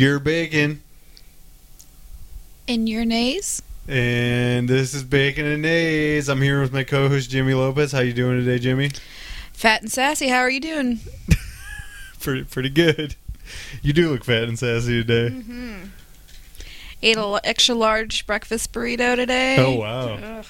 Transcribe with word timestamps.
You're 0.00 0.18
Bacon, 0.18 0.80
In 2.66 2.86
your 2.86 3.04
nays? 3.04 3.60
and 3.86 4.66
this 4.66 4.94
is 4.94 5.02
Bacon 5.04 5.44
and 5.44 5.60
Nays. 5.60 6.30
I'm 6.30 6.40
here 6.40 6.62
with 6.62 6.72
my 6.72 6.84
co-host 6.84 7.28
Jimmy 7.28 7.52
Lopez. 7.52 7.92
How 7.92 8.00
you 8.00 8.14
doing 8.14 8.38
today, 8.38 8.58
Jimmy? 8.58 8.92
Fat 9.52 9.82
and 9.82 9.92
sassy, 9.92 10.28
how 10.28 10.38
are 10.38 10.48
you 10.48 10.58
doing? 10.60 11.00
Pretty 12.18 12.44
pretty 12.44 12.70
good. 12.70 13.14
You 13.82 13.92
do 13.92 14.08
look 14.10 14.24
fat 14.24 14.44
and 14.44 14.58
sassy 14.58 15.04
today. 15.04 15.34
Mm-hmm. 15.36 15.74
Ate 17.02 17.16
a 17.18 17.20
l- 17.20 17.40
extra 17.44 17.74
large 17.74 18.26
breakfast 18.26 18.72
burrito 18.72 19.16
today. 19.16 19.56
Oh 19.58 19.74
wow! 19.80 20.14
Ugh, 20.14 20.46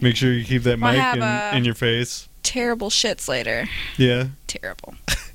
Make 0.00 0.14
sure 0.14 0.32
you 0.32 0.44
keep 0.44 0.62
that 0.62 0.76
mic 0.78 0.94
in, 1.16 1.56
in 1.58 1.64
your 1.64 1.74
face. 1.74 2.28
terrible 2.44 2.88
shits 2.90 3.26
later. 3.26 3.66
Yeah. 3.96 4.28
Terrible. 4.46 4.94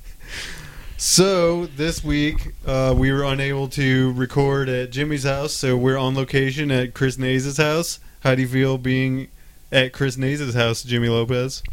So 1.04 1.66
this 1.66 2.04
week 2.04 2.54
uh, 2.64 2.94
we 2.96 3.10
were 3.10 3.24
unable 3.24 3.66
to 3.70 4.12
record 4.12 4.68
at 4.68 4.92
Jimmy's 4.92 5.24
house, 5.24 5.52
so 5.52 5.76
we're 5.76 5.98
on 5.98 6.14
location 6.14 6.70
at 6.70 6.94
Chris 6.94 7.18
Nays' 7.18 7.56
house. 7.56 7.98
How 8.20 8.36
do 8.36 8.42
you 8.42 8.46
feel 8.46 8.78
being 8.78 9.26
at 9.72 9.92
Chris 9.92 10.16
Nays' 10.16 10.54
house, 10.54 10.84
Jimmy 10.84 11.08
Lopez? 11.08 11.64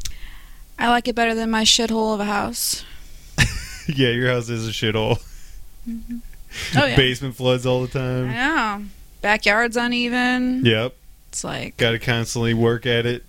I 0.80 0.88
like 0.90 1.08
it 1.08 1.14
better 1.14 1.36
than 1.36 1.52
my 1.52 1.62
shithole 1.62 2.16
of 2.16 2.20
a 2.22 2.26
house. 2.26 2.84
yeah, 3.88 4.10
your 4.10 4.32
house 4.34 4.50
is 4.50 4.68
a 4.68 4.72
shithole. 4.72 5.22
Oh 5.88 5.94
yeah. 6.88 6.96
Basement 6.96 7.36
floods 7.36 7.68
all 7.68 7.86
the 7.86 8.00
I 8.00 8.02
time. 8.02 8.32
know. 8.32 8.86
Backyard's 9.22 9.78
uneven. 9.78 10.66
Yep. 10.66 10.96
It's 11.28 11.44
like 11.44 11.78
Got 11.78 11.92
to 11.92 12.00
constantly 12.00 12.56
work 12.56 12.88
at 12.88 13.06
it, 13.06 13.24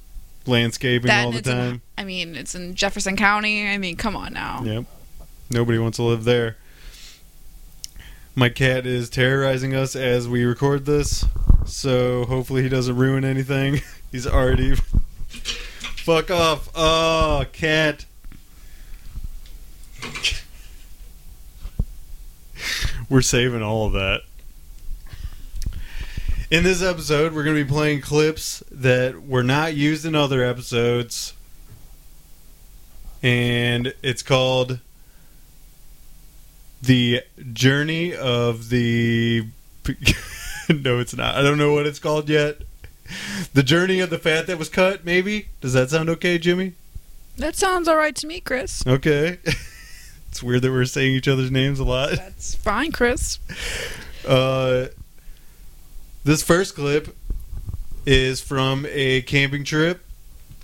landscaping 0.47 1.11
all 1.11 1.31
the 1.33 1.39
it's 1.41 1.49
in- 1.49 1.55
time. 1.55 1.83
I 1.99 2.05
mean, 2.05 2.37
it's 2.37 2.55
in 2.55 2.75
Jefferson 2.75 3.19
County. 3.19 3.69
I 3.69 3.77
mean, 3.77 3.97
come 3.97 4.17
on 4.17 4.33
now. 4.33 4.63
Yep. 4.65 4.87
Nobody 5.53 5.79
wants 5.79 5.97
to 5.97 6.05
live 6.05 6.23
there. 6.23 6.57
My 8.37 8.49
cat 8.49 8.87
is 8.87 9.11
terrorizing 9.11 9.75
us 9.75 9.97
as 9.97 10.29
we 10.29 10.45
record 10.45 10.87
this, 10.87 11.25
so 11.67 12.25
hopefully 12.27 12.63
he 12.63 12.69
doesn't 12.69 12.95
ruin 12.95 13.25
anything. 13.25 13.81
He's 14.13 14.29
already. 14.29 14.77
Fuck 16.05 16.31
off. 16.31 16.71
Oh, 16.77 17.45
cat. 17.53 18.07
We're 23.11 23.21
saving 23.21 23.63
all 23.63 23.87
of 23.87 23.93
that. 23.95 24.21
In 26.49 26.63
this 26.65 26.83
episode, 26.83 27.33
we're 27.33 27.45
going 27.45 27.57
to 27.57 27.65
be 27.65 27.69
playing 27.71 28.01
clips 28.01 28.61
that 28.73 29.25
were 29.25 29.45
not 29.45 29.75
used 29.75 30.05
in 30.05 30.17
other 30.17 30.43
episodes. 30.43 31.33
And 33.23 33.95
it's 34.03 34.25
called 34.25 34.81
The 36.83 37.23
Journey 37.53 38.15
of 38.15 38.71
the. 38.71 39.47
no, 40.69 40.99
it's 40.99 41.15
not. 41.15 41.35
I 41.35 41.43
don't 41.43 41.59
know 41.59 41.73
what 41.73 41.87
it's 41.87 41.99
called 41.99 42.29
yet. 42.29 42.63
The 43.55 43.63
Journey 43.63 44.01
of 44.01 44.11
the 44.11 44.19
Fat 44.19 44.47
That 44.47 44.59
Was 44.59 44.69
Cut, 44.69 45.05
maybe? 45.05 45.49
Does 45.61 45.73
that 45.73 45.91
sound 45.91 46.09
okay, 46.11 46.39
Jimmy? 46.39 46.75
That 47.37 47.57
sounds 47.57 47.89
all 47.89 47.97
right 47.97 48.15
to 48.17 48.27
me, 48.27 48.41
Chris. 48.41 48.87
Okay. 48.87 49.39
it's 50.29 50.43
weird 50.43 50.63
that 50.63 50.71
we're 50.71 50.85
saying 50.85 51.13
each 51.13 51.29
other's 51.29 51.51
names 51.51 51.79
a 51.81 51.85
lot. 51.85 52.11
That's 52.11 52.55
fine, 52.55 52.93
Chris. 52.93 53.39
Uh, 54.27 54.89
this 56.25 56.43
first 56.43 56.75
clip 56.75 57.17
is 58.07 58.41
from 58.41 58.87
a 58.91 59.23
camping 59.23 59.65
trip. 59.65 60.05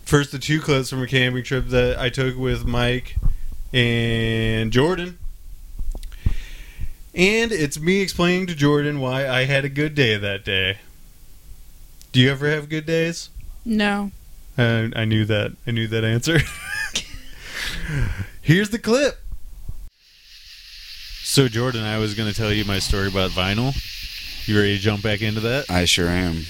First, 0.05 0.33
the 0.33 0.39
two 0.39 0.61
clips 0.61 0.91
from 0.91 1.03
a 1.03 1.07
camping 1.07 1.43
trip 1.43 1.67
that 1.69 1.99
I 1.99 2.11
took 2.11 2.37
with 2.37 2.65
Mike 2.65 3.17
and 3.73 4.71
Jordan. 4.73 5.19
And 7.17 7.51
it's 7.51 7.81
me 7.81 8.03
explaining 8.03 8.47
to 8.49 8.55
Jordan 8.55 9.01
why 9.01 9.27
I 9.27 9.47
had 9.47 9.65
a 9.65 9.71
good 9.71 9.95
day 9.95 10.19
that 10.19 10.45
day. 10.45 10.77
Do 12.13 12.21
you 12.21 12.31
ever 12.31 12.51
have 12.51 12.69
good 12.69 12.85
days? 12.85 13.31
No. 13.65 14.11
Uh, 14.59 14.89
I 14.95 15.07
knew 15.07 15.25
that. 15.25 15.57
I 15.67 15.71
knew 15.71 15.87
that 15.87 16.05
answer. 16.05 16.41
Here's 18.43 18.69
the 18.69 18.79
clip. 18.79 19.19
So, 21.23 21.49
Jordan, 21.49 21.85
I 21.85 21.99
was 21.99 22.15
going 22.15 22.31
to 22.31 22.37
tell 22.37 22.53
you 22.53 22.67
my 22.67 22.79
story 22.79 23.09
about 23.09 23.31
vinyl. 23.31 23.75
You 24.47 24.59
ready 24.59 24.77
to 24.77 24.83
jump 24.83 25.03
back 25.03 25.23
into 25.23 25.41
that? 25.41 25.71
I 25.71 25.87
sure 25.87 26.09
am. 26.09 26.43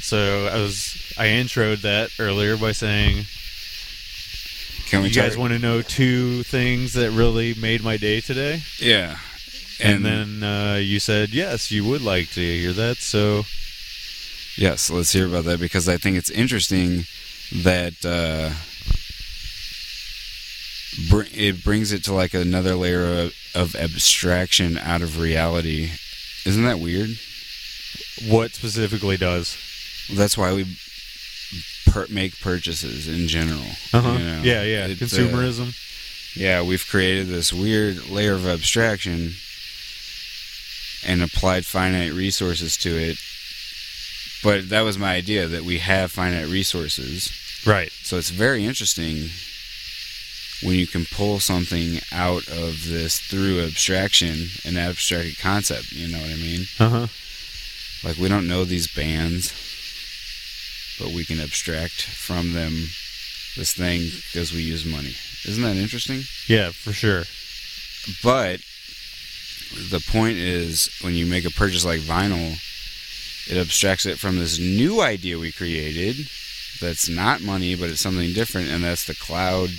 So, 0.00 0.46
I 0.52 0.56
was 0.56 1.14
I 1.18 1.28
introed 1.28 1.80
that 1.82 2.10
earlier 2.18 2.58
by 2.58 2.72
saying, 2.72 3.24
Can 4.90 5.02
we 5.02 5.08
"You 5.08 5.14
guys 5.14 5.38
want 5.38 5.54
to 5.54 5.58
know 5.58 5.80
two 5.80 6.42
things 6.42 6.92
that 6.92 7.12
really 7.12 7.54
made 7.54 7.82
my 7.82 7.96
day 7.96 8.20
today?" 8.20 8.62
Yeah. 8.78 9.16
And, 9.80 10.04
then 10.04 10.42
uh, 10.42 10.76
you 10.76 11.00
said, 11.00 11.30
"Yes, 11.30 11.70
you 11.70 11.84
would 11.84 12.02
like 12.02 12.30
to 12.30 12.40
hear 12.40 12.72
that." 12.72 12.98
So, 12.98 13.44
yes, 14.56 14.90
let's 14.90 15.12
hear 15.12 15.26
about 15.26 15.44
that 15.44 15.60
because 15.60 15.88
I 15.88 15.96
think 15.96 16.16
it's 16.16 16.30
interesting 16.30 17.04
that 17.52 18.04
uh, 18.04 18.50
br- 21.10 21.30
it 21.32 21.64
brings 21.64 21.92
it 21.92 22.04
to 22.04 22.14
like 22.14 22.34
another 22.34 22.74
layer 22.74 23.24
of, 23.24 23.34
of 23.54 23.74
abstraction 23.74 24.78
out 24.78 25.02
of 25.02 25.18
reality. 25.20 25.92
Isn't 26.44 26.64
that 26.64 26.78
weird? 26.78 27.10
what 28.28 28.52
specifically 28.52 29.16
does? 29.16 29.56
That's 30.12 30.36
why 30.36 30.52
we 30.52 30.66
per- 31.86 32.06
make 32.10 32.40
purchases 32.40 33.08
in 33.08 33.28
general. 33.28 33.64
Uh-huh. 33.92 34.12
you 34.12 34.18
know? 34.18 34.42
Yeah, 34.42 34.62
yeah. 34.62 34.84
Uh, 34.84 34.88
Consumerism. 34.88 36.36
yeah, 36.36 36.62
we've 36.62 36.86
created 36.86 37.28
this 37.28 37.52
weird 37.52 38.08
layer 38.08 38.34
of 38.34 38.46
abstraction 38.46 39.34
and 41.06 41.22
applied 41.22 41.64
finite 41.66 42.12
resources 42.12 42.76
to 42.78 42.90
it. 42.96 43.18
But 44.42 44.68
that 44.70 44.82
was 44.82 44.98
my 44.98 45.14
idea 45.14 45.46
that 45.46 45.62
we 45.62 45.78
have 45.78 46.10
finite 46.12 46.48
resources. 46.48 47.30
right. 47.66 47.92
So 48.02 48.18
it's 48.18 48.30
very 48.30 48.64
interesting 48.64 49.28
when 50.62 50.76
you 50.76 50.86
can 50.86 51.04
pull 51.06 51.40
something 51.40 52.00
out 52.12 52.46
of 52.48 52.86
this 52.88 53.18
through 53.18 53.62
abstraction, 53.64 54.46
an 54.64 54.76
abstracted 54.76 55.38
concept. 55.38 55.92
You 55.92 56.08
know 56.08 56.18
what 56.18 56.30
I 56.30 56.36
mean? 56.36 56.66
Uh 56.78 56.88
huh. 56.88 57.06
Like 58.04 58.16
we 58.16 58.28
don't 58.28 58.48
know 58.48 58.64
these 58.64 58.88
bands, 58.92 59.52
but 60.98 61.12
we 61.14 61.24
can 61.24 61.40
abstract 61.40 62.02
from 62.02 62.52
them 62.52 62.72
this 63.56 63.72
thing 63.72 64.00
because 64.32 64.52
we 64.52 64.62
use 64.62 64.84
money. 64.84 65.14
Isn't 65.46 65.62
that 65.62 65.76
interesting? 65.76 66.22
Yeah, 66.48 66.70
for 66.70 66.92
sure. 66.92 67.24
But 68.22 68.60
the 69.74 70.00
point 70.00 70.38
is, 70.38 70.90
when 71.02 71.14
you 71.14 71.26
make 71.26 71.44
a 71.44 71.50
purchase 71.50 71.84
like 71.84 72.00
vinyl, 72.00 72.58
it 73.50 73.56
abstracts 73.56 74.06
it 74.06 74.18
from 74.18 74.38
this 74.38 74.58
new 74.58 75.00
idea 75.00 75.38
we 75.38 75.52
created 75.52 76.16
that's 76.80 77.08
not 77.08 77.40
money, 77.40 77.74
but 77.74 77.90
it's 77.90 78.00
something 78.00 78.32
different, 78.32 78.68
and 78.68 78.84
that's 78.84 79.04
the 79.04 79.14
cloud 79.14 79.70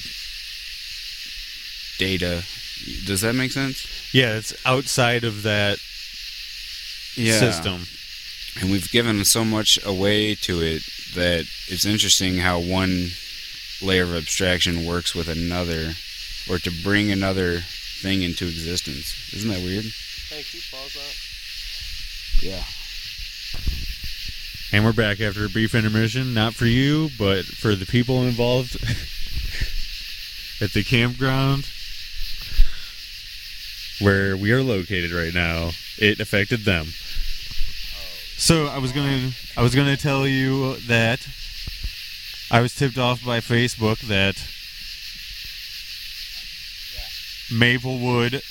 data. 1.97 2.43
Does 3.05 3.21
that 3.21 3.35
make 3.35 3.51
sense? 3.51 3.85
Yeah, 4.13 4.35
it's 4.35 4.53
outside 4.65 5.23
of 5.23 5.43
that 5.43 5.79
yeah. 7.15 7.39
system. 7.39 7.85
And 8.59 8.71
we've 8.71 8.89
given 8.91 9.23
so 9.25 9.43
much 9.43 9.79
away 9.85 10.35
to 10.35 10.61
it 10.61 10.83
that 11.15 11.45
it's 11.67 11.85
interesting 11.85 12.37
how 12.37 12.59
one 12.59 13.09
layer 13.81 14.03
of 14.03 14.15
abstraction 14.15 14.85
works 14.85 15.13
with 15.13 15.27
another, 15.27 15.93
or 16.49 16.57
to 16.59 16.71
bring 16.83 17.11
another 17.11 17.61
thing 18.03 18.21
into 18.21 18.45
existence. 18.45 19.33
Isn't 19.33 19.49
that 19.49 19.63
weird? 19.63 19.85
Hey, 20.27 20.43
keep 20.43 20.69
balls 20.69 20.97
up. 20.97 21.15
Yeah. 22.43 22.61
And 24.73 24.83
we're 24.83 24.91
back 24.91 25.21
after 25.21 25.45
a 25.45 25.49
brief 25.49 25.73
intermission, 25.73 26.33
not 26.33 26.53
for 26.53 26.65
you, 26.65 27.09
but 27.17 27.45
for 27.45 27.75
the 27.75 27.85
people 27.85 28.23
involved 28.23 28.75
at 30.61 30.73
the 30.73 30.83
campground 30.83 31.65
where 34.01 34.35
we 34.35 34.51
are 34.51 34.61
located 34.61 35.11
right 35.11 35.33
now. 35.33 35.71
It 35.97 36.19
affected 36.19 36.65
them. 36.65 36.87
So 38.35 38.65
I 38.65 38.79
was 38.79 38.91
gonna 38.91 39.31
I 39.55 39.61
was 39.61 39.73
gonna 39.75 39.95
tell 39.95 40.27
you 40.27 40.75
that 40.87 41.25
I 42.51 42.59
was 42.59 42.75
tipped 42.75 42.97
off 42.97 43.23
by 43.23 43.39
Facebook 43.39 43.99
that 44.07 44.45
Maplewood 47.53 48.41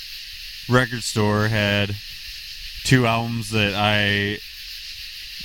record 0.69 1.03
store 1.03 1.47
had 1.49 1.95
two 2.83 3.05
albums 3.05 3.49
that 3.49 3.73
I 3.75 4.39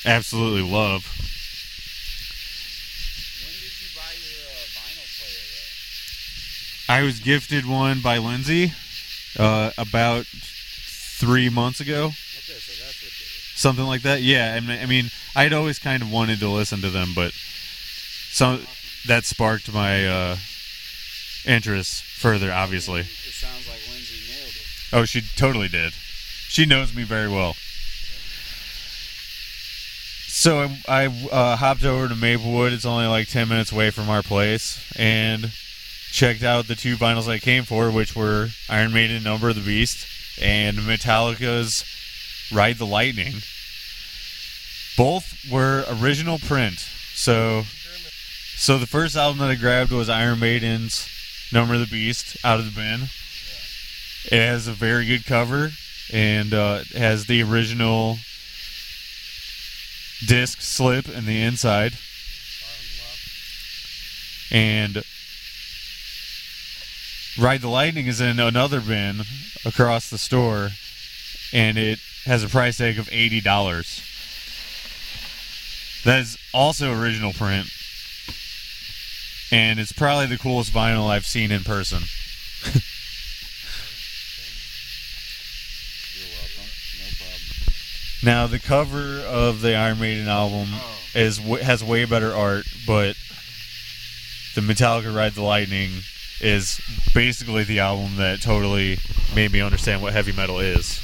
absolutely 0.04 0.62
love. 0.62 1.06
When 3.42 3.52
did 3.52 3.80
you 3.80 3.88
buy 3.96 4.14
your 4.14 4.46
uh, 4.46 4.66
vinyl 4.78 5.08
player 5.18 7.00
I 7.00 7.02
was 7.02 7.20
gifted 7.20 7.66
one 7.66 8.00
by 8.00 8.18
Lindsay 8.18 8.72
uh, 9.38 9.72
about 9.76 10.26
three 10.26 11.48
months 11.48 11.80
ago, 11.80 12.06
Okay, 12.06 12.12
so 12.14 12.84
that's 12.84 13.02
what 13.02 13.12
something 13.58 13.84
like 13.84 14.02
that. 14.02 14.22
Yeah, 14.22 14.54
I 14.54 14.60
mean, 14.60 14.78
I 14.80 14.86
mean, 14.86 15.10
I'd 15.34 15.52
always 15.52 15.78
kind 15.78 16.02
of 16.02 16.12
wanted 16.12 16.38
to 16.40 16.48
listen 16.48 16.80
to 16.82 16.90
them, 16.90 17.10
but 17.14 17.32
some 18.30 18.66
that 19.06 19.24
sparked 19.24 19.72
my 19.72 20.06
uh, 20.06 20.36
interest 21.48 22.02
further. 22.02 22.52
Obviously, 22.52 23.00
It 23.00 23.06
sounds 23.06 23.68
like 23.68 23.80
Lindsay 23.90 24.30
nailed 24.30 24.54
it. 24.54 24.66
oh, 24.92 25.04
she 25.04 25.22
totally 25.36 25.68
did. 25.68 25.92
She 26.48 26.64
knows 26.66 26.94
me 26.94 27.02
very 27.04 27.28
well. 27.28 27.54
So 30.26 30.68
I, 30.86 31.04
I 31.04 31.06
uh, 31.32 31.56
hopped 31.56 31.84
over 31.84 32.08
to 32.08 32.14
Maplewood. 32.14 32.72
It's 32.72 32.84
only 32.84 33.06
like 33.06 33.28
10 33.28 33.48
minutes 33.48 33.72
away 33.72 33.90
from 33.90 34.08
our 34.08 34.22
place. 34.22 34.84
And 34.96 35.52
checked 36.10 36.42
out 36.42 36.68
the 36.68 36.74
two 36.74 36.96
vinyls 36.96 37.28
I 37.28 37.38
came 37.38 37.64
for, 37.64 37.90
which 37.90 38.14
were 38.14 38.48
Iron 38.68 38.92
Maiden 38.92 39.22
Number 39.22 39.48
of 39.48 39.56
the 39.56 39.60
Beast 39.62 40.06
and 40.40 40.78
Metallica's 40.78 41.84
Ride 42.52 42.78
the 42.78 42.86
Lightning. 42.86 43.34
Both 44.96 45.44
were 45.50 45.84
original 46.00 46.38
print. 46.38 46.78
So 47.14 47.64
so 48.54 48.78
the 48.78 48.86
first 48.86 49.16
album 49.16 49.38
that 49.40 49.50
I 49.50 49.54
grabbed 49.54 49.92
was 49.92 50.08
Iron 50.08 50.40
Maiden's 50.40 51.08
Number 51.52 51.74
of 51.74 51.80
the 51.80 51.86
Beast 51.86 52.36
out 52.44 52.60
of 52.60 52.66
the 52.66 52.72
bin. 52.72 53.08
It 54.30 54.46
has 54.46 54.66
a 54.66 54.72
very 54.72 55.06
good 55.06 55.24
cover 55.24 55.70
and 56.12 56.54
uh, 56.54 56.80
it 56.82 56.96
has 56.96 57.26
the 57.26 57.42
original 57.42 58.18
disc 60.26 60.60
slip 60.60 61.08
in 61.08 61.26
the 61.26 61.42
inside. 61.42 61.92
And 64.50 65.04
Ride 67.38 67.60
the 67.60 67.68
Lightning 67.68 68.06
is 68.06 68.20
in 68.20 68.40
another 68.40 68.80
bin 68.80 69.22
across 69.64 70.10
the 70.10 70.18
store, 70.18 70.70
and 71.52 71.78
it 71.78 72.00
has 72.24 72.42
a 72.42 72.48
price 72.48 72.78
tag 72.78 72.98
of 72.98 73.08
eighty 73.12 73.40
dollars. 73.40 74.02
That 76.04 76.20
is 76.20 76.38
also 76.52 76.98
original 76.98 77.32
print, 77.32 77.68
and 79.50 79.78
it's 79.78 79.92
probably 79.92 80.26
the 80.26 80.38
coolest 80.38 80.72
vinyl 80.72 81.08
I've 81.08 81.26
seen 81.26 81.50
in 81.50 81.64
person. 81.64 82.02
You're 86.14 86.28
welcome. 86.36 86.70
No 86.98 87.06
problem. 87.16 87.40
Now 88.22 88.46
the 88.46 88.58
cover 88.58 89.20
of 89.20 89.60
the 89.60 89.74
Iron 89.74 90.00
Maiden 90.00 90.28
album 90.28 90.68
is 91.14 91.38
has 91.38 91.82
way 91.82 92.04
better 92.04 92.32
art, 92.34 92.66
but 92.86 93.16
the 94.54 94.60
Metallica 94.60 95.14
Ride 95.14 95.34
the 95.34 95.42
Lightning 95.42 95.90
is 96.40 96.80
basically 97.14 97.64
the 97.64 97.80
album 97.80 98.16
that 98.16 98.40
totally 98.40 98.98
made 99.34 99.52
me 99.52 99.60
understand 99.60 100.02
what 100.02 100.12
heavy 100.12 100.32
metal 100.32 100.58
is. 100.58 101.00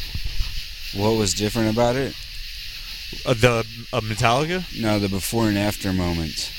What 0.94 1.16
was 1.16 1.34
different 1.34 1.70
about 1.70 1.96
it? 1.96 2.14
Uh, 3.26 3.34
the 3.34 3.66
uh, 3.92 4.00
Metallica? 4.00 4.64
No, 4.80 4.98
the 4.98 5.08
before 5.08 5.48
and 5.48 5.58
after 5.58 5.92
moments. 5.92 6.50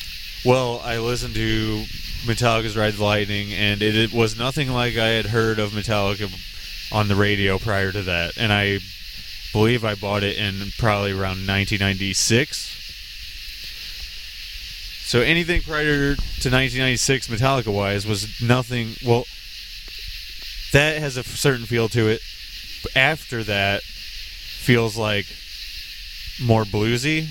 Well, 0.45 0.79
I 0.83 0.99
listened 0.99 1.33
to 1.33 1.85
Metallica's 2.27 2.77
Ride 2.77 2.93
the 2.93 3.03
Lightning, 3.03 3.51
and 3.51 3.81
it, 3.81 3.95
it 3.95 4.13
was 4.13 4.37
nothing 4.37 4.69
like 4.69 4.95
I 4.95 5.07
had 5.07 5.25
heard 5.25 5.57
of 5.57 5.71
Metallica 5.71 6.31
on 6.93 7.07
the 7.07 7.15
radio 7.15 7.57
prior 7.57 7.91
to 7.91 8.03
that. 8.03 8.37
And 8.37 8.53
I 8.53 8.77
believe 9.51 9.83
I 9.83 9.95
bought 9.95 10.21
it 10.21 10.37
in 10.37 10.71
probably 10.77 11.13
around 11.13 11.47
1996. 11.47 12.73
So 15.07 15.21
anything 15.21 15.63
prior 15.63 16.13
to 16.13 16.51
1996, 16.51 17.27
Metallica 17.27 17.73
wise, 17.73 18.05
was 18.05 18.39
nothing. 18.39 18.97
Well, 19.03 19.25
that 20.73 20.99
has 20.99 21.17
a 21.17 21.23
certain 21.23 21.65
feel 21.65 21.89
to 21.89 22.07
it. 22.07 22.21
After 22.95 23.43
that, 23.45 23.81
feels 23.81 24.95
like 24.95 25.25
more 26.39 26.65
bluesy 26.65 27.29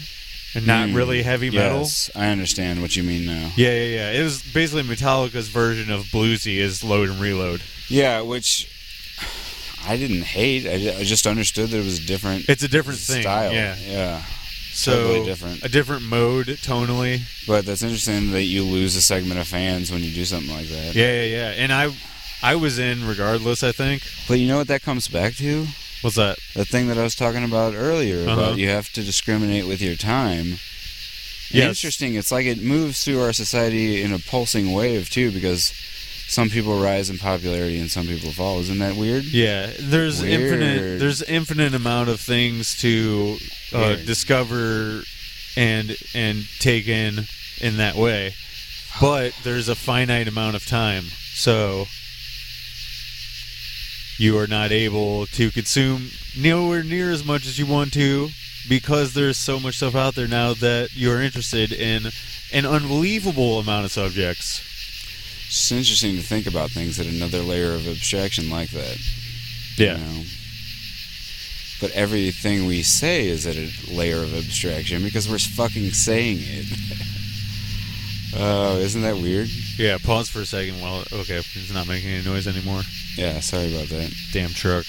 and 0.55 0.67
not 0.67 0.89
Hmm, 0.91 0.95
really 0.97 1.23
heavy 1.23 1.51
metal. 1.51 1.81
Yes, 1.81 2.11
I 2.15 2.29
understand 2.29 2.81
what 2.83 2.95
you 2.97 3.03
mean 3.03 3.27
now. 3.27 3.51
Yeah, 3.57 3.71
yeah, 3.75 3.97
yeah. 4.13 4.21
It 4.21 4.23
was 4.23 4.43
basically 4.43 4.83
Metallica's 4.85 5.49
version 5.49 5.91
of 5.93 6.03
bluesy 6.05 6.57
is 6.59 6.83
load 6.85 7.09
and 7.11 7.21
reload. 7.21 7.63
Yeah, 7.89 8.21
which 8.23 8.71
I 9.87 9.97
didn't 9.97 10.23
hate. 10.23 10.67
I, 10.67 11.01
I 11.01 11.05
just 11.05 11.27
understood 11.27 11.71
that 11.71 11.79
it 11.79 11.85
was 11.85 12.05
different 12.05 12.49
It's 12.49 12.63
a 12.63 12.69
different 12.69 12.99
thing. 13.01 13.23
style. 13.23 13.53
Yeah. 13.53 13.77
yeah. 13.87 14.23
So 14.73 14.93
Totally 14.93 15.25
different. 15.27 15.63
a 15.63 15.69
different 15.69 16.03
mode 16.03 16.47
tonally. 16.47 17.21
But 17.47 17.65
that's 17.67 17.83
interesting 17.83 18.33
that 18.33 18.43
you 18.43 18.65
lose 18.65 18.97
a 18.97 19.03
segment 19.03 19.39
of 19.41 19.47
fans 19.47 19.93
when 19.93 20.03
you 20.03 20.11
do 20.13 20.25
something 20.25 20.51
like 20.53 20.67
that. 20.69 20.95
Yeah, 20.97 21.13
yeah, 21.23 21.25
yeah. 21.25 21.49
And 21.63 21.73
I 21.73 21.95
I 22.43 22.57
was 22.57 22.79
in 22.79 23.07
regardless, 23.07 23.63
I 23.63 23.71
think. 23.73 24.03
But 24.27 24.41
you 24.41 24.49
know 24.49 24.57
what 24.59 24.67
that 24.69 24.83
comes 24.83 25.07
back 25.07 25.35
to? 25.37 25.67
What's 26.05 26.17
that? 26.17 26.39
The 26.55 26.67
thing 26.67 26.89
that 26.89 26.99
I 26.99 27.03
was 27.03 27.15
talking 27.15 27.45
about 27.45 27.73
earlier 27.75 28.29
Uh-huh. 28.29 28.33
about 28.33 28.59
you 28.59 28.69
have 28.69 28.93
to 28.93 29.03
discriminate 29.03 29.67
with 29.67 29.81
your 29.81 29.95
time. 29.97 30.59
Yes. 31.51 31.69
Interesting. 31.79 32.15
It's 32.15 32.31
like 32.31 32.45
it 32.45 32.61
moves 32.63 33.03
through 33.05 33.23
our 33.23 33.33
society 33.33 34.03
in 34.03 34.13
a 34.13 34.19
pulsing 34.19 34.73
wave 34.75 35.09
too, 35.09 35.31
because 35.31 35.73
some 36.29 36.51
people 36.51 36.79
rise 36.79 37.09
in 37.09 37.17
popularity 37.19 37.79
and 37.79 37.91
some 37.91 38.07
people 38.07 38.33
fall. 38.33 38.59
Isn't 38.61 38.81
that 38.81 38.97
weird? 38.97 39.25
Yeah, 39.25 39.71
there's 39.79 40.23
infinite 40.23 40.99
there's 40.99 41.23
infinite 41.23 41.75
amount 41.75 42.11
of 42.11 42.21
things 42.21 42.77
to 42.79 43.39
uh, 43.73 43.95
discover 43.97 45.05
and 45.57 45.97
and 46.15 46.45
take 46.59 46.87
in 46.87 47.25
in 47.63 47.79
that 47.79 47.95
way. 47.97 48.35
But 49.01 49.33
there's 49.43 49.69
a 49.71 49.75
finite 49.75 50.29
amount 50.29 50.55
of 50.57 50.67
time. 50.67 51.05
So 51.33 51.87
you 54.17 54.39
are 54.39 54.47
not 54.47 54.73
able 54.73 55.27
to 55.27 55.51
consume 55.51 56.09
nowhere 56.39 56.83
near 56.83 57.11
as 57.11 57.25
much 57.25 57.47
as 57.47 57.59
you 57.59 57.67
want 57.67 57.93
to 57.93 58.29
because 58.69 59.15
there's 59.15 59.37
so 59.37 59.61
much 59.61 59.77
stuff 59.77 59.95
out 59.95 60.15
there 60.15 60.29
now 60.29 60.55
that 60.55 60.91
you're 60.95 61.21
interested 61.21 61.73
in 61.73 62.07
an 62.53 62.67
unbelievable 62.67 63.59
amount 63.59 63.85
of 63.85 63.93
subjects. 63.93 64.61
It's 65.47 65.71
interesting 65.71 66.17
to 66.17 66.23
think 66.23 66.47
about 66.47 66.71
things 66.71 66.99
at 66.99 67.07
another 67.07 67.41
layer 67.41 67.73
of 67.73 67.87
abstraction 67.87 68.49
like 68.51 68.71
that. 68.71 68.99
Yeah. 69.77 69.99
you 69.99 70.05
know. 70.05 70.23
But 71.81 71.91
everything 71.91 72.67
we 72.67 72.83
say 72.83 73.27
is 73.27 73.47
at 73.47 73.57
a 73.57 73.71
layer 73.93 74.23
of 74.23 74.35
abstraction 74.35 75.03
because 75.03 75.29
we're 75.29 75.39
fucking 75.39 75.91
saying 75.91 76.39
it. 76.41 76.67
Oh, 78.37 78.79
isn't 78.79 79.03
that 79.03 79.17
weird? 79.17 79.49
Yeah, 79.79 79.99
pause 80.03 80.29
for 80.29 80.41
a 80.41 80.47
second 80.47 80.81
while 80.81 81.05
okay, 81.13 81.37
it's 81.37 81.73
not 81.73 81.87
making 81.87 82.11
any 82.11 82.25
noise 82.25 82.47
anymore. 82.49 82.83
Yeah, 83.17 83.39
sorry 83.41 83.75
about 83.75 83.89
that. 83.89 84.13
Damn 84.33 84.51
truck. 84.51 84.85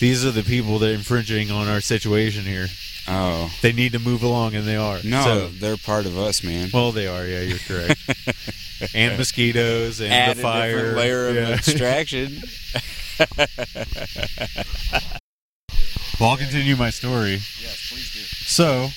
These 0.00 0.24
are 0.24 0.30
the 0.32 0.42
people 0.42 0.78
that 0.80 0.90
are 0.90 0.94
infringing 0.94 1.50
on 1.50 1.68
our 1.68 1.80
situation 1.80 2.42
here. 2.44 2.66
Oh, 3.06 3.50
They 3.62 3.72
need 3.72 3.92
to 3.92 3.98
move 3.98 4.22
along, 4.22 4.54
and 4.54 4.66
they 4.66 4.76
are. 4.76 4.98
no, 5.04 5.22
So- 5.24 5.48
they're 5.48 5.76
part 5.76 6.06
of 6.06 6.18
us, 6.18 6.42
man. 6.42 6.70
well, 6.72 6.90
they 6.92 7.06
are. 7.06 7.24
Yeah, 7.26 7.40
you're 7.42 7.58
correct. 7.58 8.00
and 8.94 9.16
mosquitoes 9.18 10.00
and 10.00 10.12
Add 10.12 10.36
the 10.36 10.40
a 10.40 10.42
fire. 10.42 10.76
different 10.76 10.96
layer 10.96 11.28
of 11.28 11.34
Yeah. 11.36 11.48
abstraction. 11.50 12.42
well, 16.20 16.30
I'll 16.30 16.36
continue 16.36 16.76
my 16.76 16.90
story. 16.90 17.32
yes, 17.60 17.88
please 17.90 18.12
do. 18.12 18.20
So, 18.46 18.88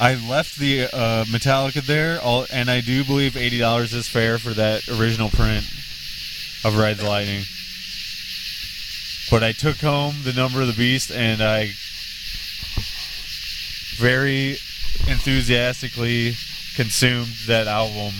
I 0.00 0.14
left 0.14 0.58
the 0.58 0.84
uh, 0.84 1.24
Metallica 1.24 1.82
there, 1.82 2.20
all, 2.20 2.46
and 2.50 2.70
I 2.70 2.80
do 2.80 3.04
believe 3.04 3.36
eighty 3.36 3.58
dollars 3.58 3.92
is 3.92 4.08
fair 4.08 4.38
for 4.38 4.50
that 4.50 4.88
original 4.88 5.28
print 5.28 5.64
of 6.64 6.76
Ride 6.76 6.98
the 6.98 7.08
Lightning. 7.08 7.44
But 9.30 9.42
I 9.42 9.52
took 9.52 9.76
home 9.78 10.16
the 10.24 10.32
Number 10.32 10.60
of 10.60 10.66
the 10.66 10.72
Beast, 10.72 11.10
and 11.10 11.42
I 11.42 11.72
very 13.96 14.58
enthusiastically 15.08 16.34
consumed 16.74 17.34
that 17.46 17.66
album 17.66 18.14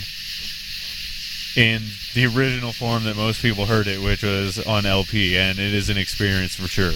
in 1.57 1.83
the 2.15 2.27
original 2.27 2.73
form 2.73 3.05
that 3.05 3.17
most 3.17 3.43
people 3.43 3.67
heard 3.67 3.87
it, 3.87 4.01
which 4.01 4.23
was 4.23 4.65
on 4.65 4.87
LP, 4.87 5.37
and 5.37 5.59
it 5.59 5.75
is 5.75 5.91
an 5.91 5.97
experience 5.97 6.55
for 6.55 6.69
sure. 6.69 6.93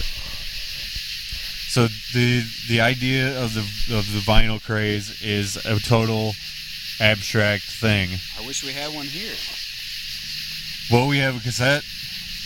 So 1.67 1.87
the 2.13 2.43
the 2.69 2.81
idea 2.81 3.39
of 3.43 3.53
the 3.53 3.61
of 3.95 4.11
the 4.13 4.19
vinyl 4.25 4.61
craze 4.61 5.21
is 5.21 5.57
a 5.65 5.79
total 5.79 6.33
abstract 6.99 7.63
thing. 7.65 8.09
I 8.41 8.45
wish 8.47 8.63
we 8.63 8.71
had 8.71 8.93
one 8.93 9.05
here. 9.05 9.35
Well, 10.91 11.07
we 11.07 11.17
have 11.19 11.35
a 11.35 11.39
cassette. 11.39 11.83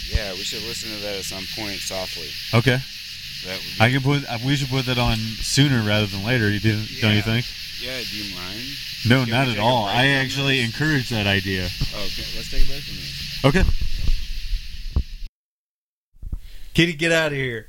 Yeah, 0.09 0.31
we 0.33 0.39
should 0.43 0.63
listen 0.63 0.89
to 0.91 0.97
that 1.03 1.15
at 1.19 1.23
some 1.23 1.45
point 1.55 1.79
softly. 1.79 2.27
Okay, 2.53 2.79
That 3.45 3.57
would 3.57 3.77
be, 3.77 3.79
I 3.79 3.91
can 3.91 4.01
put. 4.01 4.27
uh, 4.27 4.39
We 4.45 4.55
should 4.57 4.67
put 4.69 4.85
that 4.87 4.97
on 4.97 5.15
sooner 5.17 5.81
rather 5.87 6.07
than 6.07 6.23
later. 6.25 6.49
You 6.49 6.59
didn't, 6.59 6.89
don't 6.99 7.15
you 7.15 7.21
think? 7.21 7.45
yeah, 7.79 8.01
do 8.01 8.17
you 8.17 8.35
mind? 8.35 8.59
No, 9.07 9.21
Can 9.23 9.31
not 9.31 9.47
at 9.47 9.57
all. 9.59 9.85
I 9.85 10.07
actually 10.07 10.57
this? 10.59 10.73
encourage 10.73 11.09
that 11.09 11.27
idea. 11.27 11.69
Oh, 11.95 12.03
okay, 12.05 12.25
let's 12.35 12.49
take 12.51 12.63
a 12.63 12.67
break 12.67 12.81
from 12.83 12.95
this. 12.97 13.45
Okay. 13.45 13.63
Kitty, 16.73 16.93
get 16.93 17.11
out 17.11 17.31
of 17.31 17.37
here. 17.37 17.67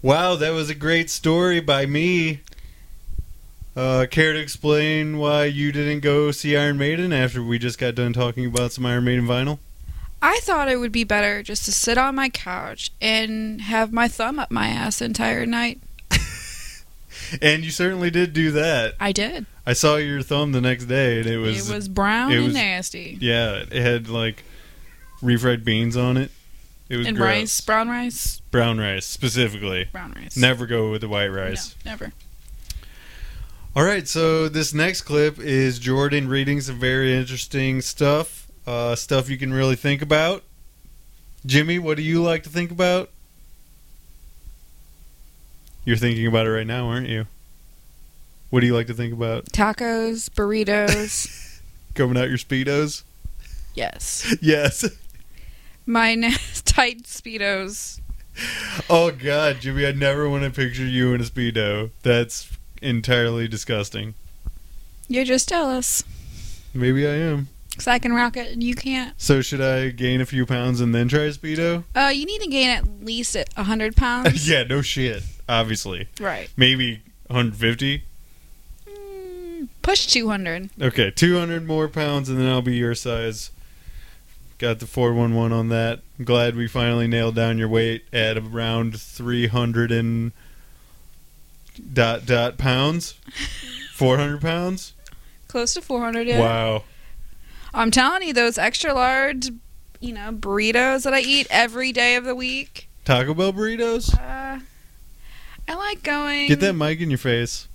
Wow, 0.00 0.36
that 0.36 0.50
was 0.50 0.70
a 0.70 0.74
great 0.74 1.10
story 1.10 1.60
by 1.60 1.86
me. 1.86 2.40
Uh, 3.76 4.06
care 4.10 4.32
to 4.32 4.38
explain 4.38 5.18
why 5.18 5.44
you 5.44 5.72
didn't 5.72 6.00
go 6.00 6.30
see 6.30 6.56
Iron 6.56 6.78
Maiden 6.78 7.12
after 7.12 7.42
we 7.42 7.58
just 7.58 7.78
got 7.78 7.94
done 7.94 8.12
talking 8.12 8.46
about 8.46 8.72
some 8.72 8.86
Iron 8.86 9.04
Maiden 9.04 9.26
vinyl? 9.26 9.58
I 10.20 10.40
thought 10.42 10.68
it 10.68 10.76
would 10.76 10.90
be 10.92 11.04
better 11.04 11.42
just 11.42 11.64
to 11.66 11.72
sit 11.72 11.96
on 11.96 12.14
my 12.16 12.28
couch 12.28 12.90
and 13.00 13.60
have 13.62 13.92
my 13.92 14.08
thumb 14.08 14.38
up 14.38 14.50
my 14.50 14.66
ass 14.68 14.98
the 14.98 15.04
entire 15.04 15.46
night. 15.46 15.80
And 17.42 17.62
you 17.62 17.70
certainly 17.70 18.10
did 18.10 18.32
do 18.32 18.52
that. 18.52 18.94
I 18.98 19.12
did. 19.12 19.44
I 19.66 19.74
saw 19.74 19.96
your 19.96 20.22
thumb 20.22 20.52
the 20.52 20.62
next 20.62 20.86
day, 20.86 21.18
and 21.18 21.26
it 21.26 21.36
was, 21.36 21.68
it 21.68 21.74
was 21.74 21.86
brown 21.88 22.32
it 22.32 22.42
and 22.42 22.54
nasty. 22.54 23.18
yeah, 23.20 23.64
it 23.70 23.82
had 23.82 24.08
like 24.08 24.44
refried 25.20 25.62
beans 25.62 25.94
on 25.94 26.16
it. 26.16 26.30
It 26.88 26.96
was 26.96 27.06
and 27.06 27.16
gross. 27.16 27.26
rice, 27.26 27.60
brown 27.60 27.88
rice, 27.88 28.40
brown 28.50 28.78
rice 28.78 29.04
specifically. 29.06 29.88
brown 29.92 30.12
rice. 30.16 30.36
Never 30.36 30.66
go 30.66 30.90
with 30.90 31.02
the 31.02 31.08
white 31.08 31.28
rice. 31.28 31.74
No, 31.84 31.90
never. 31.92 32.12
All 33.76 33.84
right, 33.84 34.08
so 34.08 34.48
this 34.48 34.72
next 34.74 35.02
clip 35.02 35.38
is 35.38 35.78
Jordan 35.78 36.28
reading 36.28 36.60
some 36.60 36.78
very 36.80 37.14
interesting 37.14 37.80
stuff, 37.82 38.50
uh, 38.66 38.96
stuff 38.96 39.28
you 39.28 39.36
can 39.38 39.52
really 39.52 39.76
think 39.76 40.02
about. 40.02 40.42
Jimmy, 41.46 41.78
what 41.78 41.96
do 41.96 42.02
you 42.02 42.22
like 42.22 42.42
to 42.44 42.48
think 42.48 42.70
about? 42.70 43.10
You're 45.84 45.96
thinking 45.96 46.26
about 46.26 46.46
it 46.46 46.50
right 46.50 46.66
now, 46.66 46.88
aren't 46.88 47.08
you? 47.08 47.26
What 48.50 48.60
do 48.60 48.66
you 48.66 48.74
like 48.74 48.86
to 48.88 48.94
think 48.94 49.12
about? 49.12 49.46
Tacos, 49.46 50.28
burritos. 50.30 51.60
Coming 51.94 52.16
out 52.16 52.28
your 52.28 52.38
speedos? 52.38 53.02
yes. 53.74 54.34
yes. 54.42 54.84
My 55.88 56.14
tight 56.66 57.04
speedos. 57.04 57.98
Oh 58.90 59.10
God, 59.10 59.56
Jimmy, 59.60 59.86
I 59.86 59.92
never 59.92 60.28
want 60.28 60.44
to 60.44 60.50
picture 60.50 60.84
you 60.84 61.14
in 61.14 61.22
a 61.22 61.24
speedo. 61.24 61.90
That's 62.02 62.52
entirely 62.82 63.48
disgusting. 63.48 64.12
You're 65.08 65.24
just 65.24 65.48
jealous. 65.48 66.04
Maybe 66.74 67.06
I 67.08 67.12
am. 67.12 67.48
Cause 67.74 67.86
I 67.86 67.98
can 67.98 68.12
rock 68.12 68.36
it 68.36 68.52
and 68.52 68.62
you 68.62 68.74
can't. 68.74 69.14
So 69.18 69.40
should 69.40 69.62
I 69.62 69.88
gain 69.88 70.20
a 70.20 70.26
few 70.26 70.44
pounds 70.44 70.82
and 70.82 70.94
then 70.94 71.08
try 71.08 71.20
a 71.20 71.30
speedo? 71.32 71.84
Uh, 71.94 72.10
you 72.14 72.26
need 72.26 72.42
to 72.42 72.48
gain 72.50 72.68
at 72.68 73.02
least 73.02 73.34
a 73.34 73.62
hundred 73.64 73.96
pounds. 73.96 74.46
yeah, 74.50 74.64
no 74.64 74.82
shit. 74.82 75.22
Obviously, 75.48 76.06
Right. 76.20 76.50
maybe 76.56 77.00
150. 77.28 78.02
Mm, 78.86 79.68
push 79.80 80.06
two 80.06 80.28
hundred. 80.28 80.68
Okay, 80.82 81.10
200 81.10 81.66
more 81.66 81.88
pounds, 81.88 82.28
and 82.28 82.38
then 82.38 82.46
I'll 82.48 82.60
be 82.60 82.76
your 82.76 82.94
size. 82.94 83.50
Got 84.58 84.80
the 84.80 84.86
411 84.86 85.52
on 85.56 85.68
that. 85.68 86.00
I'm 86.18 86.24
glad 86.24 86.56
we 86.56 86.66
finally 86.66 87.06
nailed 87.06 87.36
down 87.36 87.58
your 87.58 87.68
weight 87.68 88.04
at 88.12 88.36
around 88.36 89.00
300 89.00 89.92
and 89.92 90.32
dot 91.92 92.26
dot 92.26 92.58
pounds. 92.58 93.14
400 93.94 94.40
pounds. 94.40 94.94
Close 95.48 95.74
to 95.74 95.80
four 95.80 96.00
hundred. 96.02 96.26
Yeah. 96.26 96.40
Wow. 96.40 96.84
I'm 97.72 97.90
telling 97.90 98.22
you, 98.26 98.34
those 98.34 98.58
extra 98.58 98.92
large, 98.92 99.48
you 100.00 100.12
know, 100.12 100.30
burritos 100.32 101.04
that 101.04 101.14
I 101.14 101.20
eat 101.20 101.46
every 101.50 101.90
day 101.92 102.16
of 102.16 102.24
the 102.24 102.34
week. 102.34 102.88
Taco 103.04 103.32
Bell 103.32 103.52
burritos. 103.52 104.12
Uh, 104.14 104.60
I 105.68 105.74
like 105.74 106.02
going. 106.02 106.48
Get 106.48 106.60
that 106.60 106.74
mic 106.74 107.00
in 107.00 107.10
your 107.10 107.18
face. 107.18 107.66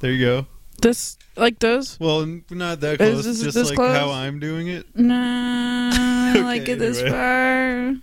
There 0.00 0.10
you 0.10 0.24
go. 0.24 0.46
This 0.82 1.16
like 1.36 1.60
those? 1.60 1.98
Well, 2.00 2.26
not 2.50 2.80
that 2.80 2.98
close. 2.98 3.24
this- 3.24 3.42
just 3.42 3.54
this 3.54 3.68
like 3.68 3.76
close? 3.76 3.96
how 3.96 4.10
I'm 4.10 4.40
doing 4.40 4.66
it. 4.68 4.86
No, 4.96 5.14
I 6.34 6.40
like 6.40 6.68
it 6.68 6.78
this 6.78 6.98
anyway. 6.98 7.96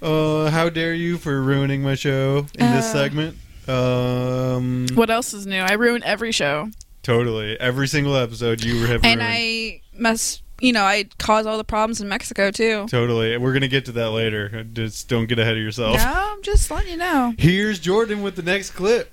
far. 0.00 0.06
Uh, 0.46 0.50
how 0.50 0.68
dare 0.68 0.94
you 0.94 1.16
for 1.18 1.40
ruining 1.40 1.82
my 1.82 1.94
show 1.94 2.46
in 2.58 2.72
this 2.72 2.86
Uh. 2.86 2.92
segment? 2.92 3.36
Um, 3.68 4.86
What 4.94 5.10
else 5.10 5.32
is 5.34 5.46
new? 5.46 5.58
I 5.60 5.72
ruin 5.72 6.02
every 6.04 6.32
show. 6.32 6.70
totally. 7.02 7.58
Every 7.58 7.88
single 7.88 8.16
episode 8.16 8.62
you 8.64 8.86
have 8.86 9.04
And 9.04 9.20
ruined. 9.20 9.22
I 9.22 9.80
must, 9.98 10.42
you 10.60 10.72
know, 10.72 10.82
I 10.84 11.04
cause 11.18 11.46
all 11.46 11.56
the 11.56 11.64
problems 11.64 12.00
in 12.00 12.08
Mexico 12.08 12.50
too. 12.50 12.86
Totally. 12.88 13.36
We're 13.38 13.52
gonna 13.52 13.68
get 13.68 13.84
to 13.86 13.92
that 13.92 14.10
later. 14.10 14.64
Just 14.72 15.08
don't 15.08 15.26
get 15.26 15.38
ahead 15.38 15.56
of 15.56 15.62
yourself. 15.62 15.96
No, 15.96 16.04
I'm 16.36 16.42
just 16.42 16.70
letting 16.70 16.90
you 16.92 16.96
know. 16.98 17.34
Here's 17.38 17.78
Jordan 17.78 18.22
with 18.22 18.36
the 18.36 18.42
next 18.42 18.70
clip. 18.70 19.10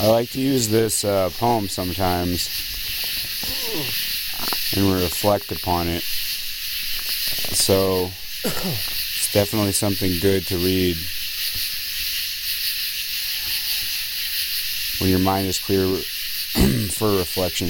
I 0.00 0.06
like 0.06 0.30
to 0.30 0.40
use 0.40 0.68
this 0.68 1.04
uh, 1.04 1.28
poem 1.38 1.66
sometimes 1.68 2.46
and 4.76 4.92
reflect 4.92 5.52
upon 5.52 5.88
it. 5.88 6.02
So 6.02 8.10
it's 8.44 9.32
definitely 9.32 9.72
something 9.72 10.18
good 10.20 10.46
to 10.46 10.56
read 10.56 10.96
when 15.00 15.10
your 15.10 15.20
mind 15.20 15.46
is 15.46 15.58
clear 15.58 15.96
for 16.92 17.16
reflection. 17.16 17.68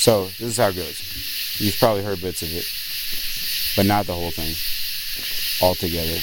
So 0.00 0.26
this 0.26 0.42
is 0.42 0.56
how 0.56 0.68
it 0.68 0.76
goes. 0.76 1.60
You've 1.60 1.78
probably 1.78 2.02
heard 2.02 2.20
bits 2.20 2.42
of 2.42 2.52
it, 2.52 2.64
but 3.76 3.86
not 3.86 4.06
the 4.06 4.14
whole 4.14 4.30
thing 4.30 4.54
altogether. 5.66 6.18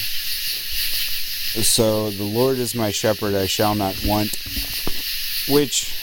So 1.62 2.10
the 2.10 2.24
Lord 2.24 2.58
is 2.58 2.74
my 2.74 2.90
shepherd, 2.90 3.34
I 3.34 3.46
shall 3.46 3.74
not 3.74 3.96
want, 4.04 4.36
which 5.48 5.94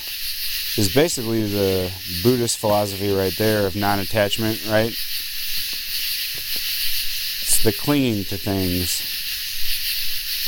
is 0.78 0.94
basically 0.94 1.44
the 1.44 1.92
Buddhist 2.24 2.58
philosophy 2.58 3.14
right 3.14 3.36
there 3.38 3.66
of 3.66 3.76
non 3.76 4.00
attachment, 4.00 4.66
right? 4.68 4.90
It's 7.42 7.64
the 7.64 7.72
clinging 7.72 8.26
to 8.26 8.38
things 8.38 9.14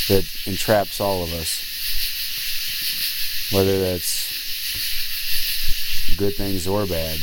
that 0.10 0.25
entraps 0.46 1.00
all 1.00 1.24
of 1.24 1.34
us. 1.34 1.63
Whether 3.53 3.79
that's 3.79 4.27
good 6.17 6.36
things 6.36 6.67
or 6.67 6.86
bad. 6.86 7.17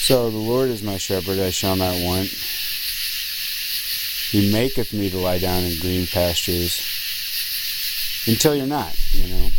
So 0.00 0.30
the 0.30 0.36
Lord 0.36 0.70
is 0.70 0.82
my 0.82 0.98
shepherd, 0.98 1.38
I 1.38 1.50
shall 1.50 1.76
not 1.76 1.94
want. 2.02 2.28
He 4.30 4.52
maketh 4.52 4.92
me 4.92 5.08
to 5.10 5.18
lie 5.18 5.38
down 5.38 5.62
in 5.62 5.78
green 5.78 6.08
pastures 6.08 6.82
until 8.26 8.56
you're 8.56 8.66
not, 8.66 8.96
you 9.12 9.28
know. 9.28 9.50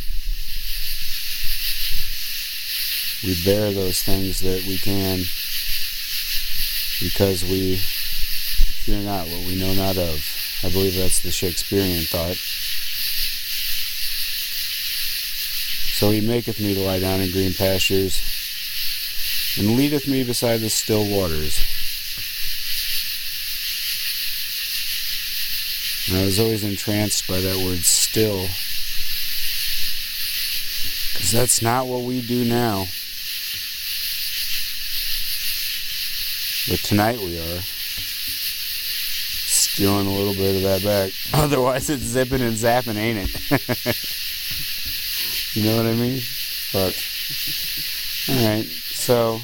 We 3.26 3.44
bear 3.44 3.72
those 3.72 4.04
things 4.04 4.40
that 4.42 4.64
we 4.68 4.78
can 4.78 5.18
because 7.02 7.44
we 7.44 7.78
fear 7.78 9.02
not 9.02 9.26
what 9.26 9.48
we 9.48 9.56
know 9.56 9.74
not 9.74 9.98
of. 9.98 10.24
I 10.64 10.70
believe 10.70 10.96
that's 10.96 11.22
the 11.22 11.32
Shakespearean 11.32 12.04
thought. 12.04 12.38
So 15.96 16.12
he 16.12 16.22
maketh 16.22 16.60
me 16.60 16.76
to 16.76 16.82
lie 16.82 17.00
down 17.00 17.20
in 17.20 17.32
green 17.32 17.56
pastures 17.56 18.22
and 19.58 19.76
leadeth 19.76 20.08
me 20.08 20.24
beside 20.24 20.58
the 20.58 20.70
still 20.70 21.10
waters. 21.10 21.66
And 26.08 26.18
I 26.22 26.26
was 26.26 26.40
always 26.40 26.64
entranced 26.64 27.28
by 27.28 27.42
that 27.42 27.56
word 27.66 27.80
still. 27.80 28.46
Because 31.12 31.32
that's 31.32 31.64
not 31.64 31.88
what 31.88 32.04
we 32.04 32.22
do 32.22 32.46
now. 32.46 32.86
But 36.68 36.80
tonight 36.80 37.20
we 37.20 37.38
are. 37.40 37.62
Stealing 39.48 40.08
a 40.08 40.12
little 40.12 40.34
bit 40.34 40.56
of 40.56 40.64
that 40.64 40.84
back. 40.84 41.12
Otherwise 41.34 41.90
it's 41.92 42.02
zipping 42.04 42.42
and 42.42 42.56
zapping, 42.56 42.96
ain't 42.96 43.20
it? 43.20 43.30
you 45.56 45.64
know 45.64 45.78
what 45.78 45.86
I 45.86 45.94
mean? 45.94 46.20
Fuck. 46.20 46.96
Alright, 48.28 48.66
so 48.66 49.40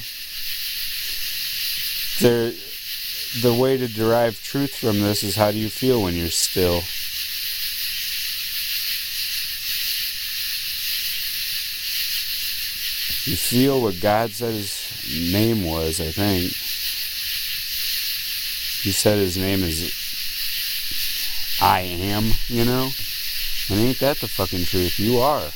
there 2.21 2.51
the 3.41 3.53
way 3.53 3.77
to 3.77 3.87
derive 3.87 4.41
truth 4.43 4.75
from 4.75 4.99
this 4.99 5.23
is 5.23 5.35
how 5.35 5.51
do 5.51 5.57
you 5.59 5.69
feel 5.69 6.01
when 6.01 6.15
you're 6.15 6.29
still? 6.29 6.81
You 13.29 13.37
feel 13.37 13.81
what 13.81 14.01
God 14.01 14.31
said 14.31 14.55
his 14.55 15.31
name 15.31 15.63
was, 15.63 16.01
I 16.01 16.11
think. 16.11 16.53
He 18.81 18.91
said 18.91 19.17
his 19.19 19.37
name 19.37 19.63
is 19.63 20.01
I 21.61 21.81
am, 21.81 22.31
you 22.47 22.65
know? 22.65 22.89
And 23.69 23.79
ain't 23.79 23.99
that 23.99 24.17
the 24.17 24.27
fucking 24.27 24.65
truth? 24.65 24.99
You 24.99 25.19
are. 25.19 25.51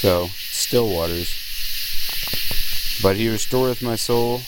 So, 0.00 0.28
still 0.50 0.88
waters. 0.88 1.38
But 3.02 3.16
he 3.16 3.28
restoreth 3.28 3.82
my 3.82 3.96
soul. 3.96 4.40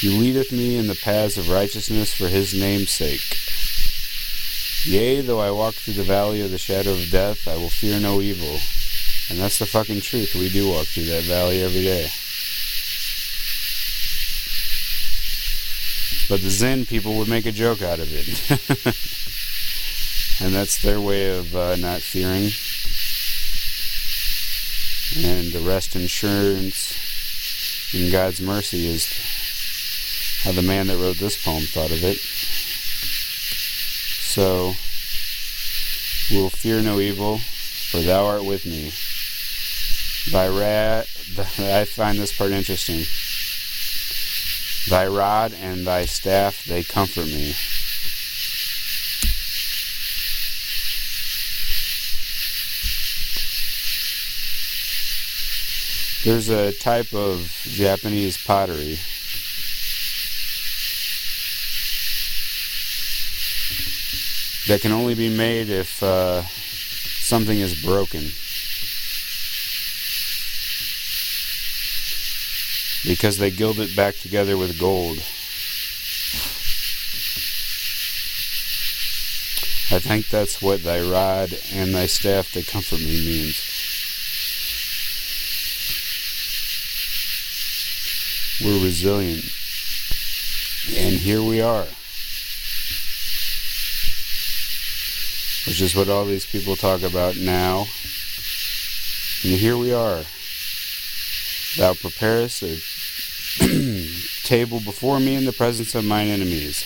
He 0.00 0.08
leadeth 0.18 0.50
me 0.50 0.76
in 0.78 0.86
the 0.86 0.94
paths 0.94 1.36
of 1.36 1.50
righteousness 1.50 2.14
for 2.14 2.28
his 2.28 2.54
name's 2.54 2.90
sake. 2.90 3.20
Yea, 4.86 5.20
though 5.20 5.40
I 5.40 5.50
walk 5.50 5.74
through 5.74 5.94
the 5.94 6.04
valley 6.04 6.40
of 6.40 6.50
the 6.50 6.58
shadow 6.58 6.92
of 6.92 7.10
death, 7.10 7.46
I 7.46 7.56
will 7.56 7.68
fear 7.68 8.00
no 8.00 8.22
evil. 8.22 8.58
And 9.28 9.38
that's 9.38 9.58
the 9.58 9.66
fucking 9.66 10.00
truth. 10.00 10.34
We 10.34 10.48
do 10.48 10.70
walk 10.70 10.86
through 10.86 11.04
that 11.06 11.24
valley 11.24 11.62
every 11.62 11.82
day. 11.82 12.08
But 16.28 16.42
the 16.42 16.50
Zen 16.50 16.84
people 16.84 17.16
would 17.16 17.28
make 17.28 17.46
a 17.46 17.52
joke 17.52 17.80
out 17.80 17.98
of 17.98 18.08
it. 18.12 18.28
and 20.44 20.54
that's 20.54 20.82
their 20.82 21.00
way 21.00 21.36
of 21.36 21.56
uh, 21.56 21.76
not 21.76 22.00
fearing. 22.02 22.50
And 25.16 25.52
the 25.52 25.60
rest 25.66 25.96
insurance 25.96 26.92
in 27.94 28.12
God's 28.12 28.42
mercy 28.42 28.86
is 28.86 29.10
how 30.42 30.52
the 30.52 30.60
man 30.62 30.88
that 30.88 30.98
wrote 30.98 31.16
this 31.16 31.42
poem 31.42 31.62
thought 31.62 31.90
of 31.90 32.04
it. 32.04 32.18
So, 34.20 34.74
we 36.30 36.42
will 36.42 36.50
fear 36.50 36.82
no 36.82 37.00
evil, 37.00 37.38
for 37.38 38.00
thou 38.00 38.26
art 38.26 38.44
with 38.44 38.66
me. 38.66 38.92
Thy, 40.30 40.48
ra- 40.48 41.04
I 41.80 41.84
find 41.86 42.18
this 42.18 42.36
part 42.36 42.50
interesting. 42.50 43.04
Thy 44.86 45.06
rod 45.06 45.52
and 45.52 45.86
thy 45.86 46.04
staff, 46.04 46.64
they 46.64 46.82
comfort 46.82 47.26
me. 47.26 47.54
There's 56.24 56.48
a 56.48 56.72
type 56.72 57.12
of 57.14 57.50
Japanese 57.64 58.36
pottery 58.36 58.98
that 64.68 64.80
can 64.82 64.92
only 64.92 65.14
be 65.14 65.34
made 65.34 65.70
if 65.70 66.02
uh, 66.02 66.42
something 66.42 67.58
is 67.58 67.82
broken. 67.82 68.30
Because 73.04 73.38
they 73.38 73.50
gild 73.50 73.78
it 73.78 73.96
back 73.96 74.16
together 74.16 74.56
with 74.56 74.78
gold. 74.78 75.18
I 79.90 79.98
think 80.00 80.28
that's 80.28 80.60
what 80.60 80.82
thy 80.82 81.00
rod 81.00 81.50
and 81.72 81.94
thy 81.94 82.04
staff 82.04 82.52
that 82.52 82.66
comfort 82.66 83.00
me 83.00 83.06
means. 83.06 83.64
We're 88.60 88.84
resilient. 88.84 89.44
And 90.96 91.14
here 91.16 91.42
we 91.42 91.62
are. 91.62 91.86
Which 95.66 95.80
is 95.80 95.94
what 95.94 96.08
all 96.08 96.24
these 96.26 96.44
people 96.44 96.76
talk 96.76 97.02
about 97.02 97.36
now. 97.36 97.86
And 99.42 99.52
here 99.52 99.76
we 99.76 99.92
are. 99.92 100.22
Thou 101.76 101.94
preparest 101.94 102.62
a 102.62 102.78
table 104.42 104.80
before 104.80 105.20
me 105.20 105.34
in 105.34 105.44
the 105.44 105.52
presence 105.52 105.94
of 105.94 106.04
mine 106.04 106.28
enemies. 106.28 106.84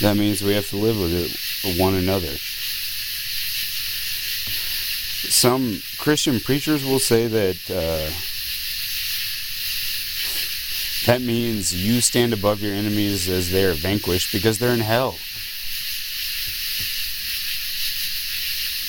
That 0.00 0.16
means 0.16 0.42
we 0.42 0.54
have 0.54 0.68
to 0.70 0.76
live 0.76 0.98
with 0.98 1.12
it, 1.12 1.80
one 1.80 1.94
another. 1.94 2.36
Some 5.30 5.82
Christian 5.98 6.40
preachers 6.40 6.84
will 6.84 6.98
say 6.98 7.26
that 7.26 7.56
uh, 7.70 8.10
that 11.06 11.22
means 11.22 11.72
you 11.74 12.00
stand 12.00 12.32
above 12.32 12.60
your 12.60 12.74
enemies 12.74 13.28
as 13.28 13.50
they 13.50 13.64
are 13.64 13.74
vanquished 13.74 14.32
because 14.32 14.58
they're 14.58 14.74
in 14.74 14.80
hell. 14.80 15.16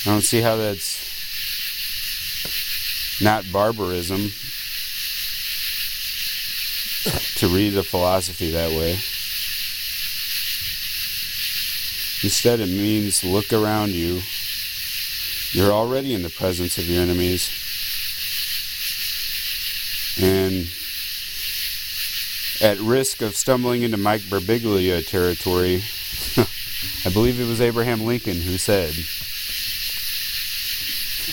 I 0.04 0.10
don't 0.12 0.22
see 0.22 0.40
how 0.40 0.56
that's 0.56 1.05
not 3.20 3.50
barbarism 3.52 4.30
to 7.36 7.48
read 7.48 7.70
the 7.70 7.82
philosophy 7.82 8.50
that 8.50 8.70
way. 8.70 8.92
Instead, 12.22 12.60
it 12.60 12.68
means 12.68 13.22
look 13.22 13.52
around 13.52 13.90
you. 13.90 14.20
You're 15.52 15.72
already 15.72 16.12
in 16.14 16.22
the 16.22 16.30
presence 16.30 16.78
of 16.78 16.86
your 16.86 17.02
enemies. 17.02 17.50
And 20.20 20.66
at 22.62 22.80
risk 22.80 23.22
of 23.22 23.36
stumbling 23.36 23.82
into 23.82 23.96
Mike 23.96 24.22
Birbiglia 24.22 25.06
territory, 25.06 25.82
I 27.04 27.10
believe 27.12 27.38
it 27.38 27.46
was 27.46 27.60
Abraham 27.60 28.02
Lincoln 28.04 28.40
who 28.40 28.56
said, 28.56 28.94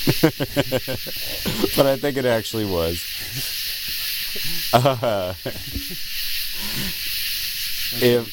but 1.76 1.86
I 1.86 1.96
think 1.96 2.18
it 2.18 2.26
actually 2.26 2.66
was. 2.66 3.02
Uh, 4.74 5.34
if 8.02 8.28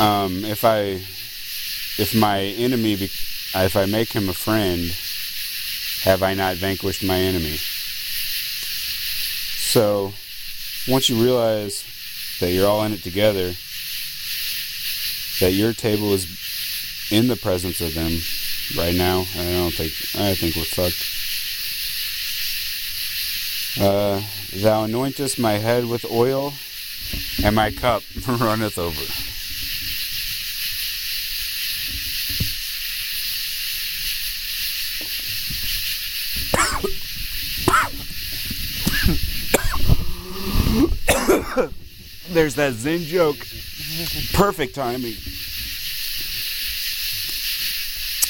um, 0.00 0.44
if 0.44 0.64
I 0.64 1.04
if 2.02 2.14
my 2.16 2.40
enemy 2.40 2.96
be, 2.96 3.04
if 3.04 3.76
I 3.76 3.86
make 3.86 4.12
him 4.12 4.28
a 4.28 4.34
friend, 4.34 4.90
have 6.02 6.22
I 6.22 6.34
not 6.34 6.56
vanquished 6.56 7.04
my 7.04 7.18
enemy? 7.18 7.58
So 9.56 10.14
once 10.88 11.08
you 11.08 11.22
realize 11.22 11.84
that 12.40 12.50
you're 12.50 12.66
all 12.68 12.82
in 12.84 12.92
it 12.92 13.04
together, 13.04 13.52
that 15.40 15.52
your 15.52 15.72
table 15.72 16.12
is 16.12 16.26
in 17.12 17.28
the 17.28 17.36
presence 17.36 17.80
of 17.80 17.94
them 17.94 18.18
right 18.74 18.94
now, 18.94 19.24
I 19.36 19.44
don't 19.44 19.72
think 19.72 19.92
I 20.20 20.34
think 20.34 20.56
we're 20.56 20.64
fucked. 20.64 21.12
Uh, 23.78 24.20
thou 24.62 24.86
anointest 24.86 25.38
my 25.38 25.52
head 25.58 25.84
with 25.84 26.04
oil, 26.10 26.52
and 27.44 27.54
my 27.54 27.70
cup 27.70 28.02
runneth 28.26 28.78
over. 28.78 29.04
There's 42.30 42.54
that 42.56 42.74
Zen 42.74 43.00
joke. 43.00 43.38
Perfect 44.34 44.74
timing. 44.74 45.14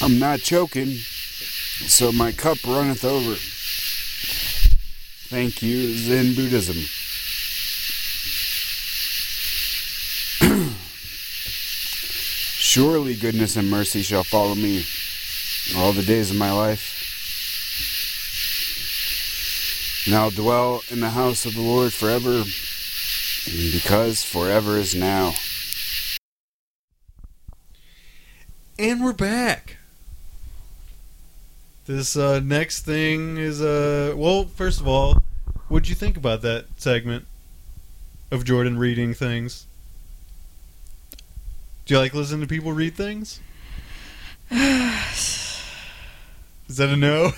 I'm 0.07 0.19
not 0.21 0.39
choking, 0.39 0.95
so 0.95 2.13
my 2.13 2.31
cup 2.31 2.59
runneth 2.65 3.05
over. 3.05 3.35
Thank 5.35 5.65
you, 5.65 5.97
Zen 5.97 6.37
Buddhism. 6.37 6.77
Surely 12.57 13.17
goodness 13.17 13.57
and 13.57 13.69
mercy 13.69 14.03
shall 14.03 14.23
follow 14.23 14.55
me 14.55 14.85
all 15.77 15.93
the 15.93 16.05
days 16.05 16.31
of 16.31 16.37
my 16.37 16.53
life. 16.53 16.93
And 20.07 20.15
I'll 20.15 20.31
dwell 20.31 20.83
in 20.89 21.01
the 21.01 21.11
house 21.11 21.47
of 21.47 21.55
the 21.55 21.63
Lord 21.63 21.93
forever, 21.93 22.45
because 23.73 24.23
forever 24.23 24.77
is 24.77 24.95
now. 24.95 25.35
And 28.79 29.03
we're 29.03 29.13
back. 29.13 29.79
This 31.87 32.17
uh, 32.17 32.41
next 32.41 32.85
thing 32.85 33.37
is 33.37 33.63
uh 33.63 34.13
well, 34.17 34.47
first 34.47 34.81
of 34.81 34.89
all, 34.89 35.23
what'd 35.69 35.89
you 35.89 35.95
think 35.95 36.17
about 36.17 36.43
that 36.43 36.67
segment 36.77 37.27
of 38.33 38.45
Jordan 38.45 38.77
reading 38.77 39.15
things? 39.15 39.67
Do 41.85 41.95
you 41.95 42.01
like 42.01 42.13
listening 42.13 42.41
to 42.41 42.49
people 42.49 42.73
read 42.73 42.97
things? 42.97 43.39
Is 44.51 45.63
that 46.79 46.89
a 46.89 46.97
no? 46.97 47.31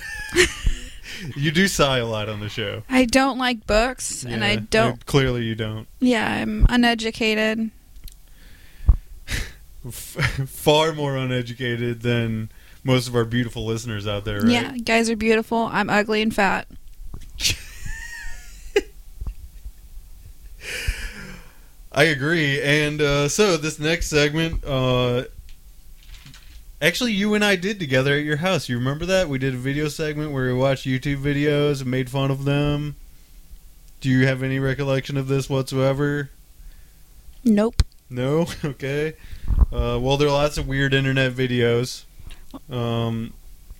you 1.35 1.51
do 1.51 1.67
sigh 1.67 1.99
a 1.99 2.05
lot 2.05 2.29
on 2.29 2.39
the 2.39 2.49
show. 2.49 2.81
I 2.89 3.05
don't 3.05 3.37
like 3.37 3.67
books, 3.67 4.25
and 4.25 4.43
I 4.43 4.55
don't. 4.55 5.05
Clearly, 5.05 5.43
you 5.43 5.53
don't. 5.53 5.87
Yeah, 5.99 6.27
I'm 6.27 6.65
uneducated. 6.67 7.69
F- 9.85 9.93
far 10.49 10.93
more 10.93 11.15
uneducated 11.15 12.01
than 12.01 12.49
most 12.83 13.07
of 13.07 13.15
our 13.15 13.25
beautiful 13.25 13.65
listeners 13.65 14.07
out 14.07 14.25
there, 14.25 14.41
right? 14.41 14.49
Yeah, 14.49 14.77
guys 14.77 15.09
are 15.09 15.15
beautiful. 15.15 15.69
I'm 15.71 15.89
ugly 15.89 16.21
and 16.21 16.33
fat. 16.33 16.67
I 21.91 22.03
agree. 22.03 22.61
And 22.61 23.01
uh, 23.01 23.27
so 23.27 23.57
this 23.57 23.79
next 23.79 24.07
segment, 24.07 24.63
uh, 24.63 25.23
actually, 26.81 27.13
you 27.13 27.33
and 27.33 27.43
I 27.43 27.55
did 27.55 27.79
together 27.79 28.13
at 28.13 28.23
your 28.23 28.37
house. 28.37 28.69
You 28.69 28.77
remember 28.77 29.05
that? 29.07 29.27
We 29.27 29.37
did 29.39 29.53
a 29.55 29.57
video 29.57 29.87
segment 29.87 30.31
where 30.31 30.45
we 30.45 30.53
watched 30.53 30.85
YouTube 30.85 31.21
videos 31.21 31.81
and 31.81 31.89
made 31.91 32.09
fun 32.09 32.31
of 32.31 32.45
them. 32.45 32.95
Do 34.01 34.09
you 34.09 34.25
have 34.27 34.43
any 34.43 34.59
recollection 34.59 35.17
of 35.17 35.27
this 35.27 35.49
whatsoever? 35.49 36.29
Nope. 37.43 37.83
No. 38.09 38.47
Okay. 38.63 39.15
Uh, 39.71 39.99
well, 40.01 40.17
there 40.17 40.27
are 40.27 40.31
lots 40.31 40.57
of 40.57 40.67
weird 40.67 40.93
internet 40.93 41.33
videos. 41.33 42.03
Um, 42.69 43.33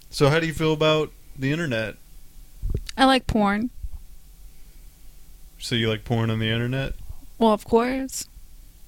so 0.10 0.30
how 0.30 0.40
do 0.40 0.48
you 0.48 0.54
feel 0.54 0.74
about 0.74 1.12
the 1.38 1.52
internet? 1.52 1.96
I 2.98 3.06
like 3.06 3.28
porn. 3.28 3.70
So 5.60 5.76
you 5.76 5.90
like 5.90 6.06
porn 6.06 6.30
on 6.30 6.40
the 6.40 6.50
internet? 6.50 6.94
Well, 7.38 7.52
of 7.52 7.66
course. 7.66 8.28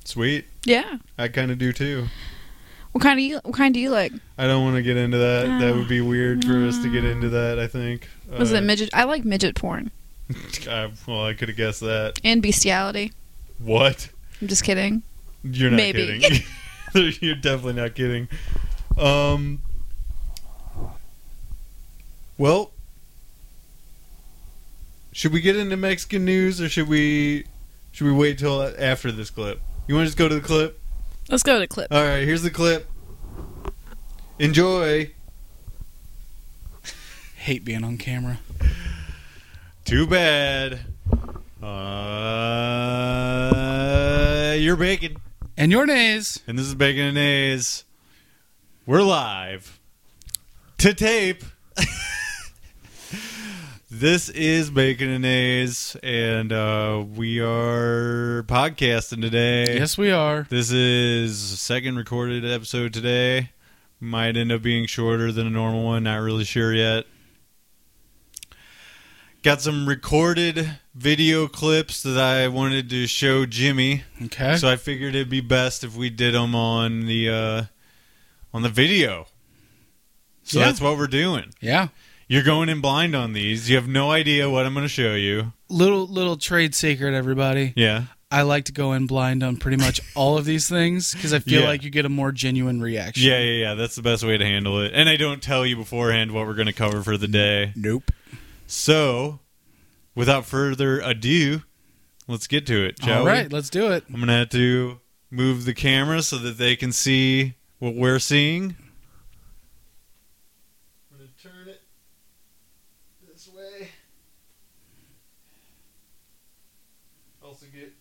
Sweet. 0.05 0.45
Yeah. 0.65 0.97
I 1.17 1.27
kind 1.27 1.51
of 1.51 1.57
do 1.57 1.71
too. 1.73 2.07
What 2.91 3.01
kind 3.01 3.19
of 3.19 3.23
you, 3.23 3.39
what 3.43 3.55
kind 3.55 3.73
do 3.73 3.79
you 3.79 3.89
like? 3.89 4.11
I 4.37 4.47
don't 4.47 4.63
want 4.63 4.75
to 4.75 4.81
get 4.81 4.97
into 4.97 5.17
that. 5.17 5.59
That 5.59 5.75
would 5.75 5.87
be 5.87 6.01
weird 6.01 6.43
for 6.43 6.57
us 6.67 6.81
to 6.83 6.91
get 6.91 7.05
into 7.05 7.29
that. 7.29 7.57
I 7.59 7.67
think. 7.67 8.09
Was 8.29 8.51
Uh, 8.53 8.57
it 8.57 8.61
midget? 8.61 8.89
I 8.93 9.05
like 9.05 9.23
midget 9.23 9.55
porn 9.55 9.91
I, 10.69 10.91
well, 11.07 11.25
I 11.25 11.33
could 11.33 11.47
have 11.49 11.57
guessed 11.57 11.79
that. 11.81 12.19
and 12.23 12.41
bestiality. 12.41 13.11
What? 13.59 14.09
I'm 14.41 14.47
just 14.47 14.63
kidding. 14.63 15.03
You're 15.43 15.69
not 15.71 15.77
Maybe. 15.77 16.19
kidding. 16.19 16.43
You're 17.21 17.35
definitely 17.35 17.73
not 17.81 17.95
kidding. 17.95 18.27
Um, 18.97 19.61
Well, 22.41 22.71
should 25.11 25.31
we 25.31 25.41
get 25.41 25.55
into 25.55 25.77
Mexican 25.77 26.25
news 26.25 26.59
or 26.59 26.69
should 26.69 26.87
we 26.89 27.45
should 27.91 28.07
we 28.07 28.13
wait 28.13 28.39
till 28.39 28.63
after 28.79 29.11
this 29.11 29.29
clip? 29.29 29.61
You 29.87 29.93
want 29.93 30.05
to 30.05 30.07
just 30.07 30.17
go 30.17 30.27
to 30.27 30.33
the 30.33 30.41
clip? 30.41 30.79
Let's 31.29 31.43
go 31.43 31.53
to 31.53 31.59
the 31.59 31.67
clip. 31.67 31.93
All 31.93 32.01
right, 32.03 32.23
here's 32.23 32.41
the 32.41 32.49
clip. 32.49 32.89
Enjoy. 34.39 35.11
Hate 37.35 37.63
being 37.63 37.83
on 37.83 37.99
camera. 37.99 38.39
Too 39.85 40.07
bad. 40.07 40.79
Uh, 41.61 41.67
you're 44.57 44.77
bacon, 44.77 45.17
And 45.57 45.71
your 45.71 45.85
nays. 45.85 46.39
and 46.47 46.57
this 46.57 46.65
is 46.65 46.73
Bacon 46.73 47.03
and 47.03 47.19
A's. 47.19 47.83
We're 48.87 49.03
live 49.03 49.79
to 50.79 50.95
tape. 50.95 51.43
this 53.91 54.29
is 54.29 54.69
Bacon 54.71 55.09
and 55.09 55.25
A's, 55.25 55.97
and 56.01 56.53
uh, 56.53 57.03
we 57.15 57.39
are 57.41 58.43
podcasting 58.47 59.21
today. 59.21 59.75
Yes, 59.75 59.97
we 59.97 60.11
are. 60.11 60.47
This 60.49 60.71
is 60.71 61.37
second 61.59 61.97
recorded 61.97 62.45
episode 62.45 62.93
today. 62.93 63.49
Might 63.99 64.37
end 64.37 64.51
up 64.51 64.61
being 64.61 64.85
shorter 64.87 65.31
than 65.31 65.45
a 65.45 65.49
normal 65.49 65.83
one. 65.83 66.03
Not 66.03 66.21
really 66.21 66.45
sure 66.45 66.73
yet. 66.73 67.05
Got 69.43 69.61
some 69.61 69.87
recorded 69.89 70.77
video 70.95 71.47
clips 71.47 72.01
that 72.03 72.17
I 72.17 72.47
wanted 72.47 72.89
to 72.91 73.07
show 73.07 73.45
Jimmy, 73.45 74.03
Okay. 74.25 74.55
so 74.55 74.69
I 74.69 74.75
figured 74.77 75.15
it'd 75.15 75.29
be 75.29 75.41
best 75.41 75.83
if 75.83 75.95
we 75.95 76.09
did 76.09 76.33
them 76.33 76.53
on 76.55 77.07
the 77.07 77.29
uh, 77.29 77.63
on 78.53 78.61
the 78.61 78.69
video. 78.69 79.27
So 80.43 80.59
Yeah. 80.59 80.65
that's 80.65 80.79
what 80.81 80.97
we're 80.97 81.07
doing. 81.07 81.53
yeah. 81.59 81.89
You're 82.31 82.43
going 82.43 82.69
in 82.69 82.79
blind 82.79 83.13
on 83.13 83.33
these. 83.33 83.69
You 83.69 83.75
have 83.75 83.89
no 83.89 84.09
idea 84.09 84.49
what 84.49 84.65
I'm 84.65 84.73
going 84.73 84.85
to 84.85 84.89
show 84.89 85.15
you. 85.15 85.51
Little 85.67 86.07
little 86.07 86.37
trade 86.37 86.73
secret, 86.73 87.13
everybody. 87.13 87.73
Yeah. 87.75 88.03
I 88.31 88.43
like 88.43 88.63
to 88.65 88.71
go 88.71 88.93
in 88.93 89.05
blind 89.05 89.43
on 89.43 89.57
pretty 89.57 89.75
much 89.75 89.99
all 90.15 90.37
of 90.37 90.45
these 90.45 90.69
things 90.69 91.13
because 91.13 91.33
I 91.33 91.39
feel 91.39 91.63
Yeah. 91.63 91.67
like 91.67 91.83
you 91.83 91.89
get 91.89 92.05
a 92.05 92.09
more 92.09 92.31
genuine 92.31 92.79
reaction. 92.79 93.27
Yeah, 93.29 93.39
yeah, 93.39 93.51
yeah. 93.63 93.73
That's 93.73 93.95
the 93.97 94.01
best 94.01 94.23
way 94.23 94.37
to 94.37 94.45
handle 94.45 94.79
it. 94.81 94.93
And 94.93 95.09
I 95.09 95.17
don't 95.17 95.43
tell 95.43 95.65
you 95.65 95.75
beforehand 95.75 96.31
what 96.31 96.47
we're 96.47 96.53
going 96.53 96.67
to 96.67 96.73
cover 96.73 97.03
for 97.03 97.17
the 97.17 97.27
day. 97.27 97.73
Nope. 97.75 98.11
So, 98.65 99.41
without 100.15 100.45
further 100.45 101.01
ado, 101.01 101.63
let's 102.29 102.47
get 102.47 102.65
to 102.67 102.85
it, 102.85 103.03
shall 103.03 103.19
all 103.19 103.25
right, 103.25 103.49
we? 103.49 103.53
let's 103.53 103.69
do 103.69 103.91
it. 103.91 104.05
I'm 104.07 104.15
going 104.15 104.27
to 104.27 104.33
have 104.35 104.49
to 104.51 105.01
move 105.29 105.65
the 105.65 105.73
camera 105.73 106.21
so 106.21 106.37
that 106.37 106.57
they 106.57 106.77
can 106.77 106.93
see 106.93 107.55
what 107.79 107.93
we're 107.93 108.19
seeing. 108.19 108.77
I'm 111.11 111.17
going 111.17 111.29
to 111.37 111.43
turn 111.43 111.67
it 111.67 111.81
this 113.27 113.49
way. 113.53 113.89
Also 117.43 117.65
get 117.73 117.93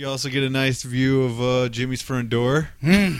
you 0.00 0.08
also 0.08 0.30
get 0.30 0.42
a 0.42 0.48
nice 0.48 0.82
view 0.82 1.24
of 1.24 1.42
uh, 1.42 1.68
Jimmy's 1.68 2.00
front 2.00 2.30
door. 2.30 2.70
Hmm. 2.80 3.16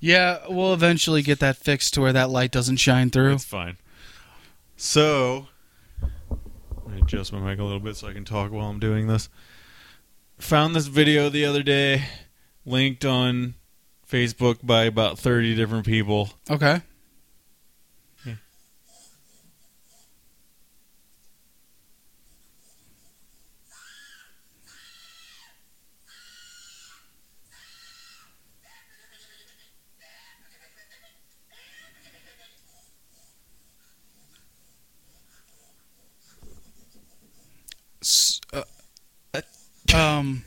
Yeah, 0.00 0.38
we'll 0.48 0.72
eventually 0.72 1.20
get 1.20 1.40
that 1.40 1.58
fixed 1.58 1.92
to 1.94 2.00
where 2.00 2.12
that 2.14 2.30
light 2.30 2.50
doesn't 2.50 2.78
shine 2.78 3.10
through. 3.10 3.34
It's 3.34 3.44
fine. 3.44 3.76
So, 4.78 5.48
me 6.88 7.00
adjust 7.02 7.34
my 7.34 7.38
mic 7.38 7.58
a 7.58 7.64
little 7.64 7.80
bit 7.80 7.96
so 7.96 8.08
I 8.08 8.14
can 8.14 8.24
talk 8.24 8.50
while 8.50 8.68
I'm 8.68 8.78
doing 8.78 9.08
this. 9.08 9.28
Found 10.38 10.74
this 10.74 10.86
video 10.86 11.28
the 11.28 11.44
other 11.44 11.62
day, 11.62 12.04
linked 12.64 13.04
on 13.04 13.54
Facebook 14.10 14.58
by 14.62 14.84
about 14.84 15.18
30 15.18 15.54
different 15.54 15.84
people. 15.84 16.30
Okay. 16.48 16.80
S- 38.06 38.40
uh, 38.52 38.62
um. 40.16 40.44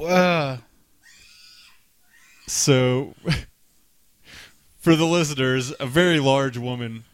Uh, 0.00 0.56
So, 2.46 3.14
for 4.78 4.94
the 4.96 5.06
listeners, 5.06 5.72
a 5.80 5.86
very 5.86 6.20
large 6.20 6.58
woman 6.58 7.04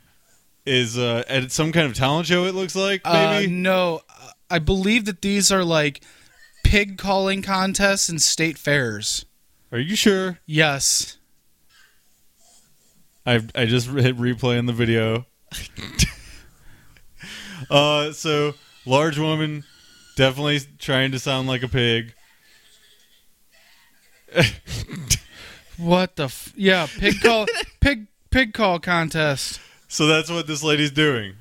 is 0.66 0.98
uh, 0.98 1.22
at 1.29 1.50
some 1.53 1.72
kind 1.72 1.87
of 1.87 1.94
talent 1.94 2.26
show, 2.26 2.44
it 2.44 2.55
looks 2.55 2.74
like, 2.74 3.03
uh, 3.05 3.42
no, 3.48 4.00
I 4.50 4.59
believe 4.59 5.05
that 5.07 5.22
these 5.22 5.50
are 5.53 5.64
like 5.64 6.03
pig 6.64 6.98
calling 6.98 7.42
contests 7.42 8.09
and 8.09 8.20
state 8.20 8.59
fairs. 8.59 9.24
Are 9.72 9.79
you 9.79 9.94
sure? 9.96 10.40
Yes. 10.46 11.16
I 13.24 13.40
I 13.55 13.66
just 13.66 13.88
hit 13.88 14.16
replay 14.16 14.59
on 14.59 14.66
the 14.66 14.72
video. 14.72 15.26
uh, 17.71 18.13
so 18.13 18.55
large 18.87 19.19
woman, 19.19 19.65
definitely 20.17 20.61
trying 20.79 21.13
to 21.13 21.19
sound 21.19 21.49
like 21.49 21.63
a 21.63 21.69
pig. 21.69 22.15
What 25.81 26.17
the? 26.17 26.25
F- 26.25 26.53
yeah, 26.57 26.87
pig 26.99 27.23
call, 27.23 27.47
pig 27.81 28.07
pig 28.31 28.53
call 28.53 28.79
contest. 28.79 29.59
so 29.89 30.07
that's 30.07 30.31
what 30.31 30.47
this 30.47 30.63
lady's 30.63 30.91
doing. 30.91 31.35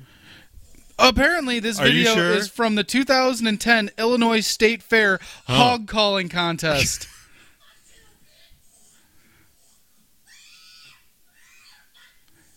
Apparently, 0.98 1.60
this 1.60 1.78
Are 1.78 1.84
video 1.84 2.14
sure? 2.14 2.30
is 2.32 2.48
from 2.48 2.74
the 2.74 2.82
2010 2.84 3.90
Illinois 3.98 4.40
State 4.40 4.82
Fair 4.82 5.20
hog 5.46 5.86
calling 5.86 6.30
contest. 6.30 7.06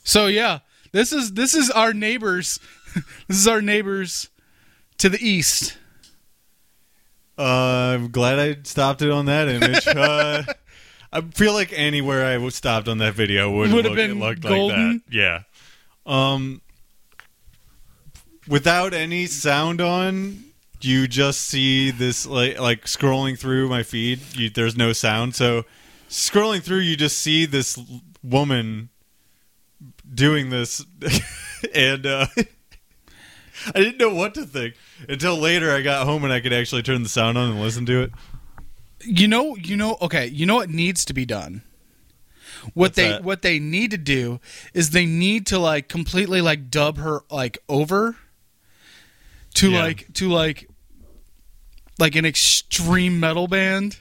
so 0.04 0.28
yeah, 0.28 0.60
this 0.94 1.12
is 1.12 1.34
this 1.34 1.54
is 1.54 1.70
our 1.70 1.94
neighbors. 1.94 2.60
this 3.28 3.38
is 3.38 3.48
our 3.48 3.62
neighbors 3.62 4.30
to 5.00 5.10
the 5.10 5.20
east. 5.20 5.78
Uh, 7.38 7.98
I'm 7.98 8.12
glad 8.12 8.40
I 8.40 8.58
stopped 8.64 9.02
it 9.02 9.12
on 9.12 9.26
that 9.26 9.50
image. 9.50 9.88
uh, 9.88 10.44
I 11.12 11.22
feel 11.22 11.54
like 11.54 11.74
anywhere 11.74 12.26
I 12.26 12.48
stopped 12.50 12.88
on 12.88 13.00
that 13.00 13.16
video 13.16 13.52
would 13.52 13.86
have 13.86 13.96
been 13.96 14.20
looked 14.20 14.42
golden? 14.42 14.94
like 14.94 15.06
that. 15.06 15.14
Yeah. 15.14 15.40
Um, 16.06 16.62
without 18.48 18.94
any 18.94 19.26
sound 19.26 19.82
on, 19.82 20.44
you 20.82 21.08
just 21.08 21.42
see 21.42 21.92
this 21.92 22.26
like 22.26 22.60
like 22.60 22.86
scrolling 22.86 23.38
through 23.38 23.68
my 23.70 23.84
feed. 23.84 24.20
You, 24.36 24.50
there's 24.50 24.78
no 24.78 24.94
sound, 24.94 25.36
so 25.36 25.64
scrolling 26.10 26.62
through, 26.62 26.80
you 26.80 26.96
just 26.96 27.18
see 27.18 27.46
this 27.46 27.80
woman 28.22 28.90
doing 30.14 30.50
this, 30.50 30.86
and 31.76 32.06
uh, 32.06 32.28
I 33.68 33.80
didn't 33.80 33.98
know 33.98 34.14
what 34.14 34.34
to 34.36 34.46
think 34.46 34.76
until 35.08 35.38
later. 35.38 35.72
I 35.72 35.82
got 35.82 36.06
home 36.06 36.24
and 36.24 36.34
I 36.34 36.40
could 36.40 36.54
actually 36.54 36.84
turn 36.84 37.04
the 37.04 37.10
sound 37.10 37.38
on 37.38 37.52
and 37.52 37.62
listen 37.62 37.86
to 37.88 38.02
it. 38.04 38.12
You 39.06 39.28
know, 39.28 39.56
you 39.56 39.76
know. 39.76 39.98
Okay, 40.02 40.28
you 40.28 40.46
know 40.46 40.56
what 40.56 40.70
needs 40.70 41.06
to 41.06 41.14
be 41.14 41.26
done. 41.26 41.64
What 42.64 42.74
What's 42.76 42.96
they 42.96 43.10
that? 43.10 43.24
what 43.24 43.42
they 43.42 43.60
need 43.60 43.92
to 43.92 43.98
do 43.98 44.40
is 44.74 44.92
they 44.92 45.06
need 45.06 45.46
to 45.48 45.60
like 45.60 45.90
completely 45.90 46.40
like 46.42 46.70
dub 46.70 46.98
her 46.98 47.22
like 47.30 47.58
over 47.68 48.16
to 49.56 49.72
Yeah. 49.72 49.84
like 49.84 50.14
to 50.14 50.30
like 50.30 50.70
like 52.00 52.16
an 52.16 52.26
extreme 52.26 53.20
metal 53.20 53.48
band. 53.48 53.98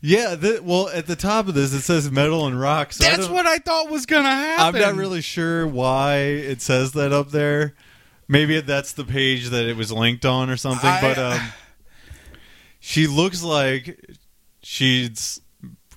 Yeah, 0.00 0.34
th- 0.34 0.62
well, 0.62 0.88
at 0.88 1.06
the 1.06 1.16
top 1.16 1.46
of 1.46 1.54
this 1.54 1.72
it 1.72 1.82
says 1.82 2.10
metal 2.10 2.46
and 2.46 2.58
rock. 2.58 2.92
So 2.92 3.04
That's 3.04 3.26
don't- 3.26 3.34
what 3.34 3.46
I 3.46 3.58
thought 3.58 3.90
was 3.90 4.06
gonna 4.06 4.30
happen. 4.30 4.76
I'm 4.76 4.80
not 4.80 4.94
really 4.96 5.20
sure 5.20 5.66
why 5.66 6.16
it 6.16 6.60
says 6.60 6.92
that 6.92 7.12
up 7.12 7.30
there. 7.30 7.74
Maybe 8.28 8.60
that's 8.60 8.92
the 8.92 9.04
page 9.04 9.50
that 9.50 9.66
it 9.66 9.76
was 9.76 9.92
linked 9.92 10.24
on 10.24 10.50
or 10.50 10.56
something. 10.56 10.88
I- 10.88 11.00
but 11.00 11.18
um, 11.18 11.40
she 12.80 13.06
looks 13.06 13.42
like 13.42 14.00
she's 14.62 15.40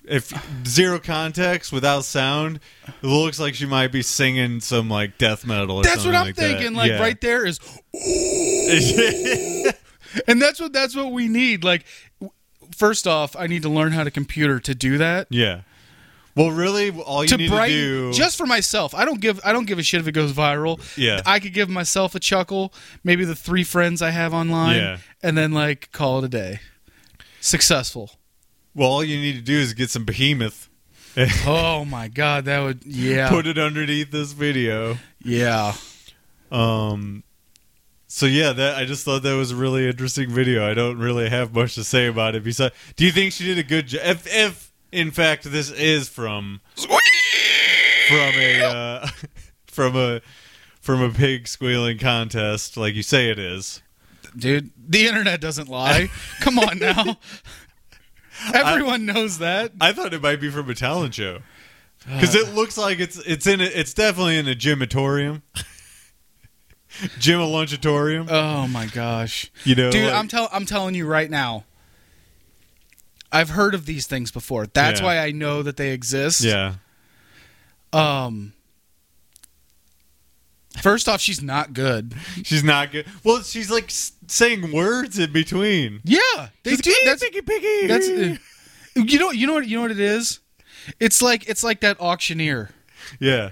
if 0.08 0.32
zero 0.64 1.00
context 1.00 1.72
without 1.72 2.04
sound. 2.04 2.60
It 3.02 3.06
looks 3.06 3.40
like 3.40 3.56
she 3.56 3.66
might 3.66 3.90
be 3.90 4.02
singing 4.02 4.60
some 4.60 4.88
like 4.88 5.18
death 5.18 5.44
metal. 5.44 5.78
Or 5.78 5.82
That's 5.82 6.04
what 6.04 6.14
I'm 6.14 6.26
like 6.26 6.36
that. 6.36 6.42
thinking. 6.58 6.74
Like 6.74 6.90
Yeah. 6.90 7.00
right 7.00 7.20
there 7.20 7.44
is, 7.44 7.58
and 10.28 10.40
that's 10.40 10.60
what 10.60 10.72
that's 10.72 10.94
what 10.94 11.10
we 11.12 11.26
need. 11.28 11.64
Like, 11.64 11.84
first 12.76 13.06
off, 13.06 13.34
I 13.36 13.46
need 13.46 13.62
to 13.62 13.68
learn 13.68 13.92
how 13.92 14.04
to 14.04 14.10
computer 14.10 14.60
to 14.60 14.74
do 14.74 14.98
that. 14.98 15.26
yeah. 15.30 15.62
Well, 16.34 16.50
really, 16.50 16.90
all 16.90 17.22
you 17.24 17.28
to 17.28 17.36
need 17.38 17.48
brighten 17.48 17.76
to 17.78 18.10
do 18.10 18.12
just 18.12 18.36
for 18.36 18.44
myself. 18.44 18.94
I 18.94 19.06
don't 19.06 19.22
give 19.22 19.40
I 19.42 19.52
don't 19.54 19.64
give 19.66 19.78
a 19.78 19.82
shit 19.82 20.00
if 20.02 20.06
it 20.06 20.12
goes 20.12 20.34
viral. 20.34 20.78
Yeah. 20.94 21.22
I 21.24 21.40
could 21.40 21.54
give 21.54 21.70
myself 21.70 22.14
a 22.14 22.20
chuckle, 22.20 22.74
maybe 23.02 23.24
the 23.24 23.34
three 23.34 23.64
friends 23.64 24.02
I 24.02 24.10
have 24.10 24.34
online, 24.34 24.76
Yeah. 24.76 24.98
and 25.22 25.38
then 25.38 25.52
like 25.52 25.90
call 25.92 26.18
it 26.18 26.24
a 26.26 26.28
day. 26.28 26.60
Successful. 27.40 28.10
well, 28.74 28.90
all 28.90 29.02
you 29.04 29.16
need 29.18 29.32
to 29.36 29.40
do 29.40 29.56
is 29.58 29.72
get 29.72 29.88
some 29.88 30.04
behemoth 30.04 30.68
Oh 31.46 31.86
my 31.86 32.08
god, 32.08 32.44
that 32.44 32.60
would 32.60 32.84
yeah. 32.84 33.30
put 33.30 33.46
it 33.46 33.56
underneath 33.56 34.10
this 34.10 34.32
video. 34.32 34.98
yeah. 35.24 35.72
Um, 36.52 37.22
so 38.08 38.26
yeah, 38.26 38.52
that 38.52 38.76
I 38.76 38.84
just 38.84 39.04
thought 39.04 39.22
that 39.22 39.34
was 39.34 39.50
a 39.50 39.56
really 39.56 39.88
interesting 39.88 40.30
video. 40.30 40.68
I 40.68 40.74
don't 40.74 40.98
really 40.98 41.28
have 41.28 41.54
much 41.54 41.74
to 41.74 41.84
say 41.84 42.06
about 42.06 42.34
it. 42.34 42.44
Besides, 42.44 42.74
do 42.96 43.04
you 43.04 43.12
think 43.12 43.32
she 43.32 43.44
did 43.44 43.58
a 43.58 43.62
good 43.62 43.88
job? 43.88 44.02
If, 44.04 44.26
if 44.26 44.72
in 44.92 45.10
fact 45.10 45.44
this 45.44 45.70
is 45.70 46.08
from 46.08 46.60
from 46.76 48.34
a 48.34 48.62
uh, 48.62 49.08
from 49.66 49.96
a 49.96 50.20
from 50.80 51.02
a 51.02 51.10
pig 51.10 51.48
squealing 51.48 51.98
contest, 51.98 52.76
like 52.76 52.94
you 52.94 53.02
say 53.02 53.28
it 53.28 53.38
is. 53.38 53.82
Dude, 54.36 54.70
the 54.76 55.06
internet 55.06 55.40
doesn't 55.40 55.68
lie. 55.68 56.08
Come 56.40 56.58
on 56.58 56.78
now. 56.78 57.16
Everyone 58.54 59.06
knows 59.06 59.38
that. 59.38 59.72
I 59.80 59.92
thought 59.92 60.12
it 60.14 60.22
might 60.22 60.40
be 60.40 60.50
from 60.50 60.68
a 60.68 60.74
talent 60.74 61.14
show 61.14 61.38
because 62.04 62.34
it 62.34 62.54
looks 62.54 62.78
like 62.78 63.00
it's 63.00 63.18
it's 63.18 63.46
in 63.46 63.60
a, 63.60 63.64
it's 63.64 63.94
definitely 63.94 64.38
in 64.38 64.46
a 64.46 64.54
gymatorium, 64.54 65.42
gym 67.18 67.40
a 67.40 67.44
lunchatorium. 67.46 68.28
Oh 68.30 68.66
my 68.68 68.86
gosh. 68.86 69.50
You 69.64 69.74
know, 69.74 69.90
Dude, 69.90 70.04
like- 70.06 70.14
I'm 70.14 70.28
tell 70.28 70.48
I'm 70.52 70.66
telling 70.66 70.94
you 70.94 71.06
right 71.06 71.30
now. 71.30 71.64
I've 73.32 73.50
heard 73.50 73.74
of 73.74 73.86
these 73.86 74.06
things 74.06 74.30
before. 74.30 74.66
That's 74.66 75.00
Yeah. 75.00 75.06
why 75.06 75.18
I 75.18 75.30
know 75.32 75.62
that 75.62 75.76
they 75.76 75.90
exist. 75.90 76.42
yeah. 76.42 76.74
Um 77.92 78.52
First 80.80 81.08
off, 81.08 81.20
she's 81.22 81.42
not 81.42 81.72
good. 81.72 82.14
She's 82.44 82.62
not 82.62 82.92
good. 82.92 83.06
Well, 83.24 83.42
she's 83.42 83.70
like 83.70 83.86
saying 83.90 84.72
words 84.72 85.18
in 85.18 85.32
between. 85.32 86.00
Yeah, 86.04 86.20
they 86.64 86.72
She's 86.72 86.82
do. 86.82 86.90
like, 86.90 87.18
That's 87.18 87.22
that's 87.88 88.08
uh, 88.08 88.36
you 88.94 89.18
know 89.18 89.30
you 89.30 89.46
know 89.46 89.54
what 89.54 89.66
you 89.66 89.76
know 89.76 89.82
what 89.82 89.90
it 89.90 90.00
is. 90.00 90.40
It's 91.00 91.22
like 91.22 91.48
it's 91.48 91.64
like 91.64 91.80
that 91.80 91.98
auctioneer 91.98 92.70
yeah. 93.20 93.50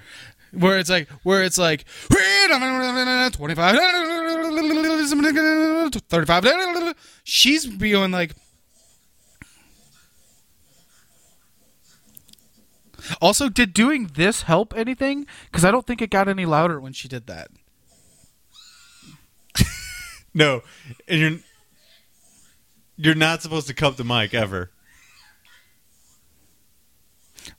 Where 0.56 0.78
it's 0.78 0.90
like 0.90 1.08
where 1.22 1.42
it's 1.42 1.58
like 1.58 1.84
25 2.10 3.76
35 6.08 6.94
she's 7.24 7.66
going 7.66 8.10
like 8.10 8.34
also 13.20 13.48
did 13.48 13.72
doing 13.74 14.10
this 14.14 14.42
help 14.42 14.74
anything? 14.76 15.26
Because 15.46 15.64
i 15.64 15.70
don't 15.70 15.86
think 15.86 16.02
it 16.02 16.10
got 16.10 16.28
any 16.28 16.46
louder 16.46 16.80
when 16.80 16.92
she 16.92 17.08
did 17.08 17.26
that. 17.26 17.48
No, 20.36 20.62
and 21.06 21.20
you're 21.20 21.38
you're 22.96 23.14
not 23.14 23.40
supposed 23.40 23.68
to 23.68 23.74
cup 23.74 23.96
the 23.96 24.02
mic 24.02 24.34
ever. 24.34 24.72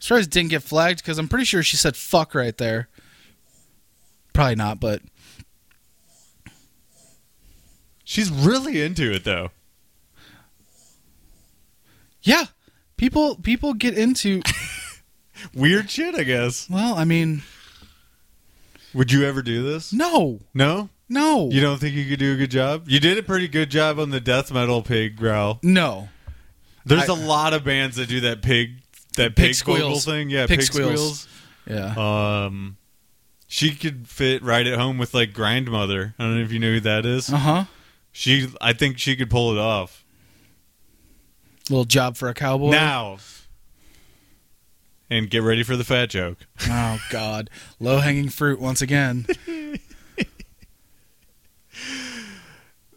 Surprised 0.06 0.28
it 0.28 0.34
didn't 0.34 0.50
get 0.52 0.63
flagged 0.63 1.00
because 1.00 1.18
i'm 1.18 1.28
pretty 1.28 1.46
sure 1.46 1.63
she 1.63 1.78
said 1.78 1.96
fuck 1.96 2.34
right 2.36 2.58
there 2.58 2.88
probably 4.34 4.56
not 4.56 4.80
but 4.80 5.02
She's 8.08 8.30
really 8.30 8.82
into 8.84 9.12
it 9.12 9.24
though. 9.24 9.50
yeah 12.22 12.46
people 12.98 13.36
people 13.38 13.74
get 13.74 13.98
into 13.98 14.41
Weird 15.54 15.89
shit, 15.89 16.15
I 16.15 16.24
guess. 16.24 16.70
well 16.70 16.96
i 16.96 17.04
mean 17.04 17.41
Would 18.94 19.12
you 19.12 19.26
ever 19.26 19.41
do 19.41 19.63
this? 19.63 19.91
no 19.91 20.39
No. 20.54 20.89
no 21.10 21.50
You 21.52 21.62
don't 21.62 21.80
think 21.80 21.96
you 21.96 22.06
could 22.06 22.20
do 22.20 22.34
a 22.34 22.38
good 22.38 22.52
job? 22.52 22.84
You 22.88 23.00
did 23.00 23.18
a 23.18 23.24
pretty 23.24 23.48
good 23.48 23.70
job 23.72 24.00
on 24.00 24.12
the 24.12 24.22
death 24.22 24.52
metal 24.52 24.82
pig 24.82 25.15
growl. 25.18 25.60
no 25.63 26.10
There's 26.86 27.10
I- 27.10 27.13
a 27.13 27.18
lot 27.18 27.54
of 27.54 27.63
bands 27.63 27.96
that 27.98 28.08
do 28.08 28.22
that 28.22 28.41
pig 28.44 28.82
that 29.15 29.36
Pig 29.36 29.56
pig, 29.56 29.63
vocal 29.63 29.75
squeals. 29.99 30.06
thing. 30.06 30.30
Yeah, 30.30 30.47
Pig 30.47 30.60
pig, 30.60 30.67
squeals. 30.67 31.21
squeals. 31.65 31.95
yeah 31.95 32.45
Um, 32.45 32.78
she 33.47 33.75
could 33.75 34.08
fit 34.08 34.41
right 34.43 34.65
at 34.65 34.78
home 34.78 34.97
with 34.97 35.13
like 35.13 35.34
grandmother. 35.34 36.13
I 36.19 36.23
don't 36.23 36.38
know 36.38 36.43
if 36.43 36.51
you 36.51 36.60
know 36.60 36.71
who 36.73 36.80
that 36.82 37.06
is. 37.06 37.32
uh-huh 37.32 37.65
She, 38.12 38.47
I 38.62 38.73
think 38.73 38.97
she 38.97 39.15
could 39.15 39.30
pull 39.30 39.51
it 39.51 39.60
off. 39.60 40.04
little 41.69 41.86
job 41.86 42.17
for 42.17 42.28
a 42.30 42.34
cowboy 42.34 42.71
Now, 42.71 43.17
and 45.10 45.30
get 45.30 45.43
ready 45.43 45.62
for 45.63 45.75
the 45.75 45.84
fat 45.84 46.10
joke. 46.10 46.39
Oh 46.67 46.99
God, 47.12 47.49
low 47.80 47.99
hanging 47.99 48.30
fruit 48.30 48.60
once 48.60 48.82
again. 48.82 49.25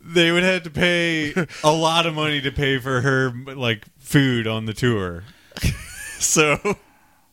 They 0.01 0.33
would 0.33 0.43
have 0.43 0.63
to 0.63 0.71
pay 0.71 1.35
a 1.63 1.71
lot 1.73 2.07
of 2.07 2.15
money 2.15 2.41
to 2.41 2.51
pay 2.51 2.79
for 2.79 3.03
her 3.03 3.31
like 3.55 3.85
food 3.99 4.47
on 4.47 4.65
the 4.65 4.73
tour, 4.73 5.25
so 6.21 6.57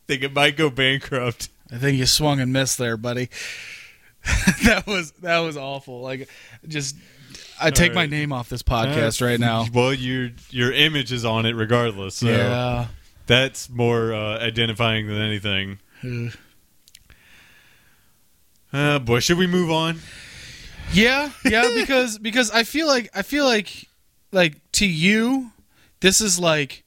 think 0.06 0.22
it 0.22 0.32
might 0.32 0.56
go 0.56 0.70
bankrupt. 0.70 1.48
I 1.72 1.78
think 1.78 1.98
you 1.98 2.06
swung 2.06 2.40
and 2.40 2.52
missed 2.52 2.78
there, 2.78 2.96
buddy. 2.96 3.28
that 4.64 4.84
was 4.86 5.12
that 5.22 5.38
was 5.40 5.56
awful. 5.56 6.00
Like, 6.00 6.28
just 6.66 6.96
I 7.60 7.70
take 7.70 7.94
my 7.94 8.06
name 8.06 8.32
off 8.32 8.48
this 8.48 8.62
podcast 8.62 9.24
right 9.24 9.38
now. 9.40 9.66
Well, 9.72 9.92
your 9.94 10.30
your 10.50 10.72
image 10.72 11.12
is 11.12 11.24
on 11.24 11.46
it 11.46 11.54
regardless. 11.54 12.16
So 12.16 12.26
Yeah. 12.28 12.86
that's 13.26 13.68
more 13.70 14.12
uh, 14.12 14.38
identifying 14.38 15.06
than 15.06 15.18
anything. 15.20 15.78
Uh, 18.72 18.98
boy, 18.98 19.20
should 19.20 19.38
we 19.38 19.46
move 19.46 19.70
on? 19.70 20.00
Yeah, 20.92 21.30
yeah, 21.44 21.68
because 21.74 22.18
because 22.18 22.50
I 22.50 22.62
feel 22.62 22.86
like 22.86 23.10
I 23.14 23.22
feel 23.22 23.44
like 23.44 23.88
like 24.32 24.54
to 24.72 24.86
you, 24.86 25.50
this 26.00 26.20
is 26.20 26.38
like 26.38 26.84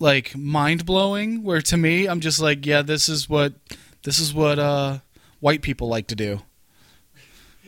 like 0.00 0.36
mind 0.36 0.84
blowing. 0.84 1.44
Where 1.44 1.62
to 1.62 1.76
me, 1.76 2.06
I'm 2.06 2.20
just 2.20 2.40
like, 2.40 2.66
yeah, 2.66 2.82
this 2.82 3.08
is 3.08 3.28
what 3.28 3.52
this 4.02 4.18
is 4.18 4.34
what 4.34 4.58
uh 4.58 4.98
white 5.38 5.62
people 5.62 5.88
like 5.88 6.08
to 6.08 6.16
do. 6.16 6.42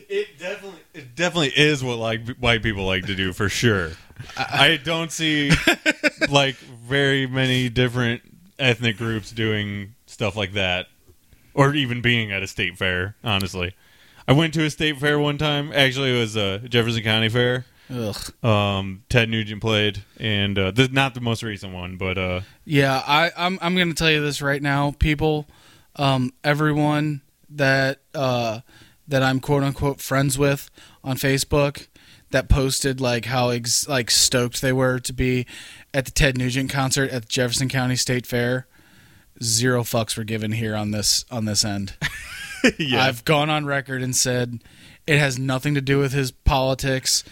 It 0.09 0.37
definitely, 0.37 0.79
it 0.93 1.15
definitely 1.15 1.53
is 1.55 1.83
what 1.83 1.97
like 1.97 2.27
white 2.37 2.61
people 2.61 2.85
like 2.85 3.05
to 3.05 3.15
do 3.15 3.33
for 3.33 3.49
sure. 3.49 3.91
I 4.37 4.79
don't 4.83 5.11
see 5.11 5.51
like 6.29 6.55
very 6.55 7.25
many 7.25 7.69
different 7.69 8.21
ethnic 8.59 8.97
groups 8.97 9.31
doing 9.31 9.95
stuff 10.05 10.35
like 10.35 10.53
that, 10.53 10.87
or 11.53 11.73
even 11.73 12.01
being 12.01 12.31
at 12.31 12.43
a 12.43 12.47
state 12.47 12.77
fair. 12.77 13.15
Honestly, 13.23 13.73
I 14.27 14.33
went 14.33 14.53
to 14.55 14.63
a 14.63 14.69
state 14.69 14.99
fair 14.99 15.17
one 15.19 15.37
time. 15.37 15.71
Actually, 15.73 16.15
it 16.15 16.19
was 16.19 16.35
a 16.35 16.59
Jefferson 16.59 17.03
County 17.03 17.29
Fair. 17.29 17.65
Ugh. 17.91 18.45
Um, 18.45 19.03
Ted 19.09 19.29
Nugent 19.29 19.61
played, 19.61 20.03
and 20.19 20.57
uh, 20.57 20.71
not 20.91 21.13
the 21.13 21.21
most 21.21 21.43
recent 21.43 21.73
one, 21.73 21.97
but 21.97 22.17
uh, 22.17 22.41
Yeah, 22.65 23.03
I, 23.05 23.31
I'm 23.37 23.59
I'm 23.61 23.75
gonna 23.75 23.93
tell 23.93 24.11
you 24.11 24.21
this 24.21 24.41
right 24.41 24.61
now, 24.61 24.91
people. 24.99 25.47
Um, 25.95 26.33
everyone 26.43 27.21
that 27.49 27.99
uh, 28.15 28.61
that 29.07 29.21
I'm 29.23 29.39
quote 29.39 29.63
unquote 29.63 30.01
friends 30.01 30.37
with 30.37 30.69
on 31.03 31.17
Facebook 31.17 31.87
that 32.31 32.49
posted 32.49 32.99
like 32.99 33.25
how 33.25 33.49
ex- 33.49 33.87
like 33.87 34.09
stoked 34.09 34.61
they 34.61 34.73
were 34.73 34.99
to 34.99 35.13
be 35.13 35.45
at 35.93 36.05
the 36.05 36.11
Ted 36.11 36.37
Nugent 36.37 36.69
concert 36.69 37.11
at 37.11 37.23
the 37.23 37.27
Jefferson 37.27 37.69
County 37.69 37.95
State 37.95 38.25
Fair. 38.25 38.67
Zero 39.41 39.83
fucks 39.83 40.17
were 40.17 40.23
given 40.23 40.53
here 40.53 40.75
on 40.75 40.91
this 40.91 41.25
on 41.31 41.45
this 41.45 41.63
end. 41.63 41.95
yeah, 42.79 43.03
I've 43.03 43.25
gone 43.25 43.49
on 43.49 43.65
record 43.65 44.01
and 44.01 44.15
said 44.15 44.63
it 45.05 45.19
has 45.19 45.37
nothing 45.37 45.75
to 45.75 45.81
do 45.81 45.99
with 45.99 46.13
his 46.13 46.31
politics. 46.31 47.23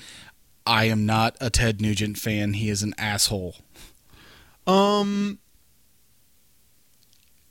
I 0.66 0.86
am 0.86 1.06
not 1.06 1.36
a 1.42 1.50
Ted 1.50 1.82
Nugent 1.82 2.18
fan. 2.18 2.54
He 2.54 2.70
is 2.70 2.84
an 2.84 2.94
asshole. 2.98 3.56
Um, 4.68 5.40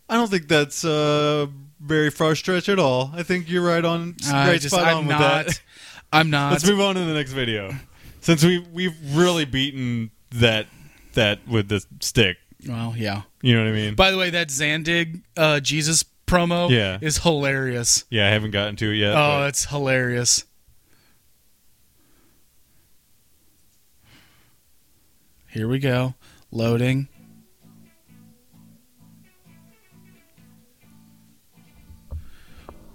I 0.08 0.14
don't 0.14 0.30
think 0.30 0.48
that's 0.48 0.84
uh 0.84 1.46
very 1.80 2.10
far 2.10 2.34
stretch 2.34 2.68
at 2.68 2.78
all. 2.78 3.10
I 3.14 3.22
think 3.22 3.48
you're 3.48 3.64
right 3.64 3.84
on, 3.84 4.16
right 4.30 4.60
just- 4.60 4.74
spot 4.74 4.86
I'm 4.86 4.96
on 4.98 5.06
with 5.06 5.18
not. 5.18 5.46
that. 5.46 5.62
I'm 6.12 6.30
not. 6.30 6.52
Let's 6.52 6.66
move 6.68 6.80
on 6.80 6.94
to 6.96 7.00
the 7.04 7.14
next 7.14 7.32
video, 7.32 7.74
since 8.20 8.44
we 8.44 8.58
we've 8.72 8.94
really 9.16 9.44
beaten 9.44 10.10
that 10.32 10.66
that 11.14 11.46
with 11.48 11.68
the 11.68 11.84
stick. 12.00 12.36
Well, 12.66 12.94
yeah. 12.96 13.22
You 13.42 13.56
know 13.56 13.64
what 13.64 13.70
I 13.70 13.74
mean? 13.74 13.94
By 13.94 14.10
the 14.10 14.18
way, 14.18 14.30
that 14.30 14.48
Zandig 14.48 15.22
uh, 15.36 15.60
Jesus 15.60 16.04
promo 16.26 16.68
Yeah. 16.70 16.98
is 17.00 17.18
hilarious. 17.18 18.04
yeah, 18.10 18.26
I 18.28 18.30
haven't 18.30 18.50
gotten 18.50 18.76
to 18.76 18.90
it 18.92 18.96
yet. 18.96 19.12
Oh, 19.12 19.14
but- 19.40 19.48
it's 19.48 19.64
hilarious. 19.66 20.44
Here 25.50 25.66
we 25.68 25.78
go. 25.78 26.14
Loading. 26.52 27.08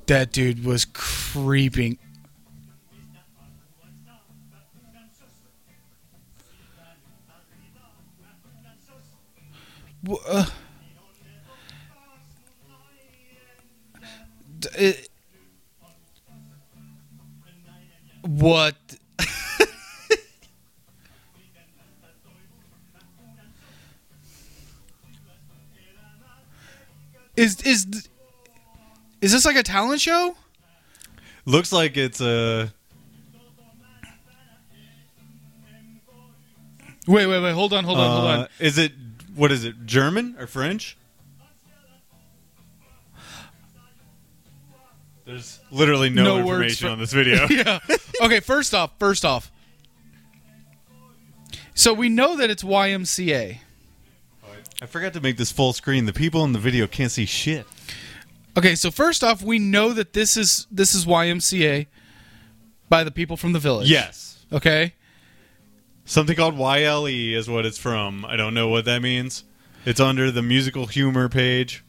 That 0.07 0.31
dude 0.31 0.63
was 0.63 0.85
creeping. 0.85 1.97
Uh, 10.29 10.45
it- 14.77 15.09
what? 18.23 18.75
is 27.37 27.61
is 27.61 28.07
is 29.21 29.31
this 29.31 29.45
like 29.45 29.55
a 29.55 29.63
talent 29.63 30.01
show? 30.01 30.35
Looks 31.45 31.71
like 31.71 31.97
it's 31.97 32.21
a. 32.21 32.71
Wait, 37.07 37.27
wait, 37.27 37.39
wait. 37.41 37.53
Hold 37.53 37.73
on, 37.73 37.83
hold 37.83 37.99
on, 37.99 38.11
hold 38.11 38.25
uh, 38.25 38.41
on. 38.41 38.47
Is 38.59 38.77
it 38.77 38.91
what 39.35 39.51
is 39.51 39.63
it? 39.63 39.85
German 39.85 40.35
or 40.39 40.47
French? 40.47 40.97
There's 45.25 45.59
literally 45.71 46.09
no, 46.09 46.23
No 46.23 46.37
information 46.39 46.87
for- 46.87 46.91
on 46.91 46.99
this 46.99 47.11
video. 47.11 47.47
yeah. 47.49 47.79
Okay, 48.21 48.39
first 48.39 48.73
off, 48.73 48.91
first 48.99 49.25
off. 49.25 49.51
So 51.73 51.93
we 51.93 52.09
know 52.09 52.37
that 52.37 52.49
it's 52.49 52.63
YMCA. 52.63 53.57
I 54.81 54.85
forgot 54.85 55.13
to 55.13 55.21
make 55.21 55.37
this 55.37 55.51
full 55.51 55.73
screen. 55.73 56.05
The 56.05 56.13
people 56.13 56.43
in 56.43 56.51
the 56.53 56.59
video 56.59 56.87
can't 56.87 57.11
see 57.11 57.25
shit. 57.25 57.65
Okay, 58.57 58.75
so 58.75 58.91
first 58.91 59.23
off, 59.23 59.41
we 59.41 59.59
know 59.59 59.93
that 59.93 60.13
this 60.13 60.37
is 60.37 60.67
this 60.71 60.93
is 60.93 61.05
YMCA 61.05 61.87
by 62.89 63.03
the 63.03 63.11
people 63.11 63.37
from 63.37 63.53
the 63.53 63.59
village. 63.59 63.89
Yes. 63.89 64.45
Okay. 64.51 64.93
Something 66.05 66.35
called 66.35 66.55
YLE 66.55 67.33
is 67.33 67.49
what 67.49 67.65
it's 67.65 67.77
from. 67.77 68.25
I 68.25 68.35
don't 68.35 68.53
know 68.53 68.67
what 68.67 68.85
that 68.85 69.01
means. 69.01 69.43
It's 69.85 69.99
under 69.99 70.29
the 70.31 70.41
musical 70.41 70.85
humor 70.85 71.29
page. 71.29 71.83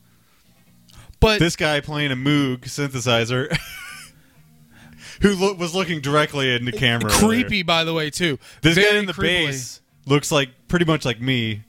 But 1.21 1.39
This 1.39 1.57
guy 1.57 1.81
playing 1.81 2.13
a 2.13 2.17
Moog 2.17 2.61
synthesizer 2.63 3.55
who 5.23 5.35
lo- 5.35 5.55
was 5.55 5.75
looking 5.75 6.01
directly 6.01 6.55
into 6.55 6.71
the 6.73 6.79
camera. 6.79 7.11
earlier. 7.11 7.43
creepy, 7.43 7.63
by 7.63 7.85
the 7.85 7.95
way, 7.95 8.11
too. 8.11 8.39
This 8.63 8.77
guy 8.77 8.97
in 8.97 9.07
the 9.07 9.13
creepily. 9.13 9.47
bass 9.47 9.81
looks 10.07 10.31
like 10.33 10.51
pretty 10.69 10.85
much 10.85 11.05
like 11.05 11.21
me. 11.21 11.63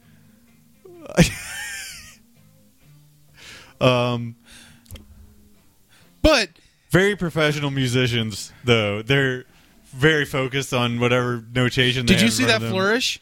um, 3.82 4.36
But 6.22 6.50
very 6.90 7.16
professional 7.16 7.72
musicians, 7.72 8.52
though. 8.64 9.02
They're 9.02 9.46
very 9.94 10.26
focused 10.26 10.74
on 10.74 11.00
whatever 11.00 11.44
notation. 11.54 12.06
They 12.06 12.14
did 12.14 12.22
you 12.24 12.30
see 12.30 12.46
that 12.46 12.62
them. 12.62 12.72
flourish? 12.72 13.20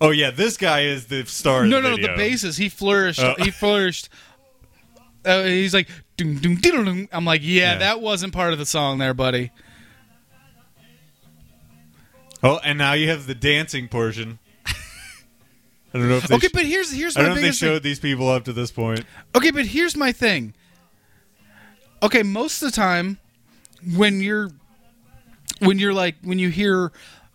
Oh 0.00 0.10
yeah, 0.10 0.30
this 0.30 0.56
guy 0.56 0.82
is 0.82 1.06
the 1.06 1.24
star. 1.26 1.64
No, 1.66 1.80
the 1.80 1.90
no, 1.90 1.96
video. 1.96 2.12
the 2.12 2.16
basses. 2.16 2.56
He 2.56 2.68
flourished. 2.68 3.20
Oh. 3.20 3.34
He 3.38 3.50
flourished. 3.50 4.08
Uh, 5.26 5.42
he's 5.44 5.72
like, 5.72 5.88
doom, 6.18 6.36
doom, 6.36 6.56
diddle, 6.56 6.84
doom. 6.84 7.08
I'm 7.10 7.24
like, 7.24 7.40
yeah, 7.42 7.72
Yeah. 7.72 7.78
that 7.78 8.02
wasn't 8.02 8.34
part 8.34 8.52
of 8.52 8.58
the 8.58 8.66
song, 8.66 8.98
there, 8.98 9.14
buddy. 9.14 9.52
Oh, 12.42 12.60
and 12.62 12.76
now 12.76 12.92
you 12.92 13.08
have 13.08 13.26
the 13.26 13.34
dancing 13.34 13.88
portion. 13.88 14.38
I 15.94 15.98
don't 15.98 16.08
know 16.08 16.16
if 16.16 16.26
they 16.26 16.34
Okay, 16.34 16.48
sh- 16.48 16.52
but 16.52 16.64
here's 16.66 16.92
here's 16.92 17.16
I 17.16 17.20
my 17.20 17.26
don't 17.28 17.30
know 17.30 17.36
if 17.36 17.38
they 17.42 17.42
biggest 17.48 17.60
thing. 17.60 17.68
showed 17.70 17.82
these 17.84 18.00
people 18.00 18.28
up 18.28 18.44
to 18.44 18.52
this 18.52 18.72
point. 18.72 19.04
Okay, 19.36 19.50
but 19.52 19.66
here's 19.66 19.96
my 19.96 20.10
thing. 20.12 20.54
Okay, 22.02 22.22
most 22.24 22.60
of 22.62 22.70
the 22.70 22.74
time 22.76 23.18
when 23.94 24.20
you're 24.20 24.50
when 25.60 25.78
you're 25.78 25.94
like 25.94 26.16
when 26.22 26.38
you 26.40 26.48
hear 26.48 26.90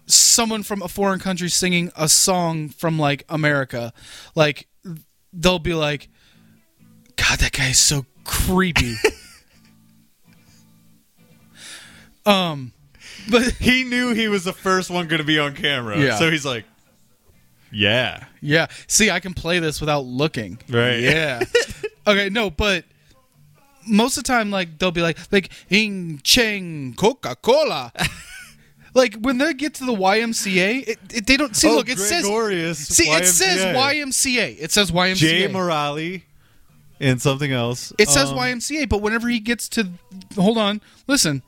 someone 0.08 0.64
from 0.64 0.82
a 0.82 0.88
foreign 0.90 1.20
country 1.20 1.48
singing 1.50 1.90
a 1.96 2.10
song 2.10 2.68
from 2.70 3.00
like 3.00 3.24
America, 3.30 3.94
like 4.36 4.68
they'll 5.32 5.60
be 5.60 5.74
like 5.74 6.10
God, 7.16 7.40
that 7.40 7.54
guy 7.54 7.70
is 7.70 7.80
so 7.80 8.06
creepy. 8.26 8.96
um 12.26 12.74
but 13.30 13.44
He 13.54 13.84
knew 13.84 14.14
he 14.14 14.28
was 14.28 14.44
the 14.44 14.54
first 14.54 14.90
one 14.90 15.08
going 15.08 15.20
to 15.20 15.26
be 15.26 15.40
on 15.40 15.56
camera, 15.56 16.00
Yeah. 16.00 16.18
so 16.18 16.32
he's 16.32 16.46
like, 16.46 16.66
"Yeah, 17.72 18.26
yeah, 18.42 18.68
see 18.88 19.10
I 19.12 19.20
can 19.20 19.34
play 19.34 19.60
this 19.60 19.80
without 19.80 20.06
looking. 20.06 20.60
right, 20.70 21.00
Yeah. 21.00 21.42
okay, 22.08 22.30
no, 22.30 22.50
but 22.50 22.86
most 23.88 24.18
of 24.18 24.24
the 24.24 24.28
time, 24.28 24.52
like 24.52 24.78
they'll 24.80 24.92
be 24.92 25.02
like, 25.02 25.18
like 25.32 25.50
Ing 25.70 26.20
Cheng 26.24 26.94
Coca 26.96 27.36
Cola. 27.36 27.92
like 28.94 29.16
when 29.16 29.38
they 29.38 29.54
get 29.54 29.76
to 29.76 29.86
the 29.86 29.94
YMCA, 29.94 30.88
it, 30.88 31.00
it, 31.14 31.28
they 31.28 31.38
don't 31.38 31.56
see. 31.56 31.70
oh, 31.70 31.76
look, 31.76 31.90
it 31.90 31.98
says 31.98 32.26
see, 32.78 33.10
it 33.10 33.26
says 33.26 33.62
YMCA. 33.62 34.58
It 34.60 34.72
says 34.72 34.92
YMCA. 34.92 35.16
Jay 35.16 35.48
Morale 35.48 36.22
and 37.00 37.22
something 37.22 37.52
else. 37.52 37.94
it 37.98 38.10
says 38.10 38.32
Um, 38.32 38.38
YMCA, 38.38 38.90
but 38.90 39.02
whenever 39.02 39.28
he 39.30 39.40
gets 39.40 39.70
to, 39.70 39.90
hold 40.36 40.58
on, 40.58 40.82
listen. 41.08 41.44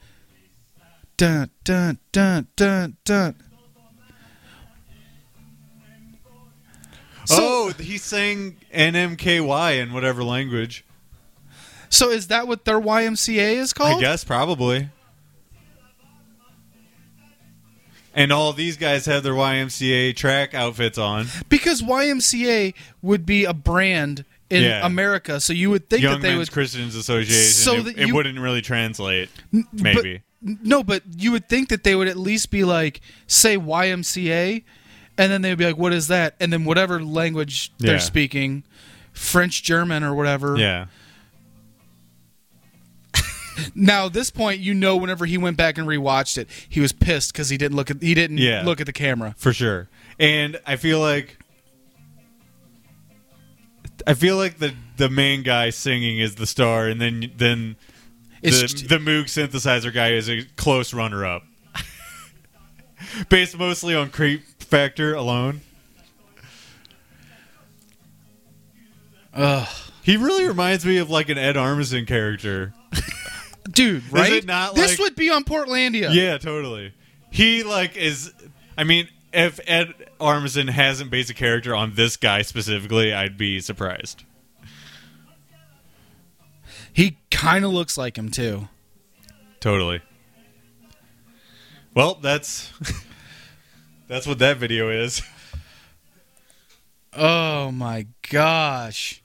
Dun 1.17 1.51
dun 1.63 1.99
dun 2.11 2.47
dun 2.55 2.97
dun. 3.05 3.35
So, 7.25 7.37
oh, 7.39 7.73
he's 7.79 8.03
saying 8.03 8.57
NMKY 8.73 9.79
in 9.79 9.93
whatever 9.93 10.23
language. 10.23 10.83
so 11.89 12.09
is 12.09 12.27
that 12.27 12.47
what 12.47 12.65
their 12.65 12.79
YMCA 12.79 13.53
is 13.55 13.73
called? 13.73 13.97
I 13.97 13.99
guess 14.01 14.23
probably. 14.23 14.89
And 18.13 18.33
all 18.33 18.51
these 18.51 18.75
guys 18.75 19.05
have 19.05 19.23
their 19.23 19.33
YMCA 19.33 20.15
track 20.15 20.53
outfits 20.53 20.97
on. 20.97 21.27
Because 21.47 21.81
YMCA 21.81 22.73
would 23.01 23.25
be 23.25 23.45
a 23.45 23.53
brand 23.53 24.25
in 24.49 24.63
Yeah. 24.63 24.85
America, 24.85 25.39
so 25.39 25.53
you 25.53 25.69
would 25.69 25.89
think 25.89 26.01
Young 26.03 26.15
that 26.15 26.21
they 26.21 26.29
Men's 26.35 26.49
would. 26.49 26.51
Christians 26.51 26.95
Association. 26.95 27.53
So 27.53 27.75
it, 27.77 27.83
that 27.83 27.97
it 27.97 28.11
wouldn't 28.11 28.37
really 28.39 28.61
translate. 28.61 29.29
but- 29.53 29.63
Maybe. 29.71 30.21
no, 30.41 30.83
but 30.83 31.03
you 31.17 31.31
would 31.31 31.47
think 31.47 31.69
that 31.69 31.85
they 31.85 31.95
would 31.95 32.09
at 32.09 32.17
least 32.17 32.51
be 32.51 32.65
like, 32.65 32.99
say 33.27 33.55
YMCA, 33.57 34.63
and 35.21 35.31
then 35.31 35.41
they'd 35.41 35.57
be 35.57 35.65
like, 35.65 35.77
"What 35.77 35.93
is 35.93 36.07
that?" 36.07 36.35
And 36.39 36.51
then 36.51 36.65
whatever 36.65 37.01
language 37.03 37.71
they're 37.77 37.93
Yeah. 37.93 37.99
speaking, 37.99 38.63
French, 39.13 39.63
German, 39.63 40.03
or 40.03 40.13
whatever. 40.15 40.57
yeah. 40.57 40.85
Now, 43.75 44.07
at 44.07 44.13
this 44.13 44.31
point, 44.31 44.59
you 44.61 44.73
know, 44.73 44.95
whenever 44.97 45.25
he 45.25 45.37
went 45.37 45.55
back 45.57 45.77
and 45.77 45.87
rewatched 45.87 46.37
it, 46.37 46.47
he 46.67 46.79
was 46.79 46.91
pissed 46.93 47.31
because 47.33 47.49
he 47.49 47.57
didn't 47.57 47.75
look 47.75 47.91
at 47.91 48.01
he 48.01 48.13
didn't 48.13 48.37
Yeah. 48.39 48.63
look 48.65 48.79
at 48.79 48.85
the 48.87 48.93
camera. 48.93 49.35
for 49.37 49.53
sure. 49.53 49.87
And 50.19 50.59
I 50.65 50.75
feel 50.77 50.99
like 50.99 51.37
I 54.07 54.13
feel 54.15 54.37
like 54.37 54.57
the 54.57 54.73
the 54.97 55.09
main 55.09 55.43
guy 55.43 55.69
singing 55.69 56.17
is 56.17 56.35
the 56.35 56.47
star, 56.47 56.87
and 56.87 56.99
then 56.99 57.31
then 57.37 57.75
the 58.41 58.49
the 58.87 58.97
Moog 58.97 59.25
synthesizer 59.25 59.93
guy 59.93 60.13
is 60.13 60.29
a 60.29 60.43
close 60.55 60.93
runner 60.93 61.23
up, 61.25 61.43
based 63.29 63.57
mostly 63.57 63.93
on 63.95 64.09
creep 64.09 64.41
factor 64.71 65.13
alone. 65.13 65.61
Ugh. 69.33 69.67
He 70.03 70.17
really 70.17 70.47
reminds 70.47 70.83
me 70.85 70.97
of 70.97 71.09
like 71.11 71.29
an 71.29 71.37
Ed 71.37 71.55
Armisen 71.55 72.07
character. 72.07 72.73
dude, 73.71 74.11
right? 74.11 74.33
it 74.33 74.45
not 74.45 74.73
this 74.73 74.91
like- 74.91 74.99
would 74.99 75.15
be 75.15 75.29
on 75.29 75.43
Portlandia. 75.43 76.13
Yeah, 76.13 76.37
totally. 76.39 76.93
He 77.29 77.63
like 77.63 77.95
is. 77.95 78.33
I 78.77 78.83
mean, 78.83 79.07
if 79.31 79.55
Fred 79.55 79.93
Armisen 80.19 80.69
hasn't 80.69 81.11
based 81.11 81.29
a 81.29 81.33
character 81.33 81.75
on 81.75 81.93
this 81.95 82.17
guy 82.17 82.41
specifically, 82.41 83.13
I'd 83.13 83.37
be 83.37 83.59
surprised. 83.59 84.23
He 86.91 87.17
kind 87.29 87.63
of 87.63 87.71
looks 87.71 87.97
like 87.97 88.17
him 88.17 88.29
too. 88.29 88.67
Totally. 89.59 90.01
Well, 91.93 92.15
that's 92.15 92.73
that's 94.11 94.27
what 94.27 94.39
that 94.39 94.57
video 94.57 94.89
is. 94.89 95.21
Oh 97.13 97.71
my 97.71 98.07
gosh. 98.29 99.21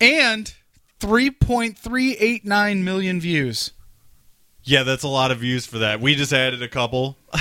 And 0.00 0.54
3.389 1.00 2.84
million 2.84 3.20
views. 3.20 3.72
Yeah, 4.62 4.84
that's 4.84 5.02
a 5.02 5.08
lot 5.08 5.32
of 5.32 5.38
views 5.38 5.66
for 5.66 5.78
that. 5.78 6.00
We 6.00 6.14
just 6.14 6.32
added 6.32 6.62
a 6.62 6.68
couple. 6.68 7.18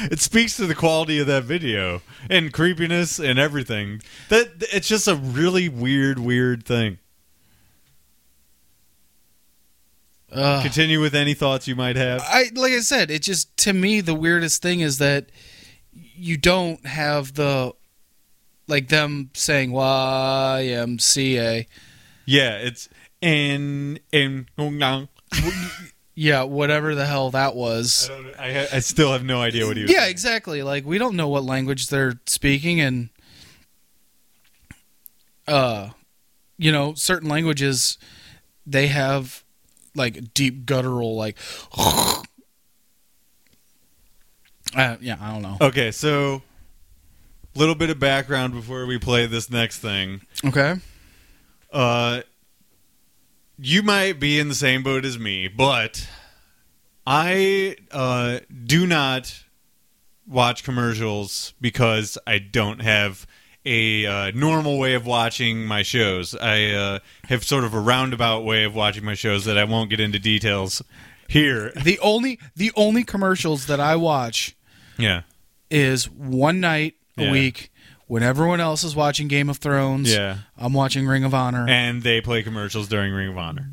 it 0.00 0.20
speaks 0.20 0.54
to 0.58 0.66
the 0.66 0.74
quality 0.74 1.18
of 1.18 1.26
that 1.28 1.44
video 1.44 2.02
and 2.28 2.52
creepiness 2.52 3.18
and 3.18 3.38
everything. 3.38 4.02
That 4.28 4.48
it's 4.70 4.88
just 4.88 5.08
a 5.08 5.14
really 5.14 5.70
weird, 5.70 6.18
weird 6.18 6.66
thing. 6.66 6.98
Ugh. 10.32 10.62
Continue 10.62 11.00
with 11.00 11.14
any 11.14 11.34
thoughts 11.34 11.66
you 11.66 11.74
might 11.74 11.96
have. 11.96 12.22
I 12.22 12.50
like 12.54 12.72
I 12.72 12.80
said, 12.80 13.10
it 13.10 13.22
just 13.22 13.56
to 13.58 13.72
me 13.72 14.00
the 14.00 14.14
weirdest 14.14 14.60
thing 14.60 14.80
is 14.80 14.98
that 14.98 15.30
you 15.92 16.36
don't 16.36 16.84
have 16.86 17.34
the 17.34 17.72
like 18.66 18.88
them 18.88 19.30
saying 19.34 19.70
YMCA. 19.70 21.66
Yeah, 22.26 22.56
it's 22.58 22.88
in 23.22 23.98
in. 24.12 24.46
I 24.58 25.08
Yeah, 26.14 26.42
whatever 26.42 26.94
the 26.94 27.06
hell 27.06 27.30
that 27.30 27.54
was. 27.54 28.08
don't. 28.08 28.34
I, 28.38 28.66
I 28.72 28.78
still 28.80 29.12
have 29.12 29.24
no 29.24 29.40
idea 29.40 29.66
what 29.66 29.76
he 29.76 29.84
was. 29.84 29.92
Yeah, 29.92 30.00
saying. 30.00 30.10
exactly. 30.10 30.62
Like 30.62 30.84
we 30.84 30.98
don't 30.98 31.16
know 31.16 31.28
what 31.28 31.44
language 31.44 31.88
they're 31.88 32.20
speaking 32.26 32.80
and 32.80 33.08
uh 35.46 35.90
you 36.58 36.72
know, 36.72 36.92
certain 36.94 37.28
languages 37.28 37.98
they 38.66 38.88
have 38.88 39.44
like 39.98 40.32
deep 40.34 40.64
guttural 40.64 41.16
like 41.16 41.38
uh, 41.76 42.22
yeah, 44.74 45.16
I 45.20 45.32
don't 45.32 45.42
know. 45.42 45.56
Okay, 45.60 45.90
so 45.90 46.42
little 47.54 47.74
bit 47.74 47.90
of 47.90 47.98
background 47.98 48.54
before 48.54 48.86
we 48.86 48.98
play 48.98 49.26
this 49.26 49.50
next 49.50 49.78
thing. 49.78 50.20
Okay. 50.44 50.76
Uh, 51.72 52.22
you 53.58 53.82
might 53.82 54.20
be 54.20 54.38
in 54.38 54.48
the 54.48 54.54
same 54.54 54.82
boat 54.82 55.04
as 55.04 55.18
me, 55.18 55.48
but 55.48 56.08
I 57.06 57.76
uh, 57.90 58.40
do 58.64 58.86
not 58.86 59.42
watch 60.26 60.62
commercials 60.62 61.54
because 61.60 62.16
I 62.26 62.38
don't 62.38 62.80
have 62.80 63.26
a 63.64 64.06
uh, 64.06 64.30
normal 64.34 64.78
way 64.78 64.94
of 64.94 65.04
watching 65.06 65.66
my 65.66 65.82
shows. 65.82 66.34
I 66.34 66.66
uh, 66.70 66.98
have 67.28 67.44
sort 67.44 67.64
of 67.64 67.74
a 67.74 67.80
roundabout 67.80 68.44
way 68.44 68.64
of 68.64 68.74
watching 68.74 69.04
my 69.04 69.14
shows 69.14 69.44
that 69.44 69.58
I 69.58 69.64
won't 69.64 69.90
get 69.90 70.00
into 70.00 70.18
details 70.18 70.82
here. 71.28 71.72
The 71.84 71.98
only 72.00 72.38
the 72.56 72.72
only 72.76 73.04
commercials 73.04 73.66
that 73.66 73.80
I 73.80 73.96
watch 73.96 74.56
Yeah, 74.96 75.22
is 75.70 76.08
one 76.08 76.60
night 76.60 76.94
a 77.18 77.24
Yeah. 77.24 77.32
week 77.32 77.70
when 78.06 78.22
everyone 78.22 78.58
else 78.60 78.82
is 78.84 78.96
watching 78.96 79.28
Game 79.28 79.50
of 79.50 79.58
Thrones. 79.58 80.10
yeah, 80.10 80.38
I'm 80.56 80.72
watching 80.72 81.06
Ring 81.06 81.24
of 81.24 81.34
Honor. 81.34 81.66
and 81.68 82.02
they 82.02 82.20
play 82.22 82.42
commercials 82.42 82.88
during 82.88 83.12
Ring 83.12 83.28
of 83.28 83.36
Honor. 83.36 83.72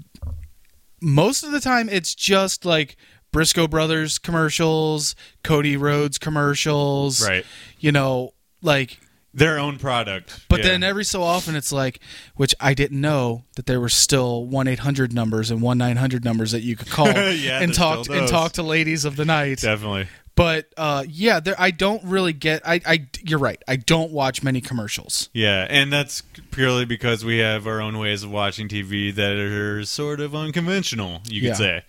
Most 1.02 1.44
of 1.44 1.52
the 1.52 1.60
time, 1.62 1.88
it's 1.90 2.16
just 2.16 2.66
like 2.66 2.98
Briscoe 3.32 3.68
Brothers 3.68 4.18
commercials, 4.18 5.16
Cody 5.44 5.78
Rhodes 5.78 6.18
commercials. 6.18 7.26
Right, 7.26 7.46
You 7.80 7.92
know, 7.92 8.34
like 8.62 9.00
their 9.36 9.60
own 9.60 9.78
product. 9.78 10.40
But 10.48 10.60
Yeah. 10.62 10.70
then 10.70 10.84
every 10.84 11.04
so 11.06 11.22
often 11.22 11.56
it's 11.56 11.72
like, 11.72 12.00
which 12.36 12.56
I 12.60 12.74
didn't 12.74 13.02
know 13.02 13.44
that 13.56 13.66
there 13.68 13.80
were 13.80 13.90
still 13.90 14.46
one 14.46 14.68
eight 14.68 14.80
hundred 14.80 15.14
numbers 15.14 15.52
and 15.52 15.62
one 15.62 15.78
nine 15.78 15.98
hundred 15.98 16.24
numbers 16.24 16.52
that 16.54 16.62
you 16.62 16.76
could 16.76 16.90
call 16.90 17.08
Yeah, 17.34 17.62
and 17.62 17.74
talk 17.74 18.10
and 18.10 18.28
talk 18.28 18.54
to 18.54 18.64
ladies 18.64 19.06
of 19.06 19.16
the 19.18 19.26
night. 19.26 19.60
definitely. 19.60 20.08
But 20.36 20.68
uh, 20.76 21.06
yeah, 21.08 21.40
there 21.40 21.56
I 21.58 21.72
don't 21.72 22.04
really 22.04 22.34
get. 22.34 22.62
I, 22.68 22.82
I 22.86 23.08
you're 23.24 23.40
right. 23.40 23.62
I 23.70 23.78
don't 23.78 24.12
watch 24.12 24.44
many 24.44 24.60
commercials. 24.60 25.30
Yeah, 25.32 25.66
and 25.70 25.94
that's 25.94 26.24
purely 26.52 26.84
because 26.84 27.24
we 27.24 27.38
have 27.38 27.66
our 27.68 27.80
own 27.80 27.98
ways 28.00 28.22
of 28.24 28.32
watching 28.32 28.68
TV 28.68 29.16
that 29.16 29.38
are 29.38 29.86
sort 29.86 30.20
of 30.20 30.36
unconventional, 30.36 31.22
you 31.30 31.40
could 31.40 31.48
Yeah. 31.52 31.54
say. 31.54 31.84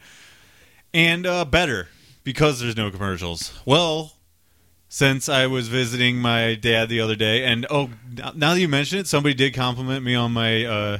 And 0.94 1.26
uh, 1.26 1.44
better 1.44 1.88
because 2.24 2.60
there's 2.60 2.76
no 2.76 2.90
commercials. 2.90 3.52
Well, 3.64 4.12
since 4.88 5.28
I 5.28 5.46
was 5.46 5.68
visiting 5.68 6.16
my 6.18 6.54
dad 6.54 6.88
the 6.88 7.00
other 7.00 7.16
day, 7.16 7.44
and 7.44 7.66
oh, 7.70 7.90
now 8.34 8.54
that 8.54 8.60
you 8.60 8.68
mention 8.68 8.98
it, 8.98 9.06
somebody 9.06 9.34
did 9.34 9.54
compliment 9.54 10.04
me 10.04 10.14
on 10.14 10.32
my 10.32 10.64
uh, 10.64 10.98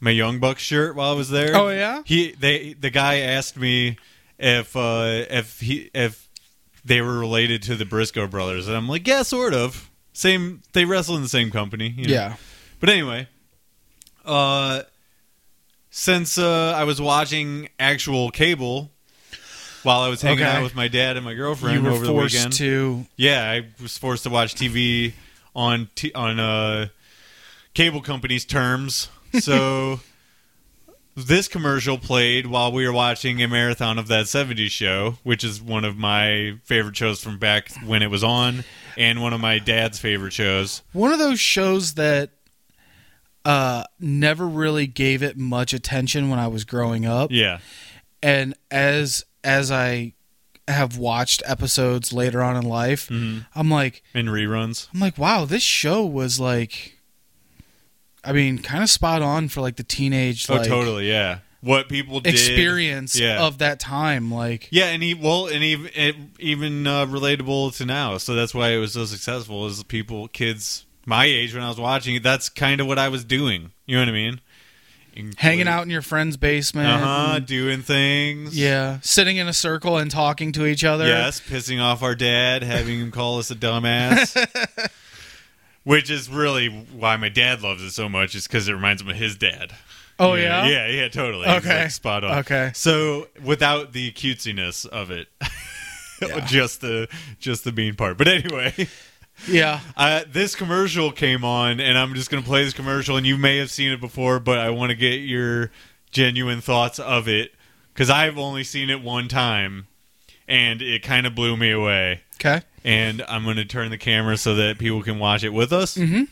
my 0.00 0.10
Young 0.10 0.38
Buck 0.40 0.58
shirt 0.58 0.96
while 0.96 1.12
I 1.12 1.14
was 1.14 1.30
there. 1.30 1.56
Oh, 1.56 1.68
yeah? 1.68 2.02
he 2.04 2.32
they 2.32 2.74
the 2.74 2.90
guy 2.90 3.18
asked 3.18 3.56
me 3.56 3.98
if 4.38 4.76
uh, 4.76 5.24
if 5.30 5.60
he 5.60 5.90
if 5.94 6.28
they 6.84 7.00
were 7.00 7.18
related 7.18 7.62
to 7.62 7.76
the 7.76 7.84
Briscoe 7.84 8.26
brothers, 8.26 8.68
and 8.68 8.76
I'm 8.76 8.88
like, 8.88 9.06
yeah, 9.06 9.22
sort 9.22 9.54
of. 9.54 9.90
Same, 10.16 10.62
they 10.74 10.84
wrestle 10.84 11.16
in 11.16 11.22
the 11.22 11.28
same 11.28 11.50
company. 11.50 11.88
you 11.88 12.06
know. 12.06 12.14
Yeah. 12.14 12.36
But 12.78 12.88
anyway, 12.88 13.26
uh, 14.24 14.82
since 15.90 16.38
uh, 16.38 16.72
I 16.76 16.84
was 16.84 17.00
watching 17.00 17.68
actual 17.80 18.30
cable 18.30 18.92
while 19.84 20.00
I 20.00 20.08
was 20.08 20.20
hanging 20.22 20.40
Okay. 20.44 20.50
out 20.56 20.62
with 20.62 20.74
my 20.74 20.88
dad 20.88 21.16
and 21.16 21.24
my 21.24 21.34
girlfriend 21.34 21.86
over 21.86 22.04
the 22.04 22.12
weekend, 22.12 22.52
to. 22.54 23.06
yeah, 23.16 23.48
I 23.50 23.66
was 23.82 23.96
forced 23.96 24.24
to 24.24 24.30
watch 24.30 24.54
TV 24.54 25.12
on 25.54 25.88
t- 25.94 26.12
on 26.14 26.40
uh, 26.40 26.88
cable 27.74 28.00
company's 28.00 28.44
terms. 28.44 29.08
So 29.40 29.98
this 31.16 31.48
commercial 31.48 31.98
played 31.98 32.46
while 32.46 32.70
we 32.70 32.86
were 32.86 32.92
watching 32.92 33.42
a 33.42 33.48
marathon 33.48 33.98
of 33.98 34.06
that 34.08 34.26
70s 34.26 34.70
show, 34.70 35.16
which 35.24 35.42
is 35.42 35.60
one 35.60 35.84
of 35.84 35.96
my 35.96 36.54
favorite 36.64 36.96
shows 36.96 37.20
from 37.20 37.38
back 37.40 37.70
when 37.84 38.02
it 38.02 38.10
was 38.10 38.22
on, 38.22 38.62
and 38.96 39.20
one 39.22 39.32
of 39.32 39.40
my 39.40 39.58
dad's 39.58 39.98
favorite 39.98 40.32
shows. 40.32 40.82
One 40.92 41.12
of 41.12 41.18
those 41.18 41.40
shows 41.40 41.94
that 41.94 42.30
uh, 43.44 43.84
never 44.00 44.46
really 44.46 44.86
gave 44.86 45.22
it 45.22 45.36
much 45.36 45.72
attention 45.74 46.30
when 46.30 46.38
I 46.38 46.46
was 46.46 46.64
growing 46.64 47.04
up. 47.04 47.30
Yeah. 47.32 47.58
and 48.22 48.54
as 48.70 49.24
as 49.44 49.70
I 49.70 50.14
have 50.66 50.96
watched 50.96 51.42
episodes 51.46 52.12
later 52.12 52.42
on 52.42 52.56
in 52.56 52.62
life, 52.68 53.08
hmm 53.08 53.40
I'm 53.54 53.70
like 53.70 54.02
In 54.14 54.26
reruns. 54.26 54.88
I'm 54.94 55.00
like, 55.00 55.18
wow, 55.18 55.44
this 55.44 55.62
show 55.62 56.04
was 56.04 56.40
like 56.40 56.98
I 58.24 58.32
mean, 58.32 58.58
kind 58.58 58.82
of 58.82 58.88
spot 58.88 59.20
on 59.22 59.48
for 59.48 59.60
like 59.60 59.76
the 59.76 59.82
teenage 59.84 60.48
Oh, 60.48 60.56
like 60.56 60.68
totally. 60.68 61.08
Yeah. 61.08 61.38
What 61.60 61.88
people 61.88 62.20
did. 62.20 62.32
experience 62.34 63.14
Yeah. 63.18 63.44
of 63.46 63.58
that 63.58 63.78
time 63.80 64.30
like 64.30 64.68
Yeah, 64.70 64.86
and 64.86 65.02
he 65.02 65.14
well, 65.14 65.46
and 65.46 65.62
even 65.62 65.90
it, 65.94 66.16
even 66.38 66.86
uh, 66.86 67.06
relatable 67.06 67.76
to 67.78 67.86
now. 67.86 68.16
So 68.18 68.34
that's 68.34 68.54
why 68.54 68.70
it 68.70 68.78
was 68.78 68.92
so 68.94 69.04
successful. 69.04 69.66
Is 69.66 69.82
people, 69.84 70.28
kids 70.28 70.86
my 71.06 71.26
age 71.26 71.54
when 71.54 71.62
I 71.62 71.68
was 71.68 71.78
watching 71.78 72.14
it. 72.14 72.22
That's 72.22 72.48
kind 72.48 72.80
of 72.80 72.86
what 72.86 72.98
I 72.98 73.08
was 73.08 73.24
doing. 73.24 73.72
You 73.86 73.96
know 73.96 74.02
what 74.02 74.08
I 74.08 74.12
mean? 74.12 74.40
Hanging 75.36 75.68
out 75.68 75.82
in 75.84 75.90
your 75.90 76.02
friend's 76.02 76.36
basement. 76.36 76.88
Uh 76.88 76.98
huh. 76.98 77.32
and- 77.36 77.46
Doing 77.46 77.82
things. 77.82 78.56
Yeah, 78.56 78.98
sitting 79.02 79.36
in 79.36 79.48
a 79.48 79.52
circle 79.52 79.96
and 79.98 80.10
talking 80.10 80.52
to 80.52 80.66
each 80.66 80.84
other. 80.84 81.06
Yes, 81.06 81.40
pissing 81.40 81.80
off 81.82 82.02
our 82.02 82.14
dad, 82.14 82.62
having 82.62 83.00
him 83.00 83.10
call 83.10 83.38
us 83.38 83.50
a 83.50 83.54
dumbass. 83.54 84.36
Which 85.84 86.10
is 86.10 86.30
really 86.30 86.68
why 86.68 87.16
my 87.18 87.28
dad 87.28 87.60
loves 87.60 87.82
it 87.82 87.90
so 87.90 88.08
much, 88.08 88.34
is 88.34 88.46
because 88.46 88.68
it 88.68 88.72
reminds 88.72 89.02
him 89.02 89.08
of 89.10 89.16
his 89.16 89.36
dad. 89.36 89.70
Oh 90.18 90.34
yeah, 90.34 90.64
yeah. 90.66 90.86
yeah, 90.86 90.86
yeah, 91.02 91.08
totally. 91.08 91.46
Okay. 91.46 91.82
like, 91.82 91.90
spot 91.90 92.24
on. 92.24 92.38
Okay. 92.38 92.70
So 92.74 93.28
without 93.42 93.92
the 93.92 94.10
cutesiness 94.12 94.86
of 94.86 95.10
it, 95.10 95.28
Yeah. 96.22 96.40
just 96.46 96.80
the 96.80 97.08
just 97.38 97.64
the 97.64 97.72
bean 97.72 97.96
part. 97.96 98.16
But 98.16 98.28
anyway, 98.28 98.72
Yeah. 99.48 99.80
uh, 99.96 100.24
this 100.30 100.54
commercial 100.54 101.12
came 101.12 101.44
on, 101.44 101.80
and 101.80 101.98
I'm 101.98 102.14
just 102.14 102.30
gonna 102.30 102.42
play 102.42 102.64
this 102.64 102.74
commercial, 102.74 103.16
and 103.16 103.26
you 103.26 103.36
may 103.36 103.58
have 103.58 103.70
seen 103.70 103.90
it 103.90 104.00
before, 104.00 104.40
but 104.40 104.58
I 104.58 104.70
want 104.70 104.90
to 104.90 104.96
get 104.96 105.16
your 105.20 105.70
genuine 106.10 106.60
thoughts 106.60 106.98
of 106.98 107.28
it 107.28 107.52
because 107.92 108.10
I've 108.10 108.38
only 108.38 108.64
seen 108.64 108.90
it 108.90 109.02
one 109.02 109.28
time, 109.28 109.86
and 110.48 110.80
it 110.82 111.02
kind 111.02 111.26
of 111.26 111.34
blew 111.34 111.56
me 111.56 111.70
away. 111.70 112.22
Okay. 112.36 112.62
And 112.84 113.22
I'm 113.28 113.44
gonna 113.44 113.64
turn 113.64 113.90
the 113.90 113.98
camera 113.98 114.36
so 114.36 114.54
that 114.56 114.78
people 114.78 115.02
can 115.02 115.18
watch 115.18 115.42
it 115.44 115.50
with 115.50 115.72
us. 115.72 115.96
Mm-hmm. 115.96 116.24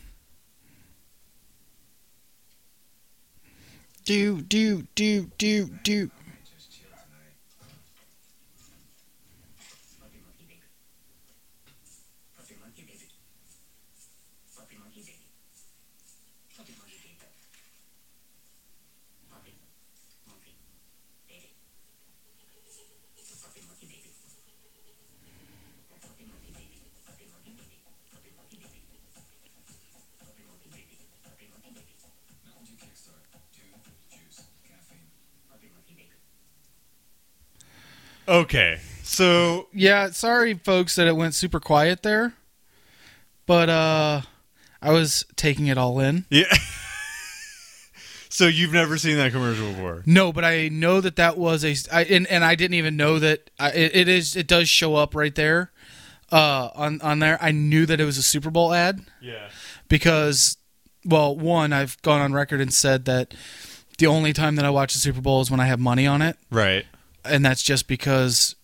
Do 4.05 4.41
do 4.41 4.87
do 4.95 5.31
do 5.37 5.69
do. 5.83 6.11
Okay, 38.33 38.79
so 39.03 39.67
Yeah, 39.73 40.09
sorry 40.09 40.55
folks 40.55 40.95
that 40.95 41.05
it 41.07 41.15
went 41.15 41.35
super 41.35 41.59
quiet 41.59 42.01
there. 42.03 42.33
But 43.45 43.69
uh 43.69 44.21
I 44.81 44.91
was 44.91 45.23
taking 45.35 45.67
it 45.67 45.77
all 45.77 45.99
in. 45.99 46.25
yeah. 46.29 46.45
so 48.29 48.47
you've 48.47 48.73
never 48.73 48.97
seen 48.97 49.17
that 49.17 49.31
commercial 49.31 49.69
before? 49.69 50.01
No, 50.05 50.33
but 50.33 50.43
I 50.43 50.67
know 50.69 50.99
that 50.99 51.15
that 51.17 51.37
was 51.37 51.63
a 51.63 51.75
I, 51.91 52.03
and 52.05 52.25
and 52.27 52.43
I 52.43 52.55
didn't 52.55 52.73
even 52.75 52.97
know 52.97 53.19
that 53.19 53.49
I, 53.59 53.69
it, 53.71 53.95
it 53.95 54.07
is 54.07 54.35
it 54.35 54.47
does 54.47 54.67
show 54.67 54.95
up 54.95 55.13
right 55.15 55.35
there 55.35 55.71
uh 56.31 56.69
on 56.73 56.99
on 57.01 57.19
there. 57.19 57.37
I 57.41 57.51
knew 57.51 57.85
that 57.85 58.01
it 58.01 58.05
was 58.05 58.17
a 58.17 58.23
Super 58.23 58.49
Bowl 58.49 58.73
ad 58.73 59.01
Yeah. 59.21 59.49
because 59.89 60.57
well, 61.05 61.35
one 61.37 61.71
I've 61.73 62.01
gone 62.01 62.21
on 62.21 62.33
record 62.33 62.61
and 62.61 62.73
said 62.73 63.05
that 63.05 63.33
the 63.99 64.07
only 64.07 64.33
time 64.33 64.55
that 64.55 64.65
I 64.65 64.69
watch 64.71 64.93
the 64.93 64.99
Super 64.99 65.21
Bowl 65.21 65.41
is 65.41 65.51
when 65.51 65.59
I 65.59 65.65
have 65.67 65.79
money 65.79 66.07
on 66.07 66.21
it, 66.23 66.37
Right. 66.49 66.85
And 67.25 67.45
that's 67.45 67.63
just 67.63 67.87
because 67.87 68.55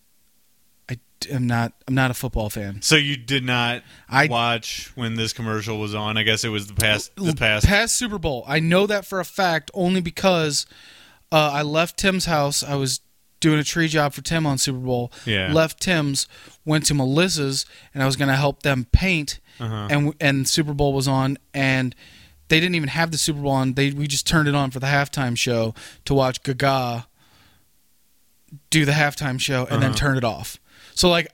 I 0.88 0.98
am 1.30 1.46
not 1.46 1.72
I'm 1.86 1.94
not 1.94 2.10
a 2.10 2.14
football 2.14 2.50
fan. 2.50 2.82
So 2.82 2.96
you 2.96 3.16
did 3.16 3.44
not 3.44 3.82
I 4.08 4.26
watch 4.26 4.92
when 4.94 5.14
this 5.14 5.32
commercial 5.32 5.78
was 5.78 5.94
on. 5.94 6.16
I 6.16 6.22
guess 6.22 6.44
it 6.44 6.48
was 6.48 6.66
the 6.66 6.74
past 6.74 7.14
the 7.16 7.34
past. 7.34 7.66
past 7.66 7.96
Super 7.96 8.18
Bowl. 8.18 8.44
I 8.46 8.60
know 8.60 8.86
that 8.86 9.04
for 9.04 9.20
a 9.20 9.24
fact 9.24 9.70
only 9.74 10.00
because 10.00 10.66
uh, 11.32 11.50
I 11.52 11.62
left 11.62 11.96
Tim's 11.96 12.26
house. 12.26 12.62
I 12.62 12.74
was 12.74 13.00
doing 13.40 13.58
a 13.58 13.64
tree 13.64 13.88
job 13.88 14.12
for 14.12 14.22
Tim 14.22 14.46
on 14.46 14.58
Super 14.58 14.78
Bowl. 14.78 15.10
Yeah. 15.24 15.52
Left 15.52 15.80
Tim's, 15.80 16.28
went 16.64 16.86
to 16.86 16.94
Melissa's, 16.94 17.66
and 17.94 18.02
I 18.02 18.06
was 18.06 18.16
going 18.16 18.28
to 18.28 18.36
help 18.36 18.62
them 18.62 18.86
paint. 18.92 19.40
Uh-huh. 19.58 19.88
And 19.90 20.14
and 20.20 20.48
Super 20.48 20.72
Bowl 20.72 20.92
was 20.92 21.08
on, 21.08 21.38
and 21.52 21.94
they 22.48 22.60
didn't 22.60 22.74
even 22.74 22.88
have 22.90 23.10
the 23.10 23.18
Super 23.18 23.40
Bowl 23.40 23.52
on. 23.52 23.74
They 23.74 23.90
we 23.90 24.06
just 24.06 24.26
turned 24.26 24.48
it 24.48 24.54
on 24.54 24.70
for 24.70 24.80
the 24.80 24.86
halftime 24.86 25.36
show 25.36 25.74
to 26.04 26.14
watch 26.14 26.42
Gaga 26.42 27.06
do 28.70 28.84
the 28.84 28.92
halftime 28.92 29.40
show, 29.40 29.66
and 29.70 29.82
then 29.82 29.90
Uh-huh. 29.90 29.98
turn 29.98 30.16
it 30.18 30.24
off. 30.24 30.58
So 30.94 31.08
like, 31.08 31.32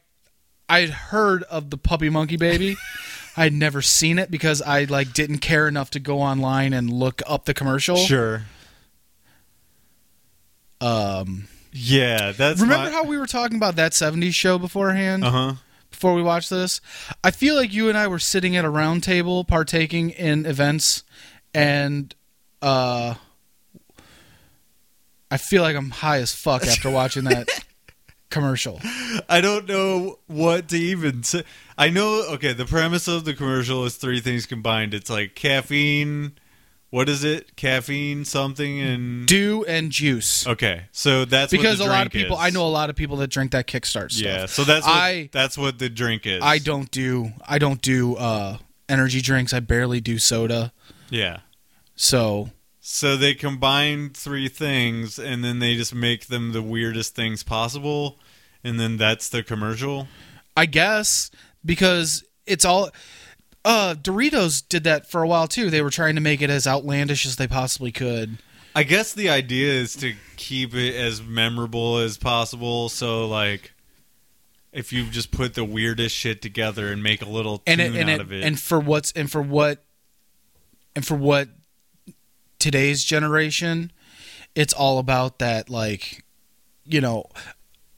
I'd 0.69 0.91
heard 0.91 1.43
of 1.45 1.71
the 1.71 1.79
Puppy 1.79 2.11
Monkey 2.11 2.37
Baby. 2.37 2.77
I 3.37 3.45
had 3.45 3.53
never 3.53 3.83
seen 3.83 4.19
it 4.19 4.31
because 4.31 4.63
I 4.63 4.85
like 4.85 5.13
didn't 5.13 5.39
care 5.39 5.69
enough 5.69 5.91
to 5.91 6.01
go 6.01 6.21
online 6.21 6.73
and 6.73 6.91
look 6.93 7.21
up 7.27 7.45
the 7.45 7.53
commercial. 7.55 7.97
Sure. 7.97 8.45
Um, 10.81 11.49
Yeah, 11.73 12.33
that's 12.33 12.61
remember 12.61 12.91
how 12.91 13.05
we 13.05 13.19
were 13.19 13.27
talking 13.27 13.57
about 13.57 13.77
that 13.77 13.93
'70s 13.93 14.33
show 14.35 14.59
beforehand? 14.59 15.25
Uh 15.25 15.31
huh. 15.31 15.53
before 15.91 16.15
we 16.15 16.23
watched 16.23 16.51
this. 16.51 16.81
I 17.25 17.31
feel 17.31 17.55
like 17.55 17.73
you 17.73 17.89
and 17.89 17.97
I 17.97 18.07
were 18.09 18.19
sitting 18.19 18.57
at 18.57 18.65
a 18.65 18.71
round 18.71 19.03
table 19.03 19.45
partaking 19.45 20.11
in 20.11 20.45
events 20.47 21.03
and 21.55 22.15
uh 22.63 23.15
I 25.31 25.37
feel 25.39 25.63
like 25.63 25.77
I'm 25.77 25.91
high 25.91 26.19
as 26.19 26.35
fuck 26.35 26.63
after 26.67 26.91
watching 26.91 27.25
that 27.25 27.49
commercial. 28.31 28.81
I 29.29 29.41
don't 29.41 29.69
know 29.69 30.19
what 30.27 30.69
to 30.69 30.77
even 30.77 31.23
say. 31.23 31.45
I 31.79 31.91
know. 31.91 32.25
Okay, 32.35 32.53
the 32.53 32.65
premise 32.67 33.09
of 33.09 33.25
the 33.25 33.35
commercial 33.35 33.85
is 33.85 33.97
three 33.97 34.21
things 34.21 34.47
combined. 34.47 34.95
It's 34.95 35.11
like 35.11 35.35
caffeine. 35.35 36.33
What 36.91 37.09
is 37.09 37.25
it? 37.25 37.57
Caffeine 37.57 38.25
something 38.25 38.81
and 38.81 39.27
Dew 39.27 39.65
and 39.67 39.91
juice. 39.91 40.47
okay. 40.47 40.85
So 40.93 41.25
that's 41.25 41.53
what 41.53 41.61
Because 41.61 41.81
a 41.81 41.85
lot 41.85 42.07
of 42.07 42.13
people 42.13 42.37
is. 42.37 42.43
I 42.43 42.51
know 42.51 42.67
a 42.67 42.71
lot 42.71 42.91
of 42.91 42.97
people 42.97 43.17
that 43.19 43.27
drink 43.29 43.51
that 43.53 43.67
kickstart 43.67 44.13
stuff. 44.13 44.25
Yeah, 44.25 44.47
so 44.47 44.63
that's 44.65 44.87
what, 44.87 44.95
I- 44.95 45.29
that's 45.33 45.59
what 45.59 45.79
the 45.81 45.89
drink 45.89 46.27
is. 46.27 46.43
I 46.43 46.59
don't 46.59 46.91
do 46.91 47.33
I 47.47 47.59
don't 47.59 47.83
do 47.83 48.15
uh 48.17 48.59
energy 48.89 49.21
drinks. 49.21 49.53
I 49.53 49.61
barely 49.61 50.01
do 50.01 50.19
soda. 50.19 50.73
Yeah. 51.11 51.41
So 51.97 52.51
So 52.89 53.17
they 53.17 53.35
combine 53.35 54.11
three 54.11 54.47
things 54.47 55.19
and 55.19 55.43
then 55.45 55.59
they 55.59 55.75
just 55.75 55.93
make 55.93 56.27
them 56.27 56.53
the 56.53 56.63
weirdest 56.63 57.17
things 57.17 57.43
possible, 57.43 58.21
and 58.63 58.79
then 58.79 58.97
that's 58.97 59.29
the 59.29 59.43
commercial. 59.43 60.07
I 60.57 60.67
guess 60.67 61.33
because 61.65 62.23
it's 62.47 62.65
all 62.65 62.91
uh 63.65 63.97
Doritos 64.01 64.63
did 64.67 64.85
that 64.85 65.11
for 65.11 65.25
a 65.25 65.27
while 65.27 65.49
too. 65.49 65.69
They 65.69 65.83
were 65.83 65.91
trying 65.91 66.15
to 66.15 66.21
make 66.21 66.41
it 66.41 66.49
as 66.49 66.65
outlandish 66.65 67.27
as 67.27 67.35
they 67.35 67.49
possibly 67.49 67.91
could. 67.91 68.39
I 68.77 68.85
guess 68.85 69.13
the 69.13 69.31
idea 69.31 69.73
is 69.73 69.97
to 69.97 70.15
keep 70.37 70.73
it 70.73 70.95
as 70.95 71.21
memorable 71.21 71.99
as 71.99 72.17
possible. 72.17 72.89
So 72.89 73.27
like, 73.27 73.73
if 74.73 74.93
you 74.93 75.07
just 75.07 75.33
put 75.33 75.55
the 75.55 75.65
weirdest 75.65 76.15
shit 76.15 76.41
together 76.41 76.93
and 76.93 77.03
make 77.03 77.21
a 77.21 77.29
little 77.29 77.65
And 77.67 77.81
tune 77.81 77.97
it, 77.97 78.01
and 78.01 78.11
out 78.11 78.15
it, 78.15 78.21
of 78.21 78.33
it, 78.33 78.45
and 78.45 78.61
for 78.61 78.79
what's 78.79 79.11
and 79.11 79.29
for 79.29 79.43
what 79.43 79.85
and 80.95 81.05
for 81.05 81.17
what 81.17 81.49
today's 82.59 83.05
generation 83.05 83.91
it's 84.55 84.73
all 84.73 84.99
about 84.99 85.39
that 85.39 85.69
like 85.71 86.25
you 86.85 87.01
know 87.01 87.25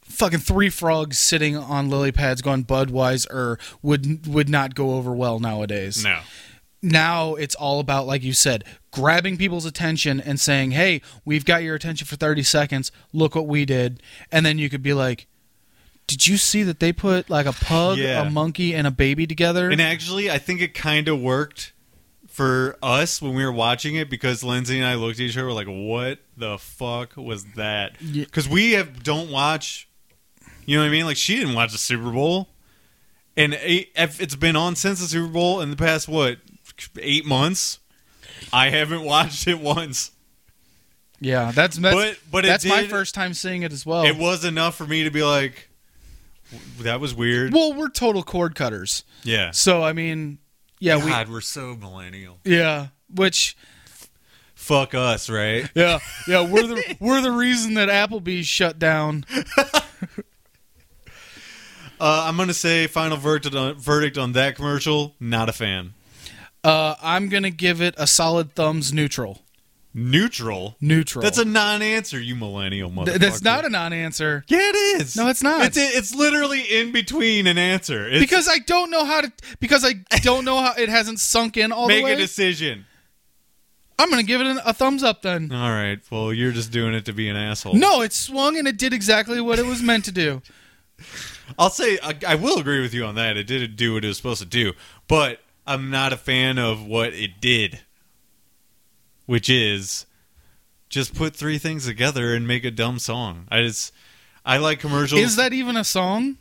fucking 0.03 0.39
three 0.41 0.69
frogs 0.71 1.19
sitting 1.19 1.57
on 1.57 1.89
lily 1.89 2.11
pads 2.13 2.43
going 2.43 2.65
Budweiser 2.65 3.59
would 3.83 4.27
would 4.27 4.49
not 4.49 4.75
go 4.75 4.95
over 4.95 5.13
well 5.15 5.39
nowadays. 5.39 6.03
no, 6.03 6.21
now 6.83 7.35
it's 7.35 7.55
all 7.55 7.79
about 7.81 8.07
like 8.07 8.23
you 8.23 8.33
said 8.33 8.65
grabbing 8.91 9.37
people's 9.37 9.65
attention 9.67 10.21
and 10.21 10.41
saying 10.41 10.73
hey 10.73 11.01
we've 11.25 11.45
got 11.45 11.63
your 11.63 11.75
attention 11.75 12.07
for 12.07 12.17
30 12.17 12.43
seconds 12.43 12.91
look 13.13 13.35
what 13.35 13.47
we 13.47 13.65
did 13.65 14.03
and 14.33 14.45
then 14.47 14.59
you 14.59 14.69
could 14.71 14.83
be 14.83 14.95
like 14.95 15.27
did 16.07 16.27
you 16.27 16.37
see 16.39 16.63
that 16.63 16.81
they 16.81 16.91
put 16.93 17.29
like 17.29 17.47
a 17.47 17.53
pug 17.53 17.99
Yeah. 17.99 18.23
a 18.23 18.31
monkey 18.31 18.75
and 18.75 18.87
a 18.87 18.91
baby 18.91 19.27
together 19.27 19.69
and 19.71 19.81
actually, 19.81 20.31
I 20.31 20.39
think 20.39 20.61
it 20.63 20.73
kind 20.73 21.07
of 21.07 21.21
worked 21.21 21.73
for 22.39 22.78
us 22.82 23.20
when 23.20 23.34
we 23.34 23.45
were 23.45 23.51
watching 23.53 23.97
it 23.97 24.09
because 24.09 24.45
Lindsay 24.45 24.78
and 24.78 24.86
I 24.86 24.95
looked 24.95 25.18
at 25.18 25.22
each 25.26 25.36
other 25.36 25.49
we're 25.49 25.53
like, 25.53 25.66
"What 25.66 26.20
the 26.36 26.57
fuck 26.57 27.16
was 27.16 27.45
that?" 27.57 28.01
Yeah. 28.01 28.24
Because 28.24 28.49
we 28.49 28.72
have 28.72 29.03
don't 29.03 29.30
watch. 29.30 29.89
You 30.64 30.76
know 30.76 30.84
what 30.84 30.89
I 30.89 30.93
mean? 30.93 31.05
Like 31.05 31.16
she 31.16 31.36
didn't 31.36 31.55
watch 31.55 31.72
the 31.72 31.78
Super 31.78 32.11
Bowl, 32.12 32.49
and 33.36 33.55
it- 33.55 33.89
if 33.97 34.20
it's 34.20 34.36
been 34.36 34.55
on 34.55 34.76
since 34.76 35.01
the 35.01 35.07
Super 35.09 35.26
Bowl 35.32 35.61
in 35.61 35.70
the 35.70 35.76
past 35.76 36.07
what 36.09 36.39
eight 37.01 37.26
months. 37.26 37.80
I 38.53 38.70
haven't 38.70 39.03
watched 39.03 39.49
it 39.49 39.59
once. 39.59 40.12
yeah 41.20 41.51
that's 41.51 41.76
that's, 41.76 41.95
But- 41.97 42.18
but 42.30 42.45
that's 42.45 42.64
my 42.64 42.86
first 42.86 43.14
time 43.16 43.34
seeing 43.34 43.62
it 43.62 43.72
as 43.72 43.84
well 43.84 44.05
It 44.05 44.16
was 44.16 44.45
enough 44.45 44.76
for 44.76 44.86
me 44.86 45.03
to 45.03 45.11
be 45.11 45.24
like, 45.24 45.68
"That 46.80 47.01
was 47.01 47.14
weird." 47.14 47.53
well 47.53 47.72
we're 47.74 47.89
total 47.89 48.22
cord 48.22 48.55
cutters 48.55 49.03
yeah. 49.24 49.51
so 49.51 49.82
i 49.82 49.93
mean 49.93 50.39
yeah 50.81 50.97
we 50.97 51.11
God, 51.11 51.29
we're 51.29 51.41
so 51.41 51.74
millennial. 51.76 52.39
yeah 52.45 52.89
which 53.14 53.57
Fuck 54.55 54.93
us, 54.95 55.31
right? 55.31 55.68
yeah 55.74 55.99
yeah 56.26 56.41
we're 56.49 56.66
the 56.66 56.97
we're 57.01 57.20
the 57.20 57.31
reason 57.31 57.74
that 57.74 57.89
applebee's 57.89 58.47
shut 58.49 58.79
down 58.79 59.24
Uh, 62.01 62.26
I'm 62.29 62.37
gonna 62.37 62.55
say 62.55 62.87
final 62.87 63.16
verdict 63.16 63.57
on, 63.57 63.74
verdict 63.74 64.18
on 64.18 64.31
that 64.35 64.55
commercial. 64.55 65.16
Not 65.18 65.49
a 65.49 65.53
fan. 65.53 65.95
uh 66.62 66.95
i'm 67.03 67.29
gonna 67.29 67.51
give 67.51 67.81
it 67.83 67.95
a 67.99 68.07
solid 68.07 68.55
thumbs 68.55 68.93
neutral 68.93 69.41
Neutral. 69.95 70.76
neutral 70.80 71.22
That's 71.22 71.39
a 71.39 71.45
non-answer, 71.45 72.20
you 72.20 72.36
millennial 72.36 72.91
motherfucker. 72.91 73.07
Th- 73.07 73.18
that's 73.18 73.43
not 73.43 73.64
a 73.64 73.70
non-answer 73.70 74.45
Yeah, 74.47 74.59
it 74.61 75.01
is. 75.01 75.16
No, 75.16 75.28
it's 75.28 75.43
not. 75.43 75.64
It's 75.64 75.76
it's 75.76 76.14
literally 76.14 76.61
in 76.61 76.93
between 76.93 77.47
an 77.47 77.59
answer. 77.59 78.07
It's, 78.09 78.20
because 78.20 78.49
I 78.49 78.59
don't 78.59 78.91
know 78.91 79.05
how 79.05 79.22
to 79.22 79.32
because 79.61 79.84
I 79.84 79.95
don't 80.20 80.45
know 80.45 80.59
how 80.59 80.74
it 80.74 80.89
hasn't 80.89 81.20
sunk 81.20 81.57
in 81.57 81.72
all 81.72 81.89
make 81.89 81.99
the 81.99 82.05
way. 82.05 82.12
a 82.14 82.16
decision. 82.16 82.84
I'm 83.99 84.11
gonna 84.11 84.22
give 84.22 84.41
it 84.41 84.47
an, 84.47 84.61
a 84.64 84.72
thumbs 84.72 85.03
up 85.03 85.22
then. 85.22 85.51
All 85.51 85.70
right. 85.70 85.99
Well, 86.11 86.32
you're 86.32 86.53
just 86.53 86.70
doing 86.70 86.95
it 86.95 87.05
to 87.07 87.12
be 87.12 87.28
an 87.28 87.36
asshole. 87.36 87.74
No, 87.74 88.03
it 88.03 88.12
swung 88.12 88.57
and 88.57 88.68
it 88.68 88.78
did 88.78 88.93
exactly 88.93 89.41
what 89.41 89.59
it 89.59 89.66
was 89.66 89.82
meant 89.82 90.05
to 90.05 90.12
do. 90.12 90.43
I'll 91.59 91.70
say 91.70 91.99
I, 92.03 92.16
I 92.26 92.34
will 92.34 92.59
agree 92.59 92.80
with 92.80 92.95
you 92.95 93.05
on 93.05 93.14
that. 93.16 93.36
It 93.36 93.47
did 93.47 93.74
do 93.76 93.95
what 93.95 94.05
it 94.05 94.09
was 94.09 94.16
supposed 94.16 94.43
to 94.43 94.47
do, 94.47 94.74
but 95.09 95.41
I'm 95.66 95.91
not 95.91 96.12
a 96.12 96.16
fan 96.16 96.59
of 96.59 96.84
what 96.84 97.12
it 97.12 97.41
did, 97.41 97.80
which 99.29 99.51
is 99.51 100.07
just 100.89 101.14
put 101.14 101.37
three 101.37 101.59
things 101.59 101.85
together 101.85 102.35
and 102.35 102.49
make 102.49 102.64
a 102.64 102.70
dumb 102.70 102.99
song. 102.99 103.47
I 103.51 103.61
just 103.61 103.93
I 104.45 104.57
like 104.57 104.81
commercials. 104.81 105.20
Is 105.20 105.37
that 105.37 105.53
even 105.53 105.76
a 105.76 105.85
song? 105.85 106.39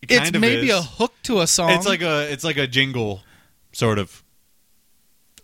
It 0.00 0.12
It's 0.12 0.32
maybe 0.32 0.70
is. 0.70 0.76
a 0.78 0.82
hook 0.82 1.12
to 1.24 1.40
a 1.40 1.46
song. 1.48 1.70
It's 1.72 1.86
like 1.86 2.02
a 2.02 2.32
it's 2.32 2.44
like 2.44 2.56
a 2.56 2.68
jingle, 2.68 3.22
sort 3.72 3.98
of, 3.98 4.22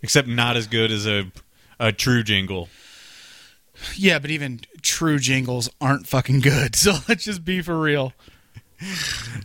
except 0.00 0.28
not 0.28 0.56
as 0.56 0.68
good 0.68 0.92
as 0.92 1.06
a 1.08 1.32
a 1.80 1.90
true 1.90 2.22
jingle. 2.22 2.68
yeah, 3.96 4.20
but 4.20 4.30
even 4.30 4.60
true 4.80 5.18
jingles 5.18 5.68
aren't 5.80 6.06
fucking 6.06 6.38
good. 6.40 6.76
So 6.84 6.94
let's 7.08 7.24
just 7.24 7.44
be 7.44 7.62
for 7.62 7.78
real. 7.80 8.12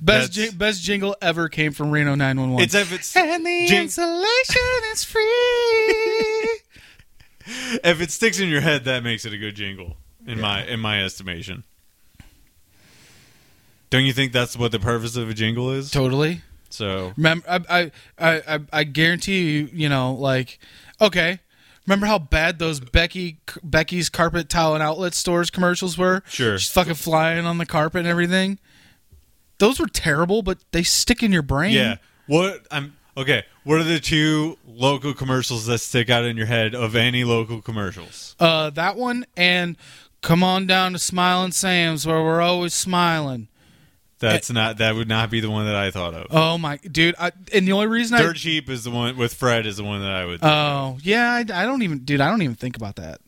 Best 0.02 0.58
best 0.60 0.84
jingle 0.84 1.16
ever 1.22 1.50
came 1.50 1.72
from 1.72 1.90
Reno 1.92 2.14
911. 2.14 2.64
It's 2.64 2.76
if 2.76 2.94
it's 2.94 3.16
and 3.16 3.44
the 3.46 3.66
jing- 3.68 3.84
insulation 3.84 4.62
is 4.94 5.04
free. 5.04 6.60
if 7.84 8.02
it 8.02 8.12
sticks 8.12 8.40
in 8.40 8.50
your 8.50 8.62
head, 8.62 8.86
that 8.86 9.04
makes 9.04 9.26
it 9.26 9.34
a 9.34 9.38
good 9.38 9.56
jingle 9.56 9.98
in 10.26 10.40
my 10.40 10.66
in 10.66 10.80
my 10.80 11.04
estimation. 11.04 11.64
Don't 13.90 14.06
you 14.06 14.14
think 14.14 14.34
that's 14.34 14.56
what 14.56 14.72
the 14.72 14.80
purpose 14.80 15.16
of 15.16 15.30
a 15.30 15.34
jingle 15.34 15.72
is? 15.72 15.90
totally. 15.92 16.42
So 16.70 17.14
Remember, 17.18 17.50
I, 17.50 17.92
I, 18.20 18.42
I, 18.48 18.60
I, 18.72 18.84
guarantee 18.84 19.54
you, 19.54 19.70
you 19.74 19.90
know, 19.90 20.14
like, 20.14 20.60
okay, 21.02 21.40
remember 21.88 22.06
how 22.06 22.20
bad 22.20 22.60
those 22.60 22.80
Becky 22.80 23.40
Becky's 23.64 24.08
carpet 24.08 24.50
tile 24.50 24.76
and 24.76 24.84
outlet 24.84 25.16
stores 25.16 25.50
commercials 25.50 25.98
were? 25.98 26.22
Sure. 26.28 26.60
She's 26.60 26.72
fucking 26.72 26.94
flying 26.94 27.46
on 27.46 27.58
the 27.58 27.66
carpet 27.66 28.00
and 28.00 28.08
everything. 28.08 28.60
Those 29.58 29.80
were 29.80 29.88
terrible, 29.88 30.44
but 30.44 30.60
they 30.72 30.84
stick 30.84 31.24
in 31.24 31.32
your 31.32 31.42
brain. 31.42 31.74
yeah, 31.74 31.96
what 32.28 32.68
I'm 32.70 32.96
okay. 33.18 33.44
What 33.70 33.82
are 33.82 33.84
the 33.84 34.00
two 34.00 34.58
local 34.66 35.14
commercials 35.14 35.68
that 35.68 35.78
stick 35.78 36.10
out 36.10 36.26
in 36.26 36.36
your 36.36 36.48
head 36.48 36.74
of 36.74 36.96
any 36.96 37.24
local 37.24 37.62
commercials? 37.62 38.36
Uh, 38.40 38.72
that 38.72 38.96
one 38.96 39.28
and 39.38 39.78
come 40.24 40.44
on 40.44 40.66
down 40.66 40.94
to 40.94 40.98
Smiling 40.98 41.52
Sam's 41.52 42.08
where 42.08 42.24
we're 42.24 42.42
always 42.42 42.74
smiling. 42.74 43.48
That's 44.18 44.50
not 44.50 44.80
that 44.80 44.96
would 44.96 45.08
not 45.08 45.30
be 45.30 45.40
the 45.40 45.52
one 45.52 45.68
that 45.68 45.76
I 45.76 45.92
thought 45.92 46.16
of. 46.16 46.26
Oh 46.32 46.58
my, 46.58 46.78
dude! 46.78 47.14
I, 47.20 47.32
and 47.54 47.68
the 47.68 47.74
only 47.74 47.86
reason 47.86 48.18
Dirt 48.18 48.38
cheap 48.38 48.72
is 48.72 48.86
the 48.86 48.90
one 48.90 49.16
with 49.16 49.36
Fred 49.36 49.68
is 49.68 49.78
the 49.78 49.84
one 49.84 50.02
that 50.02 50.14
I 50.14 50.26
would. 50.26 50.44
I, 50.44 50.50
oh 50.50 50.98
yeah, 51.04 51.32
I, 51.32 51.42
I 51.42 51.66
don't 51.68 51.84
even, 51.84 52.00
dude, 52.00 52.22
I 52.22 52.30
don't 52.32 52.42
even 52.42 52.56
think 52.56 52.76
about 52.76 52.96
that. 52.96 53.22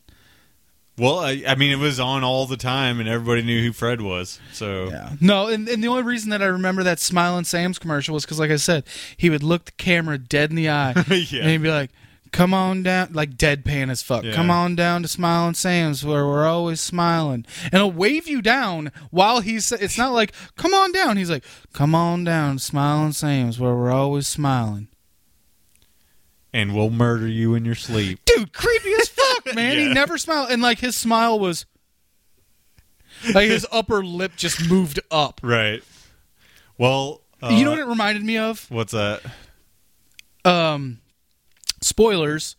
Well, 0.98 1.20
I, 1.20 1.42
I 1.48 1.54
mean, 1.54 1.72
it 1.72 1.78
was 1.78 1.98
on 1.98 2.22
all 2.22 2.46
the 2.46 2.56
time, 2.56 3.00
and 3.00 3.08
everybody 3.08 3.42
knew 3.42 3.62
who 3.62 3.72
Fred 3.72 4.00
was. 4.00 4.38
So 4.52 4.88
Yeah. 4.90 5.12
No, 5.20 5.48
and, 5.48 5.68
and 5.68 5.82
the 5.82 5.88
only 5.88 6.02
reason 6.02 6.30
that 6.30 6.42
I 6.42 6.46
remember 6.46 6.82
that 6.82 7.00
Smiling 7.00 7.44
Sam's 7.44 7.78
commercial 7.78 8.14
was 8.14 8.24
because, 8.24 8.38
like 8.38 8.50
I 8.50 8.56
said, 8.56 8.84
he 9.16 9.30
would 9.30 9.42
look 9.42 9.64
the 9.66 9.72
camera 9.72 10.18
dead 10.18 10.50
in 10.50 10.56
the 10.56 10.68
eye 10.70 10.92
Yeah. 11.08 11.40
and 11.42 11.50
he'd 11.50 11.62
be 11.62 11.70
like, 11.70 11.90
"Come 12.30 12.52
on 12.54 12.82
down," 12.82 13.12
like 13.12 13.36
deadpan 13.36 13.90
as 13.90 14.02
fuck. 14.02 14.22
Yeah. 14.24 14.32
Come 14.34 14.50
on 14.50 14.76
down 14.76 15.02
to 15.02 15.08
Smiling 15.08 15.54
Sam's 15.54 16.04
where 16.04 16.26
we're 16.26 16.46
always 16.46 16.80
smiling, 16.80 17.46
and 17.64 17.74
he'll 17.74 17.90
wave 17.90 18.28
you 18.28 18.42
down 18.42 18.92
while 19.10 19.40
he's. 19.40 19.72
It's 19.72 19.96
not 19.98 20.12
like 20.12 20.32
"Come 20.56 20.74
on 20.74 20.92
down." 20.92 21.16
He's 21.16 21.30
like, 21.30 21.44
"Come 21.72 21.94
on 21.94 22.24
down 22.24 22.58
to 22.58 22.62
Smiling 22.62 23.12
Sam's 23.12 23.58
where 23.58 23.74
we're 23.74 23.92
always 23.92 24.26
smiling." 24.26 24.88
and 26.54 26.74
we'll 26.74 26.90
murder 26.90 27.26
you 27.26 27.54
in 27.54 27.64
your 27.64 27.74
sleep. 27.74 28.20
Dude, 28.26 28.52
creepy 28.52 28.92
as 29.00 29.08
man. 29.54 29.76
He 29.78 29.88
never 29.92 30.18
smiled, 30.18 30.50
and 30.50 30.60
like 30.62 30.78
his 30.78 30.96
smile 30.96 31.38
was. 31.38 31.66
Like 33.34 33.48
his 33.48 33.64
upper 33.70 34.04
lip 34.04 34.32
just 34.36 34.68
moved 34.68 34.98
up. 35.10 35.40
Right. 35.44 35.82
Well, 36.76 37.20
uh, 37.40 37.50
you 37.50 37.64
know 37.64 37.70
what 37.70 37.78
it 37.78 37.86
reminded 37.86 38.24
me 38.24 38.36
of? 38.38 38.66
What's 38.68 38.92
that? 38.92 39.20
um, 40.44 40.98
spoilers 41.80 42.56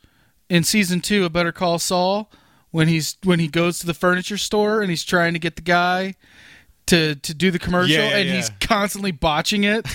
in 0.50 0.64
season 0.64 1.02
two 1.02 1.26
of 1.26 1.34
Better 1.34 1.52
Call 1.52 1.80
Saul 1.80 2.32
when 2.72 2.88
he's 2.88 3.18
when 3.24 3.40
he 3.40 3.48
goes 3.50 3.80
to 3.80 3.86
the 3.88 3.94
furniture 3.94 4.38
store 4.38 4.80
and 4.82 4.90
he's 4.90 5.04
trying 5.04 5.34
to 5.34 5.40
get 5.40 5.58
the 5.58 5.62
guy 5.62 6.16
to 6.86 7.16
to 7.16 7.34
do 7.34 7.52
the 7.52 7.60
commercial 7.60 7.94
Yeah, 7.96 8.10
yeah, 8.12 8.18
and 8.18 8.30
yeah. 8.30 8.36
he's 8.36 8.50
constantly 8.62 9.12
botching 9.12 9.66
it. 9.66 9.86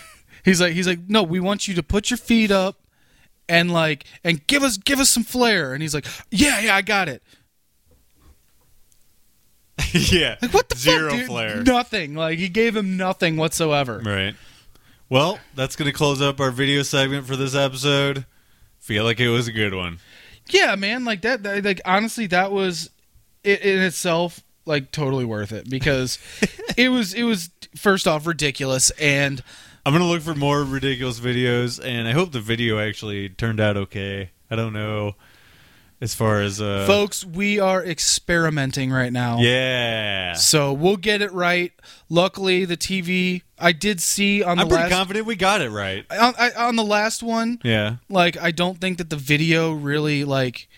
he's 0.44 0.60
like 0.60 0.74
he's 0.74 0.86
like 0.86 1.00
no, 1.08 1.22
we 1.22 1.40
want 1.40 1.66
you 1.68 1.74
to 1.74 1.82
put 1.82 2.10
your 2.10 2.18
feet 2.18 2.50
up 2.50 2.76
and 3.48 3.72
like 3.72 4.04
and 4.24 4.46
give 4.46 4.62
us 4.62 4.76
give 4.76 4.98
us 5.00 5.10
some 5.10 5.24
flair 5.24 5.72
and 5.72 5.82
he's 5.82 5.94
like 5.94 6.06
yeah 6.30 6.60
yeah 6.60 6.76
I 6.76 6.82
got 6.82 7.08
it. 7.08 7.22
yeah. 9.92 10.36
Like 10.42 10.52
what 10.52 10.68
the 10.68 10.76
Zero 10.76 11.10
fuck, 11.10 11.18
dude? 11.18 11.26
flair. 11.28 11.62
Nothing. 11.62 12.14
Like 12.14 12.38
he 12.38 12.48
gave 12.48 12.76
him 12.76 12.96
nothing 12.96 13.36
whatsoever. 13.36 14.02
Right. 14.04 14.34
Well, 15.08 15.38
that's 15.54 15.76
going 15.76 15.90
to 15.90 15.96
close 15.96 16.20
up 16.20 16.40
our 16.40 16.50
video 16.50 16.82
segment 16.82 17.26
for 17.26 17.36
this 17.36 17.54
episode. 17.54 18.26
Feel 18.78 19.04
like 19.04 19.20
it 19.20 19.28
was 19.30 19.48
a 19.48 19.52
good 19.52 19.74
one. 19.74 19.98
Yeah, 20.50 20.74
man, 20.76 21.04
like 21.04 21.22
that, 21.22 21.42
that 21.42 21.64
like 21.64 21.80
honestly 21.84 22.26
that 22.28 22.52
was 22.52 22.90
it 23.44 23.60
in 23.60 23.80
itself 23.80 24.40
like 24.66 24.90
totally 24.92 25.24
worth 25.24 25.52
it 25.52 25.68
because 25.68 26.18
it 26.76 26.88
was 26.90 27.14
it 27.14 27.22
was 27.22 27.50
first 27.76 28.06
off 28.06 28.26
ridiculous 28.26 28.90
and 28.92 29.42
I'm 29.88 29.94
going 29.94 30.02
to 30.04 30.08
look 30.10 30.20
for 30.20 30.34
more 30.34 30.64
ridiculous 30.64 31.18
videos, 31.18 31.82
and 31.82 32.06
I 32.06 32.12
hope 32.12 32.32
the 32.32 32.40
video 32.42 32.78
actually 32.78 33.30
turned 33.30 33.58
out 33.58 33.78
okay. 33.78 34.28
I 34.50 34.54
don't 34.54 34.74
know 34.74 35.14
as 36.02 36.14
far 36.14 36.42
as. 36.42 36.60
Uh, 36.60 36.84
folks, 36.86 37.24
we 37.24 37.58
are 37.58 37.82
experimenting 37.82 38.90
right 38.90 39.10
now. 39.10 39.38
Yeah. 39.40 40.34
So 40.34 40.74
we'll 40.74 40.98
get 40.98 41.22
it 41.22 41.32
right. 41.32 41.72
Luckily, 42.10 42.66
the 42.66 42.76
TV 42.76 43.40
I 43.58 43.72
did 43.72 44.02
see 44.02 44.42
on 44.42 44.58
the 44.58 44.64
I'm 44.64 44.68
pretty 44.68 44.82
last 44.82 44.92
confident 44.92 45.24
we 45.24 45.36
got 45.36 45.62
it 45.62 45.70
right. 45.70 46.04
on, 46.10 46.34
I, 46.38 46.50
on 46.50 46.76
the 46.76 46.84
last 46.84 47.22
one, 47.22 47.58
Yeah. 47.64 47.96
like 48.10 48.36
I 48.36 48.50
don't 48.50 48.78
think 48.82 48.98
that 48.98 49.08
the 49.08 49.16
video 49.16 49.72
really 49.72 50.22
like 50.22 50.68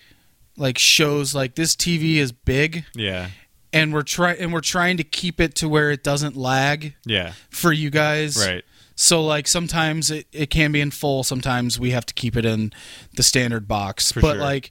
like 0.57 0.79
shows 0.79 1.35
like 1.35 1.57
this 1.57 1.75
TV 1.75 2.19
is 2.19 2.31
big 2.31 2.85
Yeah. 2.95 3.31
and 3.73 3.93
we're 3.93 4.03
trying 4.03 4.39
and 4.39 4.53
we're 4.53 4.61
trying 4.61 4.99
to 4.99 5.05
keep 5.05 5.41
it 5.41 5.57
to 5.57 5.69
where 5.69 5.91
it 5.91 6.05
doesn't 6.05 6.37
lag 6.37 6.95
Yeah. 7.05 7.33
for 7.51 7.73
you 7.73 7.91
guys. 7.91 8.37
Right. 8.37 8.65
So 9.01 9.25
like 9.25 9.49
sometimes 9.49 10.11
it, 10.11 10.27
it 10.31 10.51
can 10.51 10.73
be 10.73 10.81
in 10.83 10.91
full, 10.91 11.25
sometimes 11.25 11.81
we 11.81 11.93
have 11.93 12.05
to 12.05 12.13
keep 12.13 12.37
it 12.37 12.45
in 12.45 12.71
the 13.15 13.23
standard 13.23 13.67
box. 13.67 14.13
For 14.13 14.21
but 14.21 14.33
sure. 14.35 14.43
like 14.43 14.71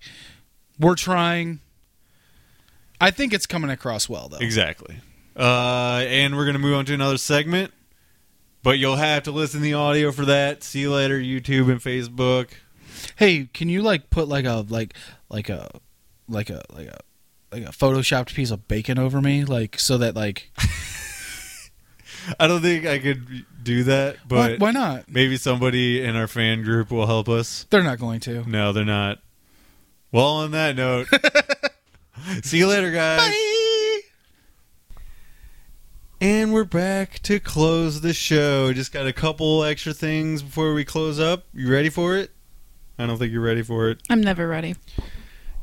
we're 0.79 0.95
trying 0.95 1.61
I 3.01 3.09
think 3.09 3.33
it's 3.33 3.47
coming 3.47 3.71
across 3.71 4.07
well 4.07 4.29
though. 4.29 4.37
Exactly. 4.37 4.97
Uh, 5.35 6.03
and 6.05 6.37
we're 6.37 6.45
gonna 6.45 6.59
move 6.59 6.75
on 6.75 6.85
to 6.85 6.93
another 6.93 7.17
segment, 7.17 7.73
but 8.61 8.77
you'll 8.77 8.97
have 8.97 9.23
to 9.23 9.31
listen 9.31 9.61
to 9.61 9.63
the 9.63 9.73
audio 9.73 10.11
for 10.11 10.25
that. 10.25 10.63
See 10.63 10.81
you 10.81 10.93
later, 10.93 11.19
YouTube 11.19 11.71
and 11.71 11.81
Facebook. 11.81 12.49
Hey, 13.15 13.49
can 13.51 13.67
you 13.67 13.81
like 13.81 14.11
put 14.11 14.27
like 14.27 14.45
a 14.45 14.63
like 14.69 14.93
like 15.29 15.49
a 15.49 15.71
like 16.27 16.51
a 16.51 16.61
like 16.71 16.87
a 16.87 16.99
like 17.51 17.63
a 17.63 17.71
photoshopped 17.71 18.35
piece 18.35 18.51
of 18.51 18.67
bacon 18.67 18.99
over 18.99 19.21
me 19.21 19.43
like 19.43 19.79
so 19.79 19.97
that 19.97 20.15
like 20.15 20.51
I 22.39 22.47
don't 22.47 22.61
think 22.61 22.85
I 22.85 22.99
could 22.99 23.45
do 23.63 23.83
that, 23.83 24.17
why, 24.27 24.51
but 24.51 24.59
why 24.59 24.71
not? 24.71 25.09
maybe 25.09 25.37
somebody 25.37 26.03
in 26.03 26.15
our 26.15 26.27
fan 26.27 26.63
group 26.63 26.91
will 26.91 27.05
help 27.07 27.29
us. 27.29 27.65
They're 27.69 27.83
not 27.83 27.99
going 27.99 28.19
to. 28.21 28.43
No, 28.49 28.71
they're 28.71 28.85
not. 28.85 29.19
Well, 30.11 30.25
on 30.25 30.51
that 30.51 30.75
note, 30.75 31.07
see 32.43 32.57
you 32.59 32.67
later, 32.67 32.91
guys. 32.91 33.19
Bye. 33.19 33.99
And 36.21 36.51
we're 36.53 36.65
back 36.65 37.19
to 37.19 37.39
close 37.39 38.01
the 38.01 38.13
show. 38.13 38.73
Just 38.73 38.91
got 38.91 39.07
a 39.07 39.13
couple 39.13 39.63
extra 39.63 39.93
things 39.93 40.41
before 40.41 40.73
we 40.73 40.83
close 40.83 41.17
up. 41.19 41.45
You 41.53 41.71
ready 41.71 41.89
for 41.89 42.17
it? 42.17 42.31
I 42.97 43.05
don't 43.05 43.17
think 43.17 43.31
you're 43.31 43.41
ready 43.41 43.61
for 43.61 43.89
it. 43.89 44.01
I'm 44.09 44.19
never 44.19 44.45
ready. 44.45 44.75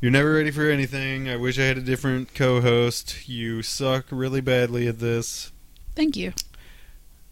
You're 0.01 0.11
never 0.11 0.33
ready 0.33 0.49
for 0.49 0.67
anything. 0.69 1.29
I 1.29 1.35
wish 1.35 1.59
I 1.59 1.63
had 1.63 1.77
a 1.77 1.81
different 1.81 2.33
co-host. 2.33 3.27
You 3.29 3.61
suck 3.61 4.05
really 4.09 4.41
badly 4.41 4.87
at 4.87 4.97
this. 4.99 5.51
Thank 5.95 6.15
you. 6.15 6.33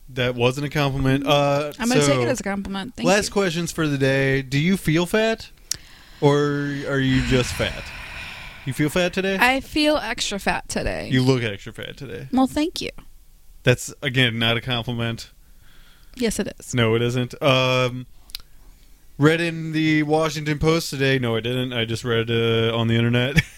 That 0.09 0.35
wasn't 0.35 0.67
a 0.67 0.69
compliment. 0.69 1.25
Uh, 1.25 1.73
I'm 1.79 1.89
gonna 1.89 2.01
so, 2.01 2.13
take 2.13 2.21
it 2.21 2.27
as 2.27 2.39
a 2.39 2.43
compliment. 2.43 2.95
Thank 2.95 3.05
you. 3.05 3.09
last 3.09 3.27
you. 3.27 3.33
questions 3.33 3.71
for 3.71 3.87
the 3.87 3.97
day. 3.97 4.41
Do 4.41 4.59
you 4.59 4.77
feel 4.77 5.05
fat, 5.05 5.49
or 6.21 6.35
are 6.87 6.99
you 6.99 7.23
just 7.25 7.53
fat? 7.53 7.83
You 8.65 8.73
feel 8.73 8.89
fat 8.89 9.13
today? 9.13 9.37
I 9.39 9.59
feel 9.59 9.97
extra 9.97 10.39
fat 10.39 10.67
today. 10.69 11.09
you 11.09 11.23
look 11.23 11.43
extra 11.43 11.73
fat 11.73 11.97
today. 11.97 12.27
well, 12.31 12.47
thank 12.47 12.81
you. 12.81 12.89
That's 13.63 13.93
again 14.01 14.37
not 14.37 14.57
a 14.57 14.61
compliment. 14.61 15.31
Yes, 16.15 16.39
it 16.39 16.53
is. 16.59 16.73
No, 16.73 16.95
it 16.95 17.01
isn't. 17.01 17.41
Um, 17.41 18.05
read 19.17 19.41
in 19.41 19.71
the 19.71 20.03
Washington 20.03 20.59
Post 20.59 20.89
today. 20.91 21.19
No, 21.19 21.35
I 21.35 21.39
didn't. 21.39 21.73
I 21.73 21.85
just 21.85 22.03
read 22.03 22.29
uh, 22.29 22.75
on 22.75 22.87
the 22.87 22.95
internet. 22.95 23.41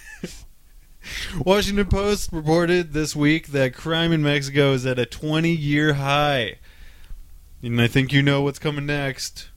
Washington 1.44 1.86
Post 1.88 2.30
reported 2.32 2.94
this 2.94 3.16
week 3.16 3.48
that 3.48 3.74
crime 3.74 4.12
in 4.12 4.22
Mexico 4.22 4.74
is 4.74 4.86
at 4.86 5.00
a 5.00 5.06
20 5.06 5.52
year 5.52 5.94
high. 5.94 6.56
And 7.64 7.82
I 7.82 7.88
think 7.88 8.14
you 8.14 8.22
know 8.22 8.42
what's 8.42 8.60
coming 8.60 8.86
next. 8.86 9.50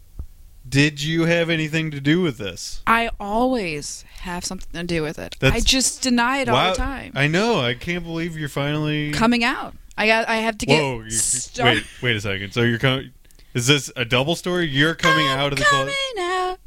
Did 0.68 1.02
you 1.02 1.24
have 1.24 1.50
anything 1.50 1.90
to 1.90 2.00
do 2.00 2.20
with 2.20 2.38
this? 2.38 2.82
I 2.86 3.10
always 3.18 4.04
have 4.20 4.44
something 4.44 4.72
to 4.80 4.86
do 4.86 5.02
with 5.02 5.18
it. 5.18 5.34
I 5.42 5.60
just 5.60 6.02
deny 6.02 6.38
it 6.38 6.48
all 6.48 6.70
the 6.70 6.76
time. 6.76 7.12
I 7.16 7.26
know. 7.26 7.60
I 7.60 7.74
can't 7.74 8.04
believe 8.04 8.36
you're 8.36 8.48
finally. 8.48 9.10
Coming 9.10 9.42
out. 9.42 9.74
I 9.96 10.06
got. 10.06 10.28
I 10.28 10.36
have 10.36 10.58
to 10.58 10.66
get. 10.66 10.80
Whoa. 10.80 11.00
You, 11.02 11.10
start- 11.10 11.74
wait, 11.74 11.84
wait 12.02 12.16
a 12.16 12.20
second. 12.20 12.52
So 12.52 12.62
you're 12.62 12.78
coming. 12.78 13.10
Is 13.52 13.66
this 13.66 13.90
a 13.96 14.04
double 14.04 14.36
story? 14.36 14.68
You're 14.68 14.94
coming 14.94 15.26
I'm 15.26 15.38
out 15.38 15.52
of 15.52 15.58
the 15.58 15.64
coming 15.64 15.92
closet? 16.14 16.20
out. 16.20 16.58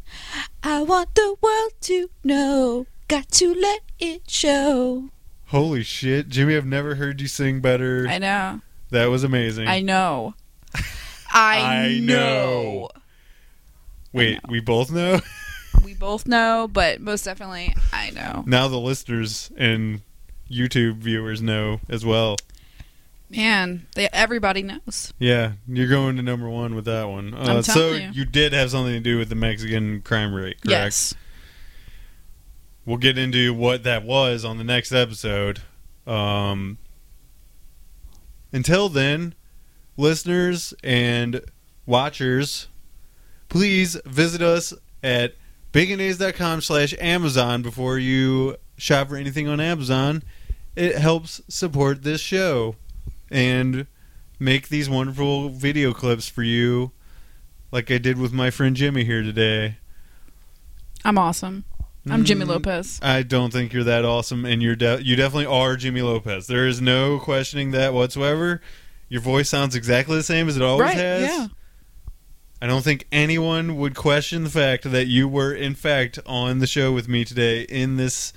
I 0.63 0.81
want 0.81 1.15
the 1.15 1.35
world 1.41 1.71
to 1.81 2.09
know. 2.23 2.85
Got 3.07 3.29
to 3.33 3.53
let 3.53 3.81
it 4.03 4.29
show. 4.29 5.09
Holy 5.47 5.83
shit. 5.83 6.29
Jimmy, 6.29 6.55
I've 6.55 6.65
never 6.65 6.95
heard 6.95 7.21
you 7.21 7.27
sing 7.27 7.61
better. 7.61 8.07
I 8.07 8.17
know. 8.17 8.61
That 8.89 9.05
was 9.05 9.23
amazing. 9.23 9.67
I 9.67 9.79
know. 9.81 10.35
I, 11.33 11.59
I 11.59 11.99
know. 11.99 12.15
know. 12.15 12.89
Wait, 14.11 14.39
we 14.47 14.59
both 14.59 14.91
know? 14.91 15.19
We 15.83 15.95
both 15.95 16.27
know, 16.27 16.69
but 16.71 17.01
most 17.01 17.25
definitely, 17.25 17.75
I 17.91 18.11
know. 18.11 18.43
now 18.47 18.69
the 18.69 18.79
listeners 18.79 19.51
and 19.57 20.01
YouTube 20.49 20.97
viewers 20.97 21.41
know 21.41 21.81
as 21.89 22.05
well. 22.05 22.37
Man, 23.29 23.87
they, 23.95 24.07
everybody 24.13 24.61
knows. 24.61 25.13
Yeah, 25.19 25.53
you're 25.67 25.89
going 25.89 26.15
to 26.17 26.21
number 26.21 26.47
one 26.47 26.75
with 26.75 26.85
that 26.85 27.09
one. 27.09 27.33
Uh, 27.33 27.61
so 27.63 27.73
telling 27.73 28.13
you. 28.13 28.23
did 28.23 28.53
have 28.53 28.71
something 28.71 28.93
to 28.93 28.99
do 29.01 29.17
with 29.17 29.27
the 29.27 29.35
Mexican 29.35 30.01
crime 30.01 30.33
rate, 30.33 30.61
correct? 30.61 30.69
Yes. 30.69 31.15
We'll 32.85 32.97
get 32.97 33.17
into 33.17 33.53
what 33.53 33.83
that 33.83 34.03
was 34.03 34.43
on 34.43 34.57
the 34.57 34.63
next 34.63 34.91
episode. 34.91 35.61
Um, 36.05 36.77
until 38.51 38.89
then, 38.89 39.35
listeners 39.95 40.73
and 40.83 41.41
watchers, 41.85 42.67
please 43.47 43.97
visit 44.05 44.41
us 44.41 44.73
at 45.01 45.35
baconays.com 45.71 46.61
slash 46.61 46.93
Amazon 46.99 47.61
before 47.61 47.97
you 47.97 48.57
shop 48.77 49.09
for 49.09 49.15
anything 49.15 49.47
on 49.47 49.59
Amazon. 49.59 50.23
It 50.75 50.97
helps 50.97 51.41
support 51.47 52.03
this 52.03 52.19
show 52.19 52.75
and 53.31 53.87
make 54.39 54.69
these 54.69 54.89
wonderful 54.89 55.49
video 55.49 55.93
clips 55.93 56.27
for 56.27 56.43
you 56.43 56.91
like 57.71 57.89
I 57.89 57.97
did 57.97 58.17
with 58.17 58.33
my 58.33 58.51
friend 58.51 58.75
Jimmy 58.75 59.03
here 59.03 59.23
today. 59.23 59.77
I'm 61.05 61.17
awesome. 61.17 61.63
I'm 62.09 62.25
Jimmy 62.25 62.45
Mm, 62.45 62.49
Lopez. 62.49 62.99
I 63.01 63.23
don't 63.23 63.53
think 63.53 63.71
you're 63.71 63.83
that 63.85 64.03
awesome, 64.03 64.43
and 64.45 64.61
you're 64.61 64.75
de- 64.75 65.01
you 65.03 65.15
definitely 65.15 65.45
are 65.45 65.77
Jimmy 65.77 66.01
Lopez. 66.01 66.47
There 66.47 66.67
is 66.67 66.81
no 66.81 67.17
questioning 67.19 67.71
that 67.71 67.93
whatsoever. 67.93 68.61
Your 69.07 69.21
voice 69.21 69.49
sounds 69.49 69.75
exactly 69.75 70.17
the 70.17 70.23
same 70.23 70.49
as 70.49 70.57
it 70.57 70.63
always 70.63 70.87
Right, 70.87 70.97
has. 70.97 71.21
yeah. 71.29 71.47
I 72.61 72.67
don't 72.67 72.83
think 72.83 73.07
anyone 73.11 73.77
would 73.77 73.95
question 73.95 74.43
the 74.43 74.49
fact 74.49 74.89
that 74.89 75.07
you 75.07 75.27
were, 75.27 75.53
in 75.53 75.75
fact, 75.75 76.19
on 76.25 76.59
the 76.59 76.67
show 76.67 76.91
with 76.91 77.07
me 77.07 77.23
today 77.25 77.61
in 77.63 77.97
this 77.97 78.33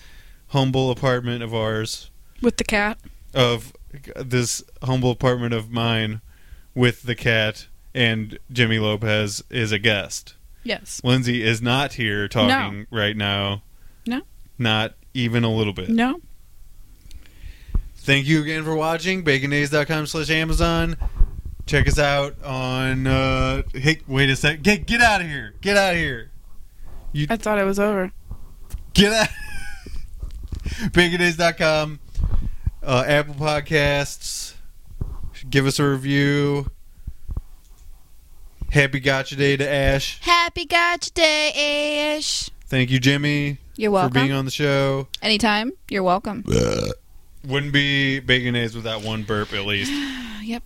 humble 0.49 0.91
apartment 0.91 1.43
of 1.43 1.55
ours, 1.55 2.11
With 2.43 2.57
the 2.59 2.64
cat. 2.64 2.99
of 3.35 3.73
this 4.17 4.62
humble 4.83 5.11
apartment 5.11 5.55
of 5.55 5.71
mine, 5.71 6.21
with 6.75 7.03
the 7.03 7.14
cat 7.14 7.67
and 7.95 8.39
Jimmy 8.53 8.79
Lopez 8.79 9.43
is 9.51 9.73
a 9.73 9.79
guest. 9.79 10.35
Yes. 10.67 11.01
Lindsay 11.05 11.43
is 11.45 11.62
not 11.62 11.93
here 11.93 12.27
talking 12.27 12.87
right 12.91 13.17
now. 13.17 13.62
No. 14.05 14.23
Not 14.59 14.95
even 15.14 15.45
a 15.45 15.51
little 15.53 15.73
bit. 15.73 15.89
No. 15.89 16.21
Thank 17.99 18.27
you 18.27 18.43
again 18.43 18.64
for 18.64 18.75
watching. 18.75 19.25
Baconays.com 19.25 20.07
slash 20.07 20.31
Amazon. 20.31 20.97
Check 21.67 21.89
us 21.89 21.99
out 21.99 22.43
on. 22.45 23.07
Uh, 23.07 23.62
hey, 23.75 24.01
wait 24.07 24.29
a 24.29 24.37
sec. 24.37 24.62
Get, 24.62 24.87
get 24.87 25.01
out 25.01 25.21
of 25.21 25.29
here. 25.29 25.55
Get 25.61 25.77
out 25.77 25.95
of 25.95 26.01
here. 26.01 26.31
I 27.29 27.37
thought 27.37 27.59
it 27.59 27.64
was 27.64 27.79
over. 27.79 28.12
Get 28.93 29.12
out. 29.12 29.29
Baconays.com. 30.93 32.01
Uh, 32.83 33.05
Apple 33.07 33.35
Podcasts. 33.35 34.55
Give 35.49 35.67
us 35.67 35.79
a 35.79 35.89
review. 35.89 36.71
Happy 38.71 39.01
Gotcha 39.01 39.37
Day 39.37 39.57
to 39.57 39.69
Ash. 39.69 40.19
Happy 40.21 40.64
Gotcha 40.67 41.12
Day, 41.12 42.14
Ash. 42.17 42.51
Thank 42.67 42.91
you, 42.91 42.99
Jimmy, 42.99 43.59
You're 43.77 43.91
welcome. 43.93 44.12
for 44.12 44.21
being 44.21 44.33
on 44.33 44.45
the 44.45 44.51
show. 44.51 45.09
Anytime. 45.23 45.73
You're 45.89 46.03
welcome. 46.03 46.45
Wouldn't 47.47 47.73
be 47.73 48.19
Bacon 48.21 48.57
A's 48.57 48.75
without 48.75 49.03
one 49.03 49.23
burp 49.23 49.53
at 49.53 49.64
least. 49.67 49.93
Yep. 50.47 50.62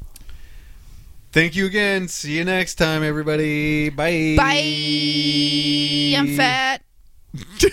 Thank 1.32 1.56
you 1.56 1.64
again. 1.64 2.06
See 2.08 2.36
you 2.36 2.44
next 2.44 2.74
time, 2.74 3.02
everybody. 3.02 3.88
Bye. 3.88 4.34
Bye. 4.36 6.18
I'm 6.18 6.36
fat. 6.36 6.82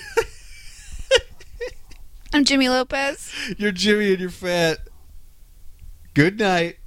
I'm 2.33 2.45
Jimmy 2.45 2.69
Lopez. 2.69 3.29
You're 3.57 3.73
Jimmy 3.73 4.11
and 4.11 4.21
you're 4.21 4.29
fat. 4.29 4.77
Good 6.13 6.39
night. 6.39 6.77